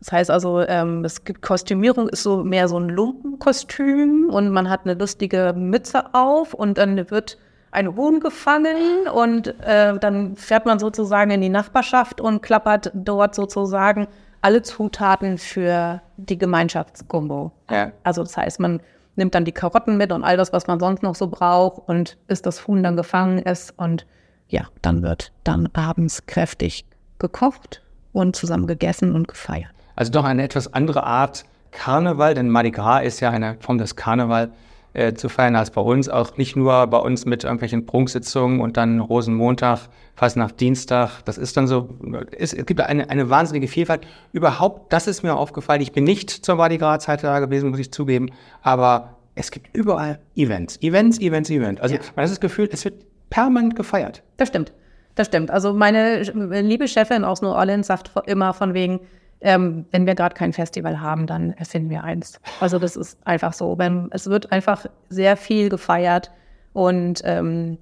Das 0.00 0.12
heißt 0.12 0.30
also, 0.30 0.60
ähm, 0.60 1.04
es 1.04 1.24
gibt 1.24 1.42
Kostümierung, 1.42 2.08
ist 2.08 2.22
so 2.22 2.42
mehr 2.42 2.68
so 2.68 2.78
ein 2.78 2.88
Lumpenkostüm 2.88 4.30
und 4.30 4.48
man 4.50 4.70
hat 4.70 4.80
eine 4.84 4.94
lustige 4.94 5.52
Mütze 5.54 6.14
auf 6.14 6.54
und 6.54 6.78
dann 6.78 7.10
wird 7.10 7.36
ein 7.70 7.94
Huhn 7.96 8.18
gefangen 8.18 9.06
und 9.12 9.48
äh, 9.60 9.98
dann 9.98 10.36
fährt 10.36 10.64
man 10.64 10.78
sozusagen 10.78 11.30
in 11.30 11.42
die 11.42 11.50
Nachbarschaft 11.50 12.20
und 12.20 12.42
klappert 12.42 12.90
dort 12.94 13.34
sozusagen 13.34 14.08
alle 14.42 14.62
Zutaten 14.62 15.38
für 15.38 16.00
die 16.16 16.38
Gemeinschaftsgumbo. 16.38 17.52
Ja. 17.70 17.92
Also 18.02 18.22
das 18.22 18.36
heißt, 18.36 18.60
man 18.60 18.80
nimmt 19.16 19.34
dann 19.34 19.44
die 19.44 19.52
Karotten 19.52 19.96
mit 19.96 20.12
und 20.12 20.24
all 20.24 20.36
das, 20.36 20.52
was 20.52 20.66
man 20.66 20.80
sonst 20.80 21.02
noch 21.02 21.14
so 21.14 21.28
braucht 21.28 21.88
und 21.88 22.16
bis 22.26 22.42
das 22.42 22.66
Huhn 22.66 22.82
dann 22.82 22.96
gefangen 22.96 23.38
ist 23.38 23.74
und 23.76 24.06
ja, 24.48 24.66
dann 24.82 25.02
wird 25.02 25.32
dann 25.44 25.68
abends 25.74 26.26
kräftig 26.26 26.84
gekocht 27.18 27.82
und 28.12 28.34
zusammen 28.34 28.66
gegessen 28.66 29.14
und 29.14 29.28
gefeiert. 29.28 29.70
Also 29.94 30.10
doch 30.10 30.24
eine 30.24 30.42
etwas 30.42 30.72
andere 30.72 31.04
Art 31.04 31.44
Karneval, 31.70 32.34
denn 32.34 32.48
Mardi 32.48 32.70
Gras 32.70 33.04
ist 33.04 33.20
ja 33.20 33.30
eine 33.30 33.56
Form 33.60 33.78
des 33.78 33.94
Karneval 33.94 34.50
äh, 34.92 35.14
zu 35.14 35.28
feiern 35.28 35.56
als 35.56 35.70
bei 35.70 35.80
uns. 35.80 36.08
Auch 36.08 36.36
nicht 36.36 36.56
nur 36.56 36.86
bei 36.86 36.98
uns 36.98 37.26
mit 37.26 37.44
irgendwelchen 37.44 37.86
Prunksitzungen 37.86 38.60
und 38.60 38.76
dann 38.76 39.00
Rosenmontag, 39.00 39.88
fast 40.14 40.36
nach 40.36 40.50
Dienstag. 40.50 41.22
Das 41.24 41.38
ist 41.38 41.56
dann 41.56 41.66
so, 41.66 41.88
es, 42.36 42.52
es 42.52 42.66
gibt 42.66 42.80
eine, 42.80 43.08
eine 43.08 43.30
wahnsinnige 43.30 43.68
Vielfalt. 43.68 44.06
Überhaupt, 44.32 44.92
das 44.92 45.06
ist 45.06 45.22
mir 45.22 45.34
aufgefallen. 45.34 45.80
Ich 45.80 45.92
bin 45.92 46.04
nicht 46.04 46.30
zur 46.30 46.56
Mardi 46.56 46.78
Gras 46.78 47.04
Zeit 47.04 47.22
da 47.22 47.38
gewesen, 47.40 47.70
muss 47.70 47.78
ich 47.78 47.92
zugeben. 47.92 48.30
Aber 48.62 49.16
es 49.34 49.50
gibt 49.50 49.74
überall 49.76 50.18
Events. 50.36 50.80
Events, 50.82 51.20
Events, 51.20 51.50
Events. 51.50 51.80
Also 51.80 51.94
ja. 51.94 52.00
man 52.16 52.24
hat 52.24 52.30
das 52.30 52.40
Gefühl, 52.40 52.68
es 52.72 52.84
wird 52.84 53.04
permanent 53.30 53.76
gefeiert. 53.76 54.22
Das 54.36 54.48
stimmt. 54.48 54.72
Das 55.14 55.28
stimmt. 55.28 55.50
Also 55.50 55.72
meine 55.72 56.22
liebe 56.22 56.88
Chefin 56.88 57.24
aus 57.24 57.42
New 57.42 57.48
Orleans 57.48 57.86
sagt 57.86 58.10
immer 58.26 58.52
von 58.54 58.74
wegen, 58.74 59.00
ähm, 59.40 59.86
wenn 59.90 60.06
wir 60.06 60.14
gerade 60.14 60.34
kein 60.34 60.52
Festival 60.52 61.00
haben, 61.00 61.26
dann 61.26 61.52
erfinden 61.52 61.90
wir 61.90 62.04
eins. 62.04 62.40
Also 62.60 62.78
das 62.78 62.96
ist 62.96 63.18
einfach 63.26 63.52
so. 63.52 63.76
Es 64.10 64.28
wird 64.28 64.52
einfach 64.52 64.86
sehr 65.08 65.36
viel 65.36 65.68
gefeiert 65.68 66.30
und 66.72 67.22
ähm, 67.24 67.78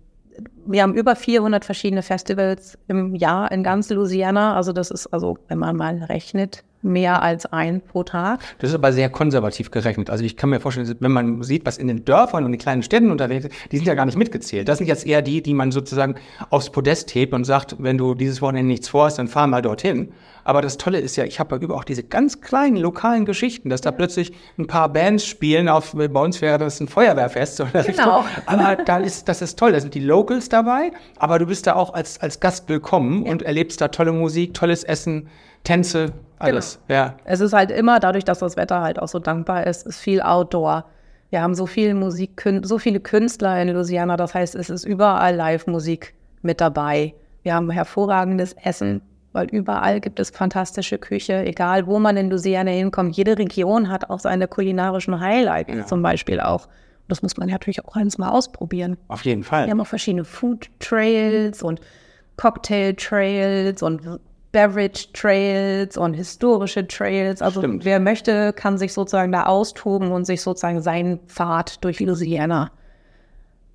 wir 0.66 0.82
haben 0.82 0.94
über 0.94 1.16
400 1.16 1.64
verschiedene 1.64 2.02
Festivals 2.02 2.78
im 2.86 3.14
Jahr 3.14 3.50
in 3.50 3.62
ganz 3.62 3.90
Louisiana. 3.90 4.54
Also 4.54 4.72
das 4.72 4.90
ist 4.90 5.08
also, 5.08 5.38
wenn 5.48 5.58
man 5.58 5.76
mal 5.76 5.96
rechnet, 6.04 6.64
mehr 6.82 7.22
als 7.22 7.46
ein 7.46 7.80
pro 7.80 8.04
Tag. 8.04 8.40
Das 8.58 8.70
ist 8.70 8.74
aber 8.74 8.92
sehr 8.92 9.10
konservativ 9.10 9.70
gerechnet. 9.70 10.10
Also 10.10 10.24
ich 10.24 10.36
kann 10.36 10.50
mir 10.50 10.60
vorstellen, 10.60 10.94
wenn 11.00 11.12
man 11.12 11.42
sieht, 11.42 11.66
was 11.66 11.78
in 11.78 11.88
den 11.88 12.04
Dörfern 12.04 12.44
und 12.44 12.52
den 12.52 12.60
kleinen 12.60 12.82
Städten 12.82 13.10
unterwegs 13.10 13.46
ist, 13.46 13.54
die 13.72 13.76
sind 13.76 13.86
ja 13.86 13.94
gar 13.94 14.06
nicht 14.06 14.18
mitgezählt. 14.18 14.68
Das 14.68 14.78
sind 14.78 14.86
jetzt 14.86 15.06
eher 15.06 15.22
die, 15.22 15.42
die 15.42 15.54
man 15.54 15.72
sozusagen 15.72 16.14
aufs 16.50 16.70
Podest 16.70 17.14
hebt 17.14 17.32
und 17.34 17.44
sagt, 17.44 17.76
wenn 17.78 17.98
du 17.98 18.14
dieses 18.14 18.40
Wochenende 18.40 18.68
nichts 18.68 18.88
vorhast, 18.88 19.18
dann 19.18 19.28
fahr 19.28 19.46
mal 19.46 19.62
dorthin. 19.62 20.12
Aber 20.44 20.62
das 20.62 20.78
Tolle 20.78 20.98
ist 20.98 21.16
ja, 21.16 21.24
ich 21.24 21.40
habe 21.40 21.56
ja 21.56 21.62
über 21.62 21.74
auch 21.74 21.84
diese 21.84 22.02
ganz 22.02 22.40
kleinen 22.40 22.76
lokalen 22.76 23.26
Geschichten, 23.26 23.68
dass 23.68 23.82
da 23.82 23.90
plötzlich 23.90 24.32
ein 24.56 24.66
paar 24.66 24.90
Bands 24.90 25.26
spielen. 25.26 25.68
Auf, 25.68 25.94
bei 25.94 26.06
uns 26.06 26.40
wäre 26.40 26.56
das 26.56 26.80
ein 26.80 26.88
Feuerwehrfest. 26.88 27.56
So 27.56 27.66
genau. 27.66 28.24
Aber 28.46 28.76
da 28.76 28.96
ist, 28.98 29.28
das 29.28 29.42
ist 29.42 29.58
toll. 29.58 29.72
Da 29.72 29.80
sind 29.80 29.94
die 29.94 30.00
Locals 30.00 30.48
dabei, 30.48 30.92
aber 31.18 31.38
du 31.38 31.46
bist 31.46 31.66
da 31.66 31.74
auch 31.74 31.92
als, 31.92 32.20
als 32.20 32.40
Gast 32.40 32.68
willkommen 32.68 33.26
ja. 33.26 33.32
und 33.32 33.42
erlebst 33.42 33.80
da 33.80 33.88
tolle 33.88 34.12
Musik, 34.12 34.54
tolles 34.54 34.84
Essen, 34.84 35.28
Tänze, 35.64 36.12
alles. 36.38 36.80
Genau. 36.88 37.00
Ja. 37.00 37.14
Es 37.24 37.40
ist 37.40 37.52
halt 37.52 37.70
immer, 37.70 38.00
dadurch, 38.00 38.24
dass 38.24 38.38
das 38.38 38.56
Wetter 38.56 38.80
halt 38.80 38.98
auch 39.00 39.08
so 39.08 39.18
dankbar 39.18 39.66
ist, 39.66 39.86
ist 39.86 39.98
viel 40.00 40.20
Outdoor. 40.22 40.84
Wir 41.30 41.42
haben 41.42 41.54
so 41.54 41.66
viel 41.66 41.94
Musik, 41.94 42.42
so 42.62 42.78
viele 42.78 43.00
Künstler 43.00 43.60
in 43.60 43.68
Louisiana. 43.68 44.16
Das 44.16 44.34
heißt, 44.34 44.54
es 44.54 44.70
ist 44.70 44.84
überall 44.84 45.34
Live-Musik 45.34 46.14
mit 46.42 46.60
dabei. 46.60 47.14
Wir 47.42 47.54
haben 47.54 47.70
hervorragendes 47.70 48.54
Essen 48.62 49.02
weil 49.32 49.46
überall 49.50 50.00
gibt 50.00 50.18
es 50.20 50.30
fantastische 50.30 50.98
Küche, 50.98 51.44
egal 51.44 51.86
wo 51.86 51.98
man 51.98 52.16
in 52.16 52.30
Louisiana 52.30 52.70
hinkommt. 52.70 53.16
Jede 53.16 53.38
Region 53.38 53.88
hat 53.88 54.10
auch 54.10 54.18
seine 54.20 54.48
kulinarischen 54.48 55.20
Highlights 55.20 55.72
Ja. 55.72 55.86
zum 55.86 56.02
Beispiel 56.02 56.40
auch. 56.40 56.66
Das 57.08 57.22
muss 57.22 57.36
man 57.36 57.48
natürlich 57.48 57.84
auch 57.84 57.94
eines 57.96 58.18
Mal 58.18 58.30
ausprobieren. 58.30 58.96
Auf 59.08 59.24
jeden 59.24 59.42
Fall. 59.44 59.66
Wir 59.66 59.70
haben 59.70 59.80
auch 59.80 59.86
verschiedene 59.86 60.24
Food 60.24 60.68
Trails 60.80 61.62
und 61.62 61.80
Cocktail 62.36 62.94
Trails 62.94 63.82
und 63.82 64.02
Beverage 64.52 65.12
Trails 65.12 65.96
und 65.96 66.14
historische 66.14 66.86
Trails. 66.86 67.42
Also 67.42 67.60
Stimmt. 67.60 67.84
wer 67.84 68.00
möchte, 68.00 68.52
kann 68.52 68.78
sich 68.78 68.92
sozusagen 68.92 69.32
da 69.32 69.44
austoben 69.44 70.10
und 70.10 70.24
sich 70.24 70.40
sozusagen 70.40 70.80
seinen 70.80 71.20
Pfad 71.26 71.84
durch 71.84 72.00
Louisiana 72.00 72.70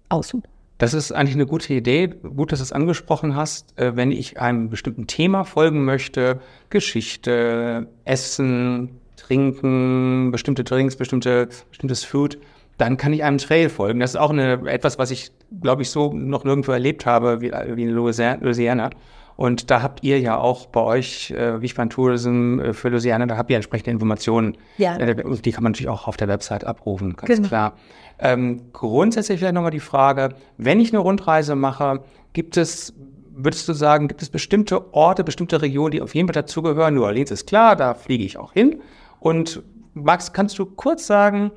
aussuchen. 0.10 0.44
Das 0.80 0.94
ist 0.94 1.12
eigentlich 1.12 1.36
eine 1.36 1.46
gute 1.46 1.74
Idee. 1.74 2.08
Gut, 2.08 2.52
dass 2.52 2.60
du 2.60 2.64
es 2.64 2.72
angesprochen 2.72 3.36
hast. 3.36 3.80
Äh, 3.80 3.96
wenn 3.96 4.12
ich 4.12 4.40
einem 4.40 4.70
bestimmten 4.70 5.08
Thema 5.08 5.44
folgen 5.46 5.86
möchte, 5.86 6.42
Geschichte, 6.70 7.88
Essen, 8.04 9.00
Trinken, 9.16 10.32
bestimmte 10.32 10.64
Drinks, 10.64 10.96
bestimmte, 10.96 11.48
bestimmtes 11.70 12.04
Food, 12.04 12.38
dann 12.78 12.98
kann 12.98 13.14
ich 13.14 13.24
einem 13.24 13.38
Trail 13.38 13.70
folgen. 13.70 14.00
Das 14.00 14.12
ist 14.12 14.16
auch 14.18 14.32
eine, 14.32 14.68
etwas, 14.68 14.98
was 14.98 15.12
ich, 15.12 15.32
glaube 15.62 15.84
ich, 15.84 15.90
so 15.90 16.12
noch 16.12 16.44
nirgendwo 16.44 16.72
erlebt 16.72 17.06
habe 17.06 17.40
wie, 17.42 17.52
wie 17.52 17.84
in 17.84 17.92
Louisiana. 17.92 18.90
Und 19.36 19.72
da 19.72 19.82
habt 19.82 20.04
ihr 20.04 20.20
ja 20.20 20.38
auch 20.38 20.68
bei 20.68 20.82
euch, 20.82 21.32
äh, 21.32 21.62
Wiesbaden 21.62 21.90
Tourism 21.90 22.60
äh, 22.60 22.74
für 22.74 22.90
Louisiana, 22.90 23.26
da 23.26 23.38
habt 23.38 23.50
ihr 23.50 23.56
entsprechende 23.56 23.92
Informationen. 23.92 24.58
Ja. 24.78 24.96
Äh, 24.98 25.16
die 25.42 25.52
kann 25.52 25.64
man 25.64 25.72
natürlich 25.72 25.90
auch 25.90 26.08
auf 26.08 26.18
der 26.18 26.28
Website 26.28 26.64
abrufen, 26.66 27.16
ganz 27.16 27.28
Genau. 27.38 27.48
klar. 27.48 27.74
Ähm, 28.20 28.62
grundsätzlich 28.74 29.40
vielleicht 29.40 29.56
nochmal 29.56 29.72
die 29.72 29.80
Frage, 29.80 30.30
wenn 30.58 30.80
ich 30.80 30.92
eine 30.94 31.00
Rundreise 31.00 31.56
mache, 31.56 32.04
gibt 32.34 32.58
es, 32.58 32.94
würdest 33.32 33.68
du 33.68 33.74
sagen, 33.74 34.08
gibt 34.08 34.22
es 34.22 34.30
bestimmte 34.30 34.94
Orte, 34.94 35.24
bestimmte 35.24 35.62
Regionen, 35.62 35.92
die 35.92 36.02
auf 36.02 36.14
jeden 36.14 36.28
Fall 36.28 36.34
dazugehören? 36.42 36.94
New 36.94 37.04
Orleans 37.04 37.32
ist 37.32 37.48
klar, 37.48 37.76
da 37.76 37.96
fliege 37.96 38.24
ich 38.24 38.38
auch 38.38 38.54
hin. 38.54 38.82
Und 39.20 39.64
Max, 39.96 40.32
kannst 40.32 40.60
du 40.60 40.66
kurz 40.66 41.08
sagen, 41.08 41.52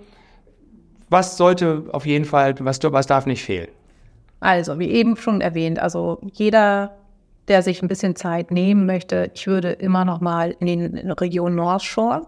was 1.10 1.36
sollte 1.36 1.84
auf 1.92 2.06
jeden 2.06 2.24
Fall, 2.24 2.54
was, 2.60 2.80
was 2.82 3.06
darf 3.06 3.26
nicht 3.26 3.44
fehlen? 3.44 3.68
Also, 4.40 4.78
wie 4.78 4.90
eben 4.90 5.16
schon 5.16 5.40
erwähnt, 5.40 5.78
also 5.78 6.18
jeder, 6.32 6.96
der 7.48 7.62
sich 7.62 7.82
ein 7.82 7.88
bisschen 7.88 8.16
Zeit 8.16 8.50
nehmen 8.50 8.86
möchte, 8.86 9.30
ich 9.34 9.46
würde 9.46 9.72
immer 9.72 10.04
noch 10.04 10.20
mal 10.20 10.54
in 10.58 10.66
die 10.66 11.10
Region 11.10 11.54
North 11.54 11.82
Shore, 11.82 12.22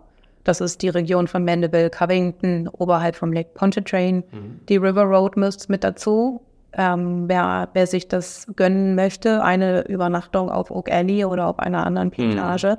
das 0.44 0.60
ist 0.60 0.80
die 0.82 0.88
Region 0.88 1.28
von 1.28 1.44
Mandeville, 1.44 1.90
Covington, 1.90 2.68
oberhalb 2.68 3.16
vom 3.16 3.32
Lake 3.32 3.50
Pontchartrain, 3.54 4.24
die 4.68 4.76
River 4.76 5.02
Road 5.02 5.36
müsst 5.36 5.68
mit 5.68 5.84
dazu. 5.84 6.40
Ähm, 6.72 7.28
wer, 7.28 7.68
wer 7.72 7.86
sich 7.86 8.08
das 8.08 8.46
gönnen 8.54 8.94
möchte, 8.94 9.42
eine 9.42 9.86
Übernachtung 9.88 10.50
auf 10.50 10.70
Oak 10.70 10.90
Alley 10.90 11.24
oder 11.24 11.46
auf 11.48 11.58
einer 11.58 11.84
anderen 11.84 12.10
Plantage, 12.10 12.78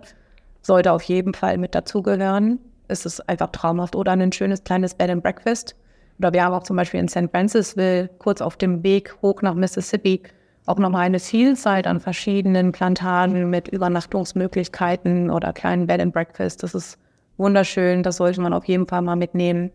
sollte 0.61 0.91
auf 0.91 1.03
jeden 1.03 1.33
Fall 1.33 1.57
mit 1.57 1.75
dazugehören. 1.75 2.59
Es 2.87 3.05
ist 3.05 3.27
einfach 3.27 3.51
traumhaft. 3.51 3.95
Oder 3.95 4.13
ein 4.13 4.31
schönes 4.31 4.63
kleines 4.63 4.95
Bed 4.95 5.09
and 5.09 5.23
Breakfast. 5.23 5.75
Oder 6.19 6.33
wir 6.33 6.43
haben 6.43 6.53
auch 6.53 6.63
zum 6.63 6.75
Beispiel 6.75 6.99
in 6.99 7.07
St. 7.07 7.29
Francisville, 7.31 8.09
kurz 8.19 8.41
auf 8.41 8.57
dem 8.57 8.83
Weg 8.83 9.15
hoch 9.21 9.41
nach 9.41 9.53
Mississippi, 9.53 10.21
auch 10.69 10.77
nochmal 10.77 11.05
eine 11.05 11.19
Vielzahl 11.19 11.85
an 11.85 11.99
verschiedenen 11.99 12.71
Plantagen 12.71 13.49
mit 13.49 13.67
Übernachtungsmöglichkeiten 13.67 15.31
oder 15.31 15.51
kleinen 15.51 15.87
Bed 15.87 15.99
and 15.99 16.13
Breakfast. 16.13 16.61
Das 16.63 16.75
ist 16.75 16.97
wunderschön. 17.37 18.03
Das 18.03 18.17
sollte 18.17 18.39
man 18.41 18.53
auf 18.53 18.65
jeden 18.65 18.87
Fall 18.87 19.01
mal 19.01 19.15
mitnehmen. 19.15 19.71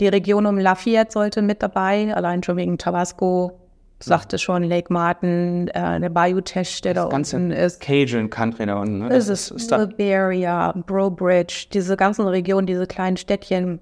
Die 0.00 0.08
Region 0.08 0.46
um 0.46 0.58
Lafayette 0.58 1.12
sollte 1.12 1.40
mit 1.40 1.62
dabei, 1.62 2.14
allein 2.14 2.42
schon 2.42 2.56
wegen 2.56 2.76
Tabasco. 2.78 3.58
Sagte 4.00 4.38
schon 4.38 4.64
Lake 4.64 4.92
Martin, 4.92 5.68
äh, 5.68 5.98
der 5.98 6.10
Bayou 6.10 6.40
Teche, 6.42 6.82
der 6.82 6.94
da 6.94 7.06
Ganze 7.06 7.36
unten 7.36 7.52
ist. 7.52 7.80
Cajun 7.80 8.28
Country 8.28 8.66
da 8.66 8.80
unten. 8.80 8.98
Ne? 8.98 9.08
Es 9.08 9.28
ist 9.28 9.72
da, 9.72 9.84
Liberia, 9.84 10.74
Brobridge, 10.86 11.68
diese 11.72 11.96
ganzen 11.96 12.26
Regionen, 12.26 12.66
diese 12.66 12.86
kleinen 12.86 13.16
Städtchen, 13.16 13.80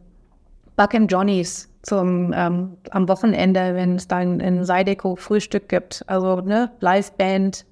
Buck 0.76 0.94
and 0.94 1.10
Johnny's 1.10 1.71
zum 1.83 2.33
ähm, 2.35 2.76
am 2.91 3.09
Wochenende, 3.09 3.74
wenn 3.74 3.97
es 3.97 4.09
dann 4.09 4.41
in 4.41 4.64
Seideco 4.64 5.16
Frühstück 5.16 5.68
gibt. 5.68 6.05
Also 6.07 6.41
ne, 6.41 6.70
Liveband, 6.80 7.66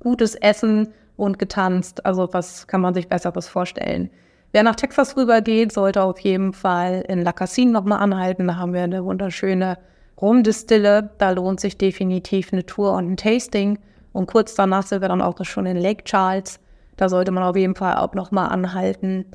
gutes 0.00 0.34
Essen 0.34 0.88
und 1.16 1.38
getanzt. 1.38 2.04
Also 2.04 2.28
was 2.32 2.66
kann 2.66 2.80
man 2.80 2.94
sich 2.94 3.08
Besseres 3.08 3.48
vorstellen? 3.48 4.10
Wer 4.52 4.62
nach 4.62 4.76
Texas 4.76 5.16
rübergeht, 5.16 5.72
sollte 5.72 6.02
auf 6.02 6.18
jeden 6.20 6.52
Fall 6.52 7.04
in 7.08 7.22
La 7.22 7.32
Cassine 7.32 7.72
nochmal 7.72 8.00
anhalten. 8.00 8.46
Da 8.46 8.56
haben 8.56 8.72
wir 8.72 8.82
eine 8.82 9.04
wunderschöne 9.04 9.78
Rumdistille. 10.20 11.10
Da 11.18 11.30
lohnt 11.30 11.60
sich 11.60 11.76
definitiv 11.76 12.52
eine 12.52 12.64
Tour 12.64 12.92
und 12.92 13.10
ein 13.10 13.16
Tasting. 13.16 13.78
Und 14.12 14.26
kurz 14.26 14.54
danach 14.54 14.84
sind 14.84 15.00
wir 15.00 15.08
dann 15.08 15.22
auch 15.22 15.44
schon 15.44 15.66
in 15.66 15.76
Lake 15.76 16.04
Charles. 16.04 16.60
Da 16.96 17.08
sollte 17.08 17.32
man 17.32 17.42
auf 17.42 17.56
jeden 17.56 17.74
Fall 17.74 17.96
auch 17.96 18.14
nochmal 18.14 18.48
anhalten. 18.48 19.26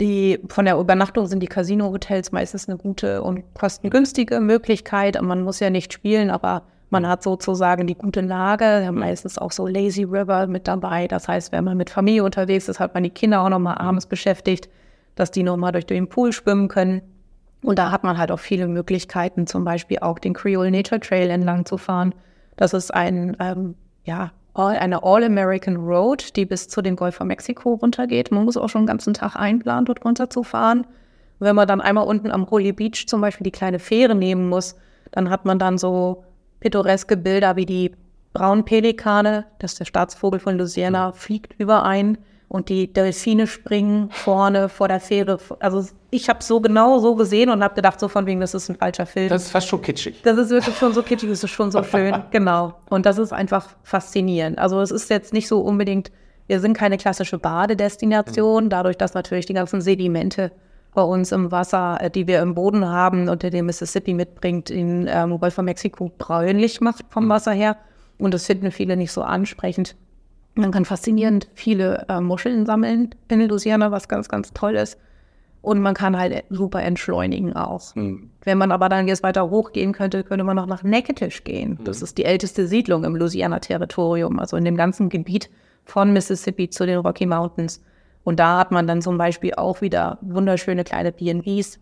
Die, 0.00 0.38
von 0.48 0.64
der 0.64 0.78
Übernachtung 0.78 1.26
sind 1.26 1.42
die 1.42 1.46
Casino-Hotels 1.46 2.32
meistens 2.32 2.68
eine 2.68 2.78
gute 2.78 3.22
und 3.22 3.44
kostengünstige 3.52 4.40
Möglichkeit. 4.40 5.20
Man 5.20 5.42
muss 5.42 5.60
ja 5.60 5.68
nicht 5.68 5.92
spielen, 5.92 6.30
aber 6.30 6.62
man 6.88 7.06
hat 7.06 7.22
sozusagen 7.22 7.86
die 7.86 7.94
gute 7.94 8.22
Lage. 8.22 8.64
Wir 8.64 8.86
haben 8.86 8.98
meistens 8.98 9.36
auch 9.36 9.52
so 9.52 9.66
Lazy 9.66 10.04
River 10.04 10.46
mit 10.46 10.66
dabei. 10.66 11.06
Das 11.06 11.28
heißt, 11.28 11.52
wenn 11.52 11.64
man 11.64 11.76
mit 11.76 11.90
Familie 11.90 12.24
unterwegs 12.24 12.68
ist, 12.68 12.80
hat 12.80 12.94
man 12.94 13.02
die 13.02 13.10
Kinder 13.10 13.42
auch 13.42 13.50
nochmal 13.50 13.76
abends 13.76 14.06
beschäftigt, 14.06 14.70
dass 15.16 15.30
die 15.30 15.42
nochmal 15.42 15.72
durch 15.72 15.86
den 15.86 16.08
Pool 16.08 16.32
schwimmen 16.32 16.68
können. 16.68 17.02
Und 17.62 17.78
da 17.78 17.90
hat 17.90 18.02
man 18.02 18.16
halt 18.16 18.32
auch 18.32 18.38
viele 18.38 18.68
Möglichkeiten, 18.68 19.46
zum 19.46 19.64
Beispiel 19.64 19.98
auch 19.98 20.18
den 20.18 20.32
Creole 20.32 20.70
Nature 20.70 21.00
Trail 21.00 21.28
entlang 21.28 21.66
zu 21.66 21.76
fahren. 21.76 22.14
Das 22.56 22.72
ist 22.72 22.92
ein, 22.92 23.36
ähm, 23.38 23.74
ja, 24.04 24.32
all, 24.60 24.76
eine 24.76 25.02
All-American 25.02 25.76
Road, 25.76 26.36
die 26.36 26.44
bis 26.44 26.68
zu 26.68 26.82
den 26.82 26.96
Golf 26.96 27.16
von 27.16 27.26
Mexiko 27.26 27.74
runtergeht. 27.74 28.30
Man 28.30 28.44
muss 28.44 28.56
auch 28.56 28.68
schon 28.68 28.82
den 28.82 28.88
ganzen 28.88 29.14
Tag 29.14 29.36
einplanen, 29.36 29.86
dort 29.86 30.04
runter 30.04 30.28
zu 30.28 30.42
fahren. 30.42 30.86
Wenn 31.38 31.56
man 31.56 31.66
dann 31.66 31.80
einmal 31.80 32.06
unten 32.06 32.30
am 32.30 32.50
Holy 32.50 32.72
Beach 32.72 33.06
zum 33.06 33.20
Beispiel 33.20 33.44
die 33.44 33.50
kleine 33.50 33.78
Fähre 33.78 34.14
nehmen 34.14 34.48
muss, 34.48 34.76
dann 35.10 35.30
hat 35.30 35.44
man 35.44 35.58
dann 35.58 35.78
so 35.78 36.24
pittoreske 36.60 37.16
Bilder 37.16 37.56
wie 37.56 37.66
die 37.66 37.92
braunen 38.32 38.64
Pelikane, 38.64 39.46
das 39.58 39.72
ist 39.72 39.80
der 39.80 39.86
Staatsvogel 39.86 40.38
von 40.38 40.58
Louisiana, 40.58 41.12
fliegt 41.12 41.54
überein 41.58 42.18
und 42.48 42.68
die 42.68 42.92
Delfine 42.92 43.46
springen 43.46 44.10
vorne 44.10 44.68
vor 44.68 44.88
der 44.88 45.00
Fähre. 45.00 45.38
Also 45.60 45.84
ich 46.10 46.28
habe 46.28 46.42
so 46.42 46.60
genau 46.60 46.98
so 46.98 47.14
gesehen 47.14 47.50
und 47.50 47.62
habe 47.62 47.74
gedacht, 47.74 48.00
so 48.00 48.08
von 48.08 48.26
wegen, 48.26 48.40
das 48.40 48.54
ist 48.54 48.68
ein 48.68 48.76
falscher 48.76 49.06
Film. 49.06 49.28
das 49.28 49.44
ist 49.44 49.50
fast 49.50 49.68
schon 49.68 49.80
kitschig. 49.80 50.20
Das 50.22 50.36
ist 50.36 50.50
wirklich 50.50 50.76
schon 50.76 50.92
so 50.92 51.02
kitschig, 51.02 51.30
das 51.30 51.44
ist 51.44 51.50
schon 51.50 51.70
so 51.70 51.82
schön, 51.82 52.14
genau. 52.30 52.74
Und 52.88 53.06
das 53.06 53.18
ist 53.18 53.32
einfach 53.32 53.68
faszinierend. 53.82 54.58
Also 54.58 54.80
es 54.80 54.90
ist 54.90 55.08
jetzt 55.10 55.32
nicht 55.32 55.48
so 55.48 55.60
unbedingt, 55.60 56.10
wir 56.48 56.60
sind 56.60 56.74
keine 56.74 56.96
klassische 56.96 57.38
Badedestination, 57.38 58.70
dadurch, 58.70 58.96
dass 58.96 59.14
natürlich 59.14 59.46
die 59.46 59.54
ganzen 59.54 59.80
Sedimente 59.80 60.50
bei 60.94 61.02
uns 61.02 61.30
im 61.30 61.52
Wasser, 61.52 61.98
äh, 62.00 62.10
die 62.10 62.26
wir 62.26 62.40
im 62.40 62.54
Boden 62.54 62.84
haben 62.84 63.28
und 63.28 63.42
der 63.42 63.50
den 63.50 63.66
Mississippi 63.66 64.14
mitbringt, 64.14 64.70
in 64.70 65.06
ähm, 65.08 65.38
Golf 65.38 65.54
von 65.54 65.64
Mexiko 65.64 66.10
bräunlich 66.18 66.80
macht 66.80 67.04
vom 67.10 67.28
Wasser 67.28 67.52
her. 67.52 67.76
Und 68.18 68.34
das 68.34 68.46
finden 68.46 68.70
viele 68.70 68.96
nicht 68.96 69.12
so 69.12 69.22
ansprechend. 69.22 69.96
Man 70.54 70.72
kann 70.72 70.84
faszinierend 70.84 71.48
viele 71.54 72.04
äh, 72.08 72.20
Muscheln 72.20 72.66
sammeln 72.66 73.14
in 73.28 73.40
Louisiana, 73.48 73.92
was 73.92 74.08
ganz, 74.08 74.28
ganz 74.28 74.52
toll 74.52 74.74
ist. 74.74 74.98
Und 75.62 75.80
man 75.80 75.94
kann 75.94 76.16
halt 76.18 76.44
super 76.48 76.82
entschleunigen 76.82 77.54
auch. 77.54 77.94
Wenn 78.42 78.58
man 78.58 78.72
aber 78.72 78.88
dann 78.88 79.08
jetzt 79.08 79.22
weiter 79.22 79.50
hochgehen 79.50 79.92
könnte, 79.92 80.24
könnte 80.24 80.44
man 80.44 80.56
noch 80.56 80.66
nach 80.66 80.82
Natchitoches 80.82 81.44
gehen. 81.44 81.78
Das 81.84 82.00
ist 82.00 82.16
die 82.16 82.24
älteste 82.24 82.66
Siedlung 82.66 83.04
im 83.04 83.14
Louisiana-Territorium, 83.14 84.38
also 84.38 84.56
in 84.56 84.64
dem 84.64 84.76
ganzen 84.76 85.10
Gebiet 85.10 85.50
von 85.84 86.12
Mississippi 86.12 86.70
zu 86.70 86.86
den 86.86 86.98
Rocky 86.98 87.26
Mountains. 87.26 87.82
Und 88.24 88.40
da 88.40 88.58
hat 88.58 88.70
man 88.70 88.86
dann 88.86 89.02
zum 89.02 89.18
Beispiel 89.18 89.54
auch 89.54 89.80
wieder 89.80 90.18
wunderschöne 90.22 90.84
kleine 90.84 91.12
B&Bs. 91.12 91.78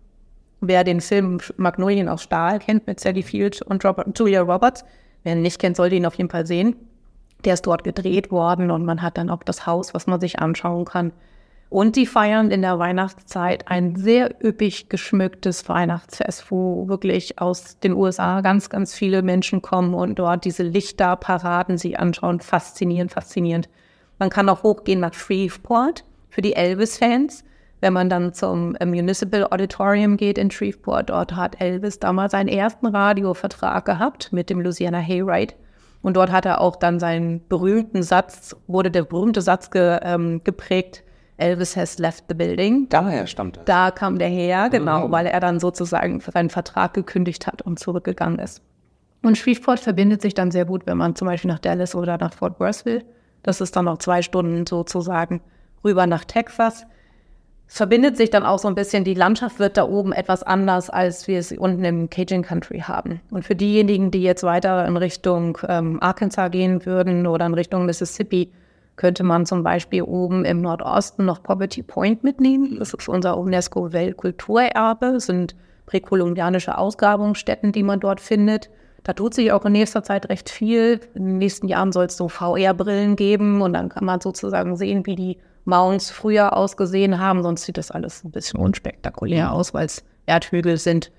Wer 0.60 0.82
den 0.82 1.00
Film 1.00 1.38
Magnolien 1.56 2.08
aus 2.08 2.22
Stahl 2.22 2.58
kennt 2.58 2.86
mit 2.88 2.98
Sally 2.98 3.22
Field 3.22 3.62
und 3.62 3.84
Robert, 3.84 4.18
Julia 4.18 4.40
Roberts, 4.40 4.84
wer 5.22 5.34
ihn 5.34 5.42
nicht 5.42 5.60
kennt, 5.60 5.76
sollte 5.76 5.94
ihn 5.94 6.06
auf 6.06 6.14
jeden 6.14 6.30
Fall 6.30 6.46
sehen. 6.46 6.74
Der 7.44 7.54
ist 7.54 7.66
dort 7.66 7.84
gedreht 7.84 8.32
worden 8.32 8.72
und 8.72 8.84
man 8.84 9.02
hat 9.02 9.18
dann 9.18 9.30
auch 9.30 9.44
das 9.44 9.66
Haus, 9.66 9.94
was 9.94 10.08
man 10.08 10.20
sich 10.20 10.40
anschauen 10.40 10.84
kann. 10.84 11.12
Und 11.70 11.96
die 11.96 12.06
feiern 12.06 12.50
in 12.50 12.62
der 12.62 12.78
Weihnachtszeit 12.78 13.68
ein 13.68 13.94
sehr 13.94 14.42
üppig 14.42 14.88
geschmücktes 14.88 15.68
Weihnachtsfest, 15.68 16.50
wo 16.50 16.88
wirklich 16.88 17.40
aus 17.40 17.78
den 17.78 17.92
USA 17.92 18.40
ganz, 18.40 18.70
ganz 18.70 18.94
viele 18.94 19.20
Menschen 19.22 19.60
kommen 19.60 19.92
und 19.92 20.18
dort 20.18 20.46
diese 20.46 20.62
Lichterparaden 20.62 21.76
sich 21.76 21.98
anschauen. 21.98 22.40
Faszinierend, 22.40 23.12
faszinierend. 23.12 23.68
Man 24.18 24.30
kann 24.30 24.48
auch 24.48 24.62
hochgehen 24.62 25.00
nach 25.00 25.12
Shreveport 25.12 26.04
für 26.30 26.40
die 26.40 26.54
Elvis-Fans. 26.54 27.44
Wenn 27.80 27.92
man 27.92 28.08
dann 28.08 28.32
zum 28.32 28.74
äh, 28.76 28.86
Municipal 28.86 29.46
Auditorium 29.50 30.16
geht 30.16 30.38
in 30.38 30.50
Shreveport, 30.50 31.10
dort 31.10 31.36
hat 31.36 31.60
Elvis 31.60 32.00
damals 32.00 32.32
seinen 32.32 32.48
ersten 32.48 32.86
Radiovertrag 32.86 33.84
gehabt 33.84 34.32
mit 34.32 34.50
dem 34.50 34.60
Louisiana 34.60 34.98
Hayride. 34.98 35.54
Und 36.00 36.16
dort 36.16 36.32
hat 36.32 36.46
er 36.46 36.60
auch 36.60 36.76
dann 36.76 36.98
seinen 36.98 37.46
berühmten 37.48 38.02
Satz, 38.02 38.56
wurde 38.66 38.90
der 38.90 39.04
berühmte 39.04 39.42
Satz 39.42 39.70
ge, 39.70 39.98
ähm, 40.02 40.42
geprägt, 40.42 41.04
Elvis 41.38 41.76
has 41.76 41.98
left 41.98 42.24
the 42.28 42.34
building. 42.34 42.88
Daher 42.88 43.26
stammt 43.26 43.56
das. 43.56 43.64
Da 43.64 43.90
kam 43.90 44.18
der 44.18 44.28
her, 44.28 44.68
genau, 44.70 45.06
Mhm. 45.08 45.12
weil 45.12 45.26
er 45.26 45.40
dann 45.40 45.60
sozusagen 45.60 46.20
seinen 46.20 46.50
Vertrag 46.50 46.94
gekündigt 46.94 47.46
hat 47.46 47.62
und 47.62 47.78
zurückgegangen 47.78 48.38
ist. 48.38 48.60
Und 49.22 49.38
Shreveport 49.38 49.80
verbindet 49.80 50.20
sich 50.22 50.34
dann 50.34 50.50
sehr 50.50 50.64
gut, 50.64 50.86
wenn 50.86 50.96
man 50.96 51.16
zum 51.16 51.26
Beispiel 51.26 51.50
nach 51.50 51.58
Dallas 51.58 51.94
oder 51.94 52.18
nach 52.18 52.32
Fort 52.32 52.60
Worth 52.60 52.84
will. 52.84 53.04
Das 53.42 53.60
ist 53.60 53.74
dann 53.76 53.86
noch 53.86 53.98
zwei 53.98 54.22
Stunden 54.22 54.66
sozusagen 54.66 55.40
rüber 55.84 56.06
nach 56.06 56.24
Texas. 56.24 56.84
Es 57.68 57.76
verbindet 57.76 58.16
sich 58.16 58.30
dann 58.30 58.44
auch 58.44 58.58
so 58.58 58.66
ein 58.66 58.74
bisschen, 58.74 59.04
die 59.04 59.14
Landschaft 59.14 59.58
wird 59.58 59.76
da 59.76 59.84
oben 59.86 60.12
etwas 60.12 60.42
anders, 60.42 60.88
als 60.88 61.28
wir 61.28 61.38
es 61.38 61.52
unten 61.52 61.84
im 61.84 62.08
Cajun 62.10 62.42
Country 62.42 62.80
haben. 62.80 63.20
Und 63.30 63.44
für 63.44 63.54
diejenigen, 63.54 64.10
die 64.10 64.22
jetzt 64.22 64.42
weiter 64.42 64.86
in 64.86 64.96
Richtung 64.96 65.58
ähm, 65.68 66.02
Arkansas 66.02 66.50
gehen 66.50 66.86
würden 66.86 67.26
oder 67.26 67.44
in 67.46 67.54
Richtung 67.54 67.84
Mississippi, 67.86 68.50
könnte 68.98 69.22
man 69.24 69.46
zum 69.46 69.62
Beispiel 69.62 70.02
oben 70.02 70.44
im 70.44 70.60
Nordosten 70.60 71.24
noch 71.24 71.42
Poverty 71.42 71.82
Point 71.82 72.24
mitnehmen. 72.24 72.76
Das 72.78 72.92
ist 72.92 73.08
unser 73.08 73.38
UNESCO-Weltkulturerbe. 73.38 75.06
Es 75.16 75.26
sind 75.26 75.54
präkolumbianische 75.86 76.76
Ausgrabungsstätten, 76.76 77.72
die 77.72 77.84
man 77.84 78.00
dort 78.00 78.20
findet. 78.20 78.68
Da 79.04 79.12
tut 79.14 79.32
sich 79.32 79.52
auch 79.52 79.64
in 79.64 79.72
nächster 79.72 80.02
Zeit 80.02 80.28
recht 80.28 80.50
viel. 80.50 81.00
In 81.14 81.24
den 81.24 81.38
nächsten 81.38 81.68
Jahren 81.68 81.92
soll 81.92 82.06
es 82.06 82.16
so 82.16 82.28
VR-Brillen 82.28 83.16
geben 83.16 83.62
und 83.62 83.72
dann 83.72 83.88
kann 83.88 84.04
man 84.04 84.20
sozusagen 84.20 84.76
sehen, 84.76 85.06
wie 85.06 85.16
die 85.16 85.38
Mounds 85.64 86.10
früher 86.10 86.56
ausgesehen 86.56 87.20
haben. 87.20 87.42
Sonst 87.44 87.62
sieht 87.62 87.78
das 87.78 87.92
alles 87.92 88.24
ein 88.24 88.32
bisschen 88.32 88.58
unspektakulär 88.58 89.52
aus, 89.52 89.72
weil 89.72 89.86
es 89.86 90.04
Erdhügel 90.26 90.76
sind. 90.76 91.12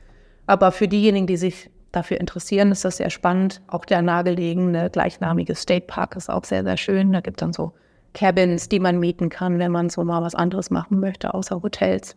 Aber 0.47 0.73
für 0.73 0.89
diejenigen, 0.89 1.27
die 1.27 1.37
sich 1.37 1.71
dafür 1.91 2.19
interessieren, 2.19 2.71
ist 2.71 2.85
das 2.85 2.97
sehr 2.97 3.09
spannend. 3.09 3.61
Auch 3.67 3.85
der 3.85 4.01
nahegelegene 4.01 4.89
gleichnamige 4.89 5.55
State 5.55 5.85
Park 5.87 6.15
ist 6.15 6.29
auch 6.29 6.43
sehr, 6.43 6.63
sehr 6.63 6.77
schön. 6.77 7.11
Da 7.11 7.21
gibt 7.21 7.37
es 7.37 7.41
dann 7.41 7.53
so 7.53 7.73
Cabins, 8.13 8.69
die 8.69 8.79
man 8.79 8.99
mieten 8.99 9.29
kann, 9.29 9.59
wenn 9.59 9.71
man 9.71 9.89
so 9.89 10.03
mal 10.03 10.21
was 10.21 10.35
anderes 10.35 10.69
machen 10.69 10.99
möchte, 10.99 11.33
außer 11.33 11.61
Hotels. 11.61 12.15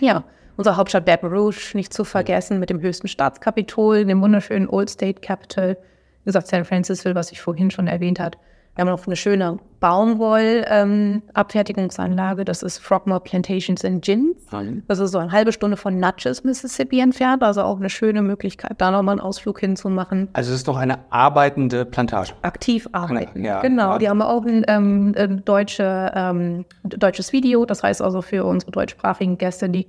Ja, 0.00 0.24
unsere 0.56 0.76
Hauptstadt 0.76 1.06
Baton 1.06 1.32
Rouge 1.32 1.72
nicht 1.74 1.92
zu 1.92 2.04
vergessen 2.04 2.60
mit 2.60 2.70
dem 2.70 2.80
höchsten 2.80 3.08
Staatskapitol, 3.08 4.04
dem 4.04 4.20
wunderschönen 4.20 4.68
Old 4.68 4.90
State 4.90 5.20
Capitol. 5.20 5.76
Wie 6.22 6.28
gesagt, 6.28 6.48
San 6.48 6.64
Francisco, 6.64 7.14
was 7.14 7.32
ich 7.32 7.40
vorhin 7.40 7.70
schon 7.70 7.86
erwähnt 7.86 8.20
habe. 8.20 8.38
Wir 8.78 8.82
haben 8.82 8.90
noch 8.90 9.06
eine 9.08 9.16
schöne 9.16 9.58
Baumwollabfertigungsanlage. 9.80 12.42
Ähm, 12.42 12.44
das 12.44 12.62
ist 12.62 12.78
Frogmore 12.78 13.18
Plantations 13.18 13.82
in 13.82 14.00
Gins. 14.00 14.46
Das 14.86 15.00
ist 15.00 15.10
so 15.10 15.18
eine 15.18 15.32
halbe 15.32 15.50
Stunde 15.50 15.76
von 15.76 15.98
Natchez, 15.98 16.44
Mississippi 16.44 17.00
entfernt. 17.00 17.42
Also 17.42 17.62
auch 17.62 17.80
eine 17.80 17.90
schöne 17.90 18.22
Möglichkeit, 18.22 18.74
da 18.78 18.92
nochmal 18.92 19.14
einen 19.14 19.20
Ausflug 19.20 19.58
hinzumachen. 19.58 20.28
Also 20.32 20.52
es 20.52 20.58
ist 20.58 20.68
doch 20.68 20.76
eine 20.76 21.00
arbeitende 21.10 21.86
Plantage. 21.86 22.34
Aktiv 22.42 22.88
arbeiten. 22.92 23.44
Ja, 23.44 23.62
genau. 23.62 23.94
Ja. 23.94 23.98
Die 23.98 24.08
haben 24.08 24.22
auch 24.22 24.44
ein, 24.44 24.64
ähm, 24.68 25.12
ein 25.18 25.44
deutsche, 25.44 26.12
ähm, 26.14 26.64
deutsches 26.84 27.32
Video. 27.32 27.66
Das 27.66 27.82
heißt 27.82 28.00
also 28.00 28.22
für 28.22 28.44
unsere 28.44 28.70
deutschsprachigen 28.70 29.38
Gäste, 29.38 29.68
die 29.68 29.88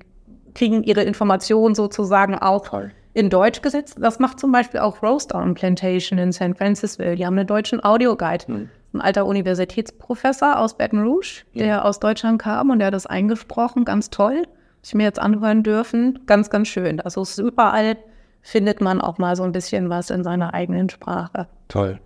kriegen 0.55 0.81
ihre 0.81 1.03
Informationen 1.03 1.75
sozusagen 1.75 2.33
auch 2.33 2.65
Toll 2.65 2.89
in 3.13 3.29
Deutsch 3.29 3.61
gesetzt. 3.61 3.97
Das 3.99 4.19
macht 4.19 4.39
zum 4.39 4.51
Beispiel 4.51 4.79
auch 4.79 5.03
Rosedown 5.03 5.53
Plantation 5.53 6.19
in 6.19 6.31
San 6.31 6.55
Francisco. 6.55 7.15
Die 7.15 7.25
haben 7.25 7.37
einen 7.37 7.47
deutschen 7.47 7.83
Audioguide. 7.83 8.47
Hm. 8.47 8.69
Ein 8.93 9.01
alter 9.01 9.25
Universitätsprofessor 9.25 10.59
aus 10.59 10.77
Baton 10.77 11.03
Rouge, 11.03 11.43
der 11.53 11.65
ja. 11.65 11.81
aus 11.83 11.99
Deutschland 11.99 12.41
kam 12.41 12.69
und 12.71 12.79
der 12.79 12.87
hat 12.87 12.93
das 12.93 13.05
eingesprochen. 13.05 13.85
Ganz 13.85 14.09
toll. 14.09 14.43
Ich 14.83 14.93
mir 14.95 15.03
jetzt 15.03 15.19
anhören 15.19 15.63
dürfen. 15.63 16.19
Ganz, 16.25 16.49
ganz 16.49 16.69
schön. 16.69 16.99
Also 17.01 17.21
es 17.21 17.31
ist 17.31 17.39
überall 17.39 17.97
findet 18.41 18.81
man 18.81 19.01
auch 19.01 19.17
mal 19.17 19.35
so 19.35 19.43
ein 19.43 19.51
bisschen 19.51 19.89
was 19.89 20.09
in 20.09 20.23
seiner 20.23 20.53
eigenen 20.53 20.89
Sprache. 20.89 21.47
Toll. 21.67 21.99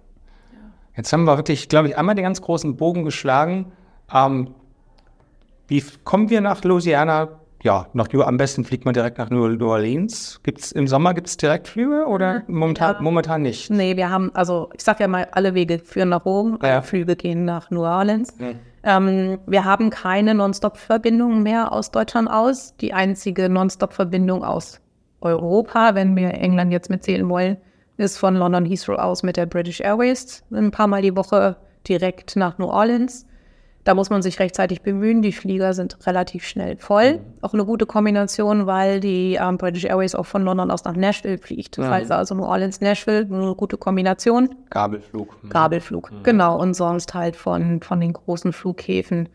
Jetzt 0.96 1.12
haben 1.14 1.24
wir 1.26 1.38
wirklich, 1.38 1.70
glaube 1.70 1.88
ich, 1.88 1.98
einmal 1.98 2.16
den 2.16 2.24
ganz 2.24 2.42
großen 2.42 2.76
Bogen 2.76 3.04
geschlagen. 3.04 3.72
Ähm, 4.14 4.54
wie 5.68 5.84
kommen 6.04 6.30
wir 6.30 6.42
nach 6.42 6.64
Louisiana? 6.64 7.40
Ja, 7.64 7.88
nach 7.94 8.12
New, 8.12 8.22
am 8.22 8.38
besten 8.38 8.66
fliegt 8.66 8.84
man 8.84 8.94
direkt 8.94 9.18
nach 9.18 9.30
New 9.30 9.66
Orleans. 9.66 10.42
Gibt's 10.44 10.74
im 10.74 10.86
Sommer 10.86 11.14
gibt 11.14 11.28
es 11.28 11.38
Direktflüge 11.38 12.06
oder 12.06 12.44
momentan, 12.48 12.96
ja. 12.96 13.02
momentan 13.02 13.42
nicht? 13.42 13.70
Nee, 13.70 13.96
wir 13.96 14.10
haben, 14.10 14.32
also 14.36 14.70
ich 14.76 14.84
sag 14.84 15.00
ja 15.00 15.08
mal, 15.08 15.28
alle 15.32 15.54
Wege 15.54 15.80
führen 15.80 16.10
nach 16.10 16.26
Rom, 16.26 16.60
ja. 16.62 16.74
alle 16.74 16.82
Flüge 16.84 17.16
gehen 17.16 17.46
nach 17.46 17.72
New 17.72 17.84
Orleans. 17.84 18.38
Mhm. 18.38 18.60
Ähm, 18.84 19.40
wir 19.48 19.64
haben 19.64 19.90
keine 19.90 20.36
Nonstop-Verbindungen 20.36 21.42
mehr 21.42 21.72
aus 21.72 21.90
Deutschland 21.92 22.30
aus. 22.30 22.76
Die 22.82 22.94
einzige 22.94 23.48
Nonstop-Verbindung 23.48 24.44
aus 24.44 24.82
Europa, 25.22 25.96
wenn 25.96 26.18
wir 26.18 26.34
England 26.34 26.74
jetzt 26.74 26.90
mitzählen 26.90 27.28
wollen, 27.30 27.56
ist 27.96 28.18
von 28.18 28.36
London 28.36 28.66
Heathrow 28.66 28.98
aus 28.98 29.24
mit 29.24 29.38
der 29.38 29.46
British 29.46 29.80
Airways 29.80 30.44
ein 30.52 30.72
paar 30.72 30.88
Mal 30.88 31.02
die 31.02 31.16
Woche 31.16 31.56
direkt 31.88 32.36
nach 32.36 32.58
New 32.58 32.68
Orleans. 32.68 33.26
Da 33.84 33.96
muss 33.96 34.10
man 34.10 34.22
sich 34.22 34.40
rechtzeitig 34.40 34.82
bemühen. 34.82 35.22
Die 35.22 35.34
Flieger 35.34 35.74
sind 35.74 35.98
relativ 36.08 36.46
schnell 36.46 36.78
voll. 36.78 37.16
Mhm. 37.16 37.20
Auch 37.42 37.54
eine 37.54 37.66
gute 37.66 37.86
Kombination, 37.86 38.66
weil 38.66 39.00
die 39.00 39.38
ähm, 39.42 39.58
British 39.58 39.84
Airways 39.84 40.16
auch 40.16 40.26
von 40.26 40.44
London 40.44 40.72
aus 40.72 40.86
nach 40.86 40.96
Nashville 40.96 41.38
fliegt. 41.38 41.78
Das 41.78 41.88
mhm. 41.88 41.92
heißt 41.92 42.12
also 42.12 42.36
New 42.36 42.46
Orleans, 42.46 42.80
Nashville, 42.80 43.28
eine 43.30 43.56
gute 43.56 43.78
Kombination. 43.78 44.56
Gabelflug. 44.70 45.44
Mhm. 45.44 45.50
Gabelflug, 45.50 46.12
mhm. 46.12 46.24
genau. 46.24 46.60
Und 46.60 46.76
sonst 46.76 47.14
halt 47.14 47.36
von, 47.36 47.82
von 47.82 48.00
den 48.00 48.14
großen 48.14 48.54
Flughäfen 48.54 49.28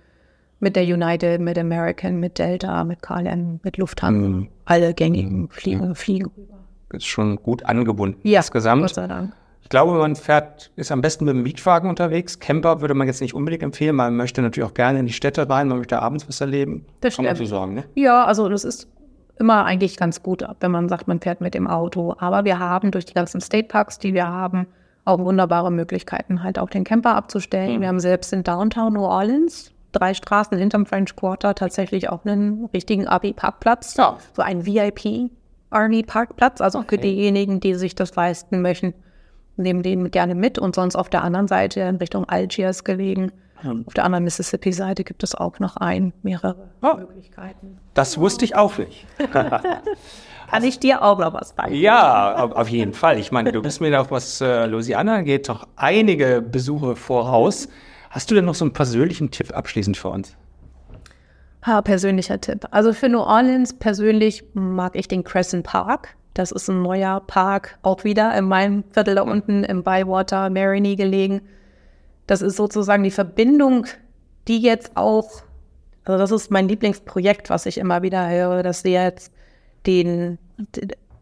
mit 0.60 0.76
der 0.76 0.84
United, 0.84 1.40
mit 1.40 1.58
American, 1.58 2.18
mit 2.18 2.38
Delta, 2.38 2.84
mit 2.84 3.02
KLM, 3.02 3.60
mit 3.62 3.76
Lufthansa. 3.76 4.28
Mhm. 4.28 4.48
Alle 4.64 4.94
gängigen. 4.94 5.48
Fliegen, 5.50 5.88
ja. 5.88 5.94
fliegen 5.94 6.26
rüber. 6.36 6.54
Ist 6.92 7.06
schon 7.06 7.36
gut 7.36 7.66
angebunden 7.66 8.18
ja, 8.22 8.40
insgesamt. 8.40 8.82
Gott 8.82 8.94
sei 8.94 9.06
Dank. 9.06 9.32
Ich 9.68 9.70
glaube, 9.70 9.98
man 9.98 10.16
fährt, 10.16 10.70
ist 10.76 10.90
am 10.90 11.02
besten 11.02 11.26
mit 11.26 11.34
dem 11.34 11.42
Mietwagen 11.42 11.90
unterwegs. 11.90 12.38
Camper 12.38 12.80
würde 12.80 12.94
man 12.94 13.06
jetzt 13.06 13.20
nicht 13.20 13.34
unbedingt 13.34 13.62
empfehlen. 13.62 13.96
Man 13.96 14.16
möchte 14.16 14.40
natürlich 14.40 14.66
auch 14.66 14.72
gerne 14.72 14.98
in 14.98 15.04
die 15.04 15.12
Städte 15.12 15.46
rein, 15.46 15.68
man 15.68 15.76
möchte 15.76 16.00
abends 16.00 16.26
was 16.26 16.40
erleben. 16.40 16.86
Das 17.02 17.16
Kann 17.16 17.26
man 17.26 17.36
so 17.36 17.44
sagen, 17.44 17.74
ne? 17.74 17.84
Ja, 17.94 18.24
also 18.24 18.48
das 18.48 18.64
ist 18.64 18.88
immer 19.38 19.66
eigentlich 19.66 19.98
ganz 19.98 20.22
gut, 20.22 20.42
wenn 20.60 20.70
man 20.70 20.88
sagt, 20.88 21.06
man 21.06 21.20
fährt 21.20 21.42
mit 21.42 21.52
dem 21.52 21.66
Auto. 21.66 22.14
Aber 22.18 22.46
wir 22.46 22.58
haben 22.58 22.92
durch 22.92 23.04
die 23.04 23.12
ganzen 23.12 23.42
State 23.42 23.68
Parks, 23.68 23.98
die 23.98 24.14
wir 24.14 24.26
haben, 24.26 24.68
auch 25.04 25.18
wunderbare 25.18 25.70
Möglichkeiten, 25.70 26.42
halt 26.42 26.58
auch 26.58 26.70
den 26.70 26.84
Camper 26.84 27.14
abzustellen. 27.14 27.76
Mhm. 27.76 27.80
Wir 27.82 27.88
haben 27.88 28.00
selbst 28.00 28.32
in 28.32 28.44
Downtown 28.44 28.94
New 28.94 29.04
Orleans 29.04 29.72
drei 29.92 30.14
Straßen 30.14 30.56
hinterm 30.56 30.86
French 30.86 31.14
Quarter 31.14 31.54
tatsächlich 31.54 32.08
auch 32.08 32.24
einen 32.24 32.70
richtigen 32.72 33.06
Army-Parkplatz. 33.06 33.98
Ja. 33.98 34.16
So 34.32 34.40
ein 34.40 34.64
VIP-Army-Parkplatz, 34.64 36.62
also 36.62 36.78
okay. 36.78 36.96
für 36.96 37.02
diejenigen, 37.02 37.60
die 37.60 37.74
sich 37.74 37.94
das 37.94 38.16
leisten 38.16 38.62
möchten 38.62 38.94
nehmen 39.58 39.82
den 39.82 40.10
gerne 40.10 40.34
mit 40.34 40.58
und 40.58 40.74
sonst 40.74 40.96
auf 40.96 41.08
der 41.08 41.22
anderen 41.22 41.48
Seite 41.48 41.80
in 41.80 41.96
Richtung 41.96 42.24
Algiers 42.28 42.84
gelegen. 42.84 43.32
Auf 43.86 43.94
der 43.94 44.04
anderen 44.04 44.24
Mississippi-Seite 44.24 45.02
gibt 45.02 45.24
es 45.24 45.34
auch 45.34 45.58
noch 45.58 45.76
ein, 45.76 46.12
mehrere 46.22 46.70
oh, 46.80 46.96
Möglichkeiten. 46.96 47.78
Das 47.94 48.18
wusste 48.18 48.44
ich 48.44 48.54
auch 48.54 48.78
nicht. 48.78 49.04
Kann 50.50 50.64
ich 50.64 50.78
dir 50.78 51.02
auch 51.02 51.18
noch 51.18 51.34
was 51.34 51.52
beibringen? 51.52 51.82
Ja, 51.82 52.44
auf 52.44 52.68
jeden 52.68 52.94
Fall. 52.94 53.18
Ich 53.18 53.32
meine, 53.32 53.52
du 53.52 53.60
bist 53.60 53.80
mir 53.80 54.00
auch, 54.00 54.10
was 54.10 54.40
äh, 54.40 54.66
Louisiana 54.66 55.22
geht, 55.22 55.48
doch 55.48 55.66
einige 55.76 56.40
Besuche 56.40 56.94
voraus. 56.96 57.68
Hast 58.10 58.30
du 58.30 58.34
denn 58.36 58.44
noch 58.44 58.54
so 58.54 58.64
einen 58.64 58.72
persönlichen 58.72 59.30
Tipp 59.30 59.54
abschließend 59.54 59.96
für 59.96 60.08
uns? 60.08 60.36
Ha, 61.66 61.82
persönlicher 61.82 62.40
Tipp. 62.40 62.64
Also 62.70 62.92
für 62.92 63.08
New 63.08 63.20
Orleans 63.20 63.74
persönlich 63.74 64.44
mag 64.54 64.94
ich 64.94 65.08
den 65.08 65.24
Crescent 65.24 65.66
Park. 65.66 66.16
Das 66.38 66.52
ist 66.52 66.68
ein 66.68 66.82
neuer 66.82 67.18
Park, 67.18 67.80
auch 67.82 68.04
wieder 68.04 68.32
in 68.38 68.44
meinem 68.44 68.84
Viertel 68.92 69.16
da 69.16 69.22
unten 69.22 69.64
im 69.64 69.82
Bywater, 69.82 70.50
Marigny 70.50 70.94
gelegen. 70.94 71.40
Das 72.28 72.42
ist 72.42 72.54
sozusagen 72.54 73.02
die 73.02 73.10
Verbindung, 73.10 73.86
die 74.46 74.60
jetzt 74.60 74.96
auch, 74.96 75.42
also 76.04 76.16
das 76.16 76.30
ist 76.30 76.52
mein 76.52 76.68
Lieblingsprojekt, 76.68 77.50
was 77.50 77.66
ich 77.66 77.76
immer 77.76 78.02
wieder 78.02 78.30
höre, 78.30 78.62
dass 78.62 78.82
sie 78.82 78.92
jetzt 78.92 79.32
den, 79.84 80.38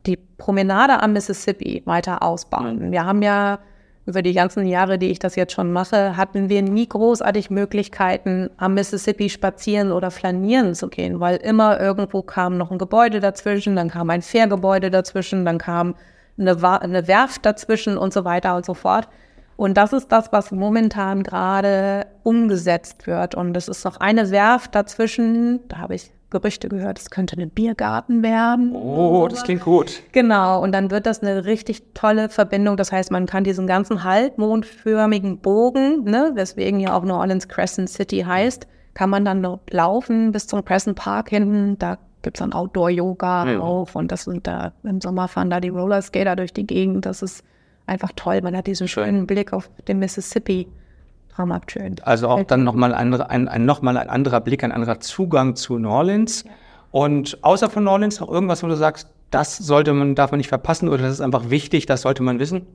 die 0.05 0.19
Promenade 0.37 1.01
am 1.03 1.15
Mississippi 1.15 1.81
weiter 1.87 2.23
ausbauen. 2.23 2.93
Wir 2.93 3.07
haben 3.07 3.23
ja 3.23 3.61
über 4.07 4.23
die 4.23 4.33
ganzen 4.33 4.67
Jahre, 4.67 4.99
die 4.99 5.11
ich 5.11 5.19
das 5.19 5.35
jetzt 5.35 5.53
schon 5.53 5.73
mache, 5.73 6.17
hatten 6.17 6.49
wir 6.49 6.63
nie 6.63 6.89
großartig 6.89 7.51
Möglichkeiten, 7.51 8.51
am 8.57 8.75
Mississippi 8.75 9.29
spazieren 9.29 9.91
oder 9.91 10.13
flanieren 10.13 10.75
zu 10.75 10.89
gehen, 10.89 11.19
weil 11.19 11.37
immer 11.37 11.81
irgendwo 11.81 12.23
kam 12.23 12.57
noch 12.57 12.71
ein 12.71 12.79
Gebäude 12.79 13.19
dazwischen, 13.19 13.75
dann 13.75 13.91
kam 13.91 14.09
ein 14.11 14.23
Fährgebäude 14.23 14.91
dazwischen, 14.91 15.45
dann 15.45 15.59
kam 15.59 15.97
eine, 16.39 16.57
eine 16.81 17.09
Werft 17.09 17.45
dazwischen 17.45 17.99
und 17.99 18.13
so 18.13 18.25
weiter 18.25 18.55
und 18.55 18.65
so 18.65 18.75
fort. 18.75 19.09
Und 19.57 19.77
das 19.77 19.93
ist 19.93 20.13
das, 20.13 20.33
was 20.33 20.53
momentan 20.53 21.23
gerade 21.23 22.07
umgesetzt 22.23 23.07
wird. 23.07 23.35
Und 23.35 23.57
es 23.57 23.69
ist 23.69 23.85
noch 23.85 23.97
eine 23.99 24.31
Werft 24.31 24.75
dazwischen, 24.75 25.67
da 25.69 25.79
habe 25.79 25.95
ich 25.95 26.13
Gerüchte 26.31 26.69
gehört, 26.69 26.99
es 26.99 27.11
könnte 27.11 27.41
ein 27.41 27.51
Biergarten 27.51 28.23
werden. 28.23 28.75
Oh, 28.75 29.29
das 29.29 29.45
klingt 29.45 29.63
gut. 29.63 30.03
Genau, 30.11 30.61
und 30.61 30.73
dann 30.73 30.91
wird 30.91 31.07
das 31.07 31.23
eine 31.23 31.45
richtig 31.45 31.83
tolle 31.95 32.29
Verbindung. 32.29 32.77
Das 32.77 32.91
heißt, 32.91 33.13
man 33.13 33.27
kann 33.27 33.45
diesen 33.45 33.69
ganzen 33.69 34.03
halbmondförmigen 34.03 35.39
Bogen, 35.39 36.03
ne, 36.05 36.33
weswegen 36.35 36.81
ja 36.81 36.97
auch 36.97 37.05
New 37.05 37.15
Orleans 37.15 37.47
Crescent 37.47 37.89
City 37.89 38.25
heißt, 38.27 38.67
kann 38.95 39.11
man 39.11 39.25
dann 39.25 39.41
noch 39.41 39.61
laufen 39.71 40.33
bis 40.33 40.49
zum 40.49 40.65
Crescent 40.65 40.97
Park 40.97 41.29
hinten. 41.29 41.79
Da 41.79 41.99
gibt 42.23 42.39
es 42.39 42.41
dann 42.41 42.53
Outdoor-Yoga 42.53 43.53
ja. 43.53 43.61
auf 43.61 43.95
und 43.95 44.11
das 44.11 44.25
sind 44.25 44.49
da 44.49 44.73
im 44.83 45.01
Sommer 45.01 45.29
fahren 45.29 45.51
da 45.51 45.61
die 45.61 45.69
Rollerskater 45.69 46.35
durch 46.35 46.53
die 46.53 46.67
Gegend. 46.67 47.07
Das 47.07 47.23
ist 47.23 47.45
einfach 47.87 48.11
toll. 48.17 48.41
Man 48.43 48.57
hat 48.57 48.67
diesen 48.67 48.89
schönen 48.89 49.29
Blick 49.29 49.53
auf 49.53 49.71
den 49.87 50.01
Mississippi 50.01 50.67
traumhaft 51.37 51.71
schön. 51.73 51.97
Also 52.03 52.29
auch 52.29 52.43
dann 52.45 52.65
nochmal 52.65 52.95
ein, 52.95 53.13
ein, 53.15 53.49
ein, 53.49 53.65
noch 53.65 53.83
ein 53.83 53.97
anderer 53.97 54.41
Blick, 54.41 54.65
ein 54.65 54.73
anderer 54.73 55.01
Zugang 55.01 55.57
zu 55.57 55.79
New 55.79 55.89
Orleans. 55.91 56.45
Ja. 56.45 56.51
Und 56.91 57.39
außer 57.43 57.69
von 57.71 57.85
New 57.85 57.91
Orleans 57.91 58.21
noch 58.21 58.29
irgendwas, 58.31 58.63
wo 58.63 58.67
du 58.69 58.77
sagst, 58.77 59.09
das 59.31 59.57
sollte 59.59 59.93
man, 59.93 60.15
darf 60.15 60.31
man 60.31 60.39
nicht 60.39 60.49
verpassen 60.49 60.89
oder 60.89 61.03
das 61.03 61.13
ist 61.15 61.21
einfach 61.21 61.51
wichtig, 61.51 61.87
das 61.87 62.03
sollte 62.03 62.23
man 62.23 62.39
wissen? 62.39 62.67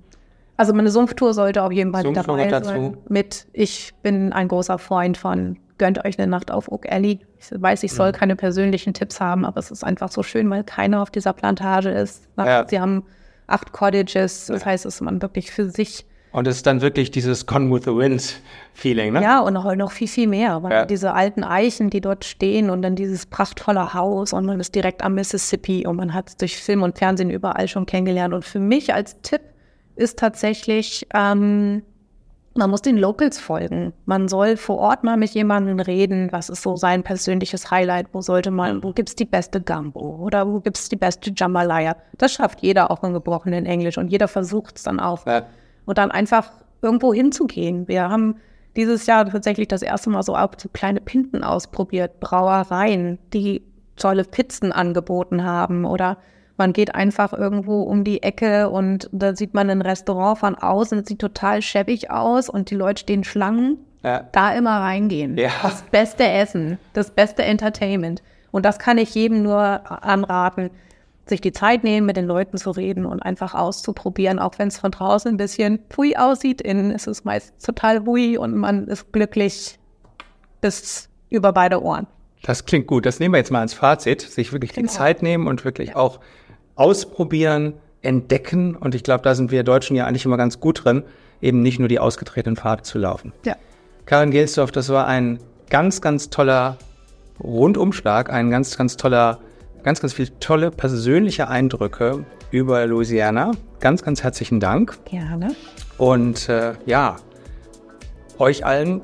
Also 0.58 0.74
meine 0.74 0.92
Sumpftour 0.92 1.34
sollte 1.34 1.64
auf 1.64 1.72
jeden 1.72 1.92
Fall 1.92 2.04
Sumpftour 2.04 2.38
dabei 2.38 2.50
dazu. 2.50 2.70
sein. 2.70 2.98
Mit, 3.10 3.48
ich 3.54 3.94
bin 4.04 4.32
ein 4.34 4.48
großer 4.48 4.78
Freund 4.78 5.18
von 5.18 5.58
gönnt 5.78 6.06
euch 6.06 6.20
eine 6.20 6.30
Nacht 6.30 6.52
auf 6.52 6.72
Oak 6.72 6.92
Alley. 6.92 7.22
Ich 7.40 7.50
weiß, 7.60 7.82
ich 7.82 7.94
soll 7.94 8.10
Mhm. 8.10 8.16
keine 8.16 8.36
persönlichen 8.36 8.94
Tipps 8.94 9.20
haben, 9.20 9.46
aber 9.46 9.58
es 9.58 9.72
ist 9.72 9.84
einfach 9.84 10.12
so 10.12 10.22
schön, 10.22 10.48
weil 10.52 10.64
keiner 10.64 11.02
auf 11.02 11.10
dieser 11.10 11.34
Plantage 11.34 11.90
ist. 11.90 12.28
Ja. 12.38 12.68
Sie 12.68 12.80
haben 12.80 13.04
acht 13.48 13.72
Cottages, 13.72 14.46
das 14.46 14.64
heißt, 14.64 14.86
es 14.86 14.96
ist 14.96 15.02
man 15.02 15.20
wirklich 15.24 15.50
für 15.52 15.68
sich. 15.68 16.06
Und 16.32 16.48
es 16.48 16.58
ist 16.58 16.66
dann 16.66 16.82
wirklich 16.82 17.12
dieses 17.12 17.46
Con 17.46 17.74
with 17.74 17.84
the 17.84 17.96
Wind 17.96 18.42
Feeling, 18.74 19.14
ne? 19.14 19.22
Ja, 19.22 19.42
und 19.42 19.54
noch, 19.54 19.76
noch 19.76 19.92
viel, 19.92 20.08
viel 20.08 20.28
mehr. 20.28 20.64
Weil 20.64 20.72
Ja. 20.72 20.86
Diese 20.86 21.14
alten 21.14 21.44
Eichen, 21.44 21.90
die 21.90 22.00
dort 22.00 22.24
stehen 22.24 22.70
und 22.70 22.82
dann 22.82 22.96
dieses 22.96 23.26
prachtvolle 23.26 23.94
Haus 23.94 24.32
und 24.32 24.46
man 24.46 24.60
ist 24.60 24.74
direkt 24.74 25.04
am 25.04 25.16
Mississippi 25.16 25.86
und 25.86 25.98
man 25.98 26.14
hat 26.14 26.30
es 26.30 26.38
durch 26.38 26.58
Film 26.58 26.84
und 26.84 26.98
Fernsehen 26.98 27.30
überall 27.30 27.68
schon 27.68 27.86
kennengelernt. 27.86 28.34
Und 28.34 28.46
für 28.46 28.60
mich 28.60 28.94
als 28.94 29.20
Tipp 29.22 29.42
ist 29.98 30.20
tatsächlich, 30.20 31.06
ähm, 31.14 31.84
man 32.54 32.70
muss 32.70 32.82
den 32.82 32.98
Locals 32.98 33.40
folgen. 33.40 33.94
Man 34.06 34.28
soll 34.28 34.58
vor 34.58 34.78
Ort 34.78 35.04
mal 35.04 35.18
mit 35.18 35.32
jemandem 35.32 35.80
reden, 35.80 36.30
was 36.32 36.50
ist 36.50 36.62
so 36.62 36.76
sein 36.76 37.04
persönliches 37.04 37.72
Highlight, 37.72 38.08
wo 38.14 38.22
sollte 38.22 38.52
man, 38.52 38.84
wo 38.84 38.92
gibt's 38.92 39.16
die 39.16 39.26
beste 39.26 39.62
Gumbo 39.62 40.18
oder 40.22 40.48
wo 40.48 40.60
gibt's 40.60 40.90
die 40.90 40.98
beste 40.98 41.32
Jambalaya. 41.36 41.96
Das 42.18 42.34
schafft 42.34 42.62
jeder 42.62 42.92
auch 42.92 43.04
im 43.04 43.14
gebrochenen 43.14 43.66
Englisch 43.66 43.98
und 43.98 44.10
jeder 44.10 44.28
versucht 44.28 44.78
es 44.78 44.84
dann 44.84 45.00
auch. 45.00 45.26
Ja. 45.26 45.46
Und 45.92 45.98
dann 45.98 46.10
einfach 46.10 46.50
irgendwo 46.82 47.14
hinzugehen. 47.14 47.86
Wir 47.90 48.08
haben 48.08 48.38
dieses 48.78 49.08
Jahr 49.08 49.30
tatsächlich 49.30 49.68
das 49.68 49.82
erste 49.82 50.10
Mal 50.10 50.24
so 50.24 50.38
auch 50.38 50.54
so 50.58 50.70
kleine 50.70 51.02
Pinten 51.02 51.44
ausprobiert, 51.44 52.22
Brauereien, 52.22 53.20
die 53.34 53.62
tolle 53.98 54.24
Pizzen 54.24 54.72
angeboten 54.72 55.44
haben 55.44 55.84
oder 55.84 56.16
man 56.56 56.72
geht 56.72 56.96
einfach 56.96 57.34
irgendwo 57.34 57.82
um 57.82 58.06
die 58.06 58.24
Ecke 58.24 58.70
und 58.70 59.10
da 59.12 59.36
sieht 59.36 59.54
man 59.54 59.70
ein 59.70 59.82
Restaurant 59.82 60.38
von 60.38 60.56
außen, 60.56 61.00
es 61.00 61.10
sieht 61.10 61.20
total 61.20 61.62
schäbig 61.62 62.10
aus 62.10 62.48
und 62.48 62.70
die 62.72 62.76
Leute 62.76 63.02
stehen 63.02 63.26
Schlangen. 63.26 63.78
Ja. 64.02 64.30
Da 64.32 64.54
immer 64.54 64.80
reingehen. 64.80 65.38
Ja. 65.38 65.52
Das 65.62 65.82
beste 65.82 66.24
Essen, 66.24 66.80
das 66.94 67.12
beste 67.12 67.44
Entertainment. 67.44 68.24
Und 68.52 68.66
das 68.66 68.80
kann 68.80 68.98
ich 68.98 69.14
jedem 69.14 69.44
nur 69.44 69.60
anraten, 69.62 70.70
sich 71.32 71.42
die 71.42 71.52
Zeit 71.52 71.84
nehmen, 71.84 72.06
mit 72.06 72.18
den 72.18 72.26
Leuten 72.26 72.58
zu 72.58 72.72
reden 72.72 73.06
und 73.06 73.22
einfach 73.22 73.56
auszuprobieren, 73.56 74.40
auch 74.40 74.54
wenn 74.58 74.68
es 74.68 74.78
von 74.78 74.92
draußen 74.92 75.32
ein 75.32 75.38
bisschen 75.38 75.80
pui 75.90 76.16
aussieht. 76.16 76.62
Innen 76.62 76.92
ist 76.92 77.08
es 77.08 77.24
meist 77.24 77.54
total 77.66 78.06
hui 78.06 78.38
und 78.38 78.56
man 78.56 78.88
ist 78.88 79.12
glücklich 79.12 79.80
bis 80.62 81.10
über 81.30 81.52
beide 81.52 81.82
Ohren. 81.82 82.08
Das 82.44 82.66
klingt 82.66 82.88
gut. 82.88 83.06
Das 83.06 83.20
nehmen 83.20 83.34
wir 83.34 83.40
jetzt 83.40 83.52
mal 83.52 83.62
als 83.62 83.74
Fazit. 83.74 84.22
Sich 84.22 84.52
wirklich 84.52 84.72
die 84.72 84.86
Zeit 84.86 85.22
nehmen 85.22 85.48
und 85.48 85.66
wirklich 85.66 85.96
auch 85.96 86.20
ausprobieren, 86.76 87.74
entdecken. 88.02 88.76
Und 88.76 88.96
ich 88.96 89.04
glaube, 89.04 89.24
da 89.24 89.36
sind 89.36 89.52
wir 89.52 89.64
Deutschen 89.64 89.96
ja 89.96 90.06
eigentlich 90.06 90.26
immer 90.26 90.38
ganz 90.38 90.60
gut 90.60 90.86
drin, 90.86 91.04
eben 91.42 91.62
nicht 91.62 91.80
nur 91.80 91.88
die 91.88 92.00
ausgetretenen 92.00 92.56
Pfade 92.56 92.84
zu 92.84 92.98
laufen. 92.98 93.32
Ja. 93.46 93.56
Karin 94.06 94.32
Gelsdorf, 94.32 94.72
das 94.72 94.90
war 94.90 95.08
ein 95.08 95.40
ganz, 95.70 96.02
ganz 96.02 96.30
toller 96.30 96.78
Rundumschlag, 97.40 98.32
ein 98.32 98.50
ganz, 98.50 98.78
ganz 98.78 98.98
toller, 98.98 99.40
ganz, 99.84 100.02
ganz 100.02 100.14
viel 100.14 100.30
tolle 100.40 100.72
persönliche 100.72 101.48
Eindrücke 101.48 102.26
über 102.52 102.86
Louisiana. 102.86 103.52
Ganz, 103.80 104.04
ganz 104.04 104.24
herzlichen 104.24 104.60
Dank. 104.60 104.98
Gerne. 105.06 105.56
Und 105.98 106.50
äh, 106.50 106.74
ja, 106.86 107.18
euch 108.38 108.66
allen 108.66 109.02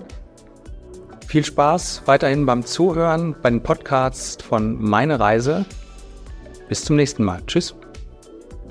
viel 1.27 1.43
Spaß 1.43 2.03
weiterhin 2.05 2.45
beim 2.45 2.65
Zuhören 2.65 3.35
bei 3.41 3.49
den 3.49 3.61
Podcasts 3.61 4.41
von 4.41 4.81
Meine 4.81 5.19
Reise. 5.19 5.65
Bis 6.69 6.83
zum 6.83 6.95
nächsten 6.95 7.23
Mal. 7.23 7.41
Tschüss. 7.47 7.75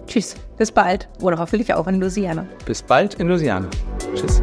Tschüss. 0.06 0.36
Bis 0.56 0.72
bald. 0.72 1.08
Oder 1.20 1.38
hoffentlich 1.38 1.74
auch 1.74 1.86
in 1.86 2.00
Louisiana. 2.00 2.46
Bis 2.64 2.82
bald 2.82 3.14
in 3.14 3.28
Louisiana. 3.28 3.68
Tschüss. 4.14 4.40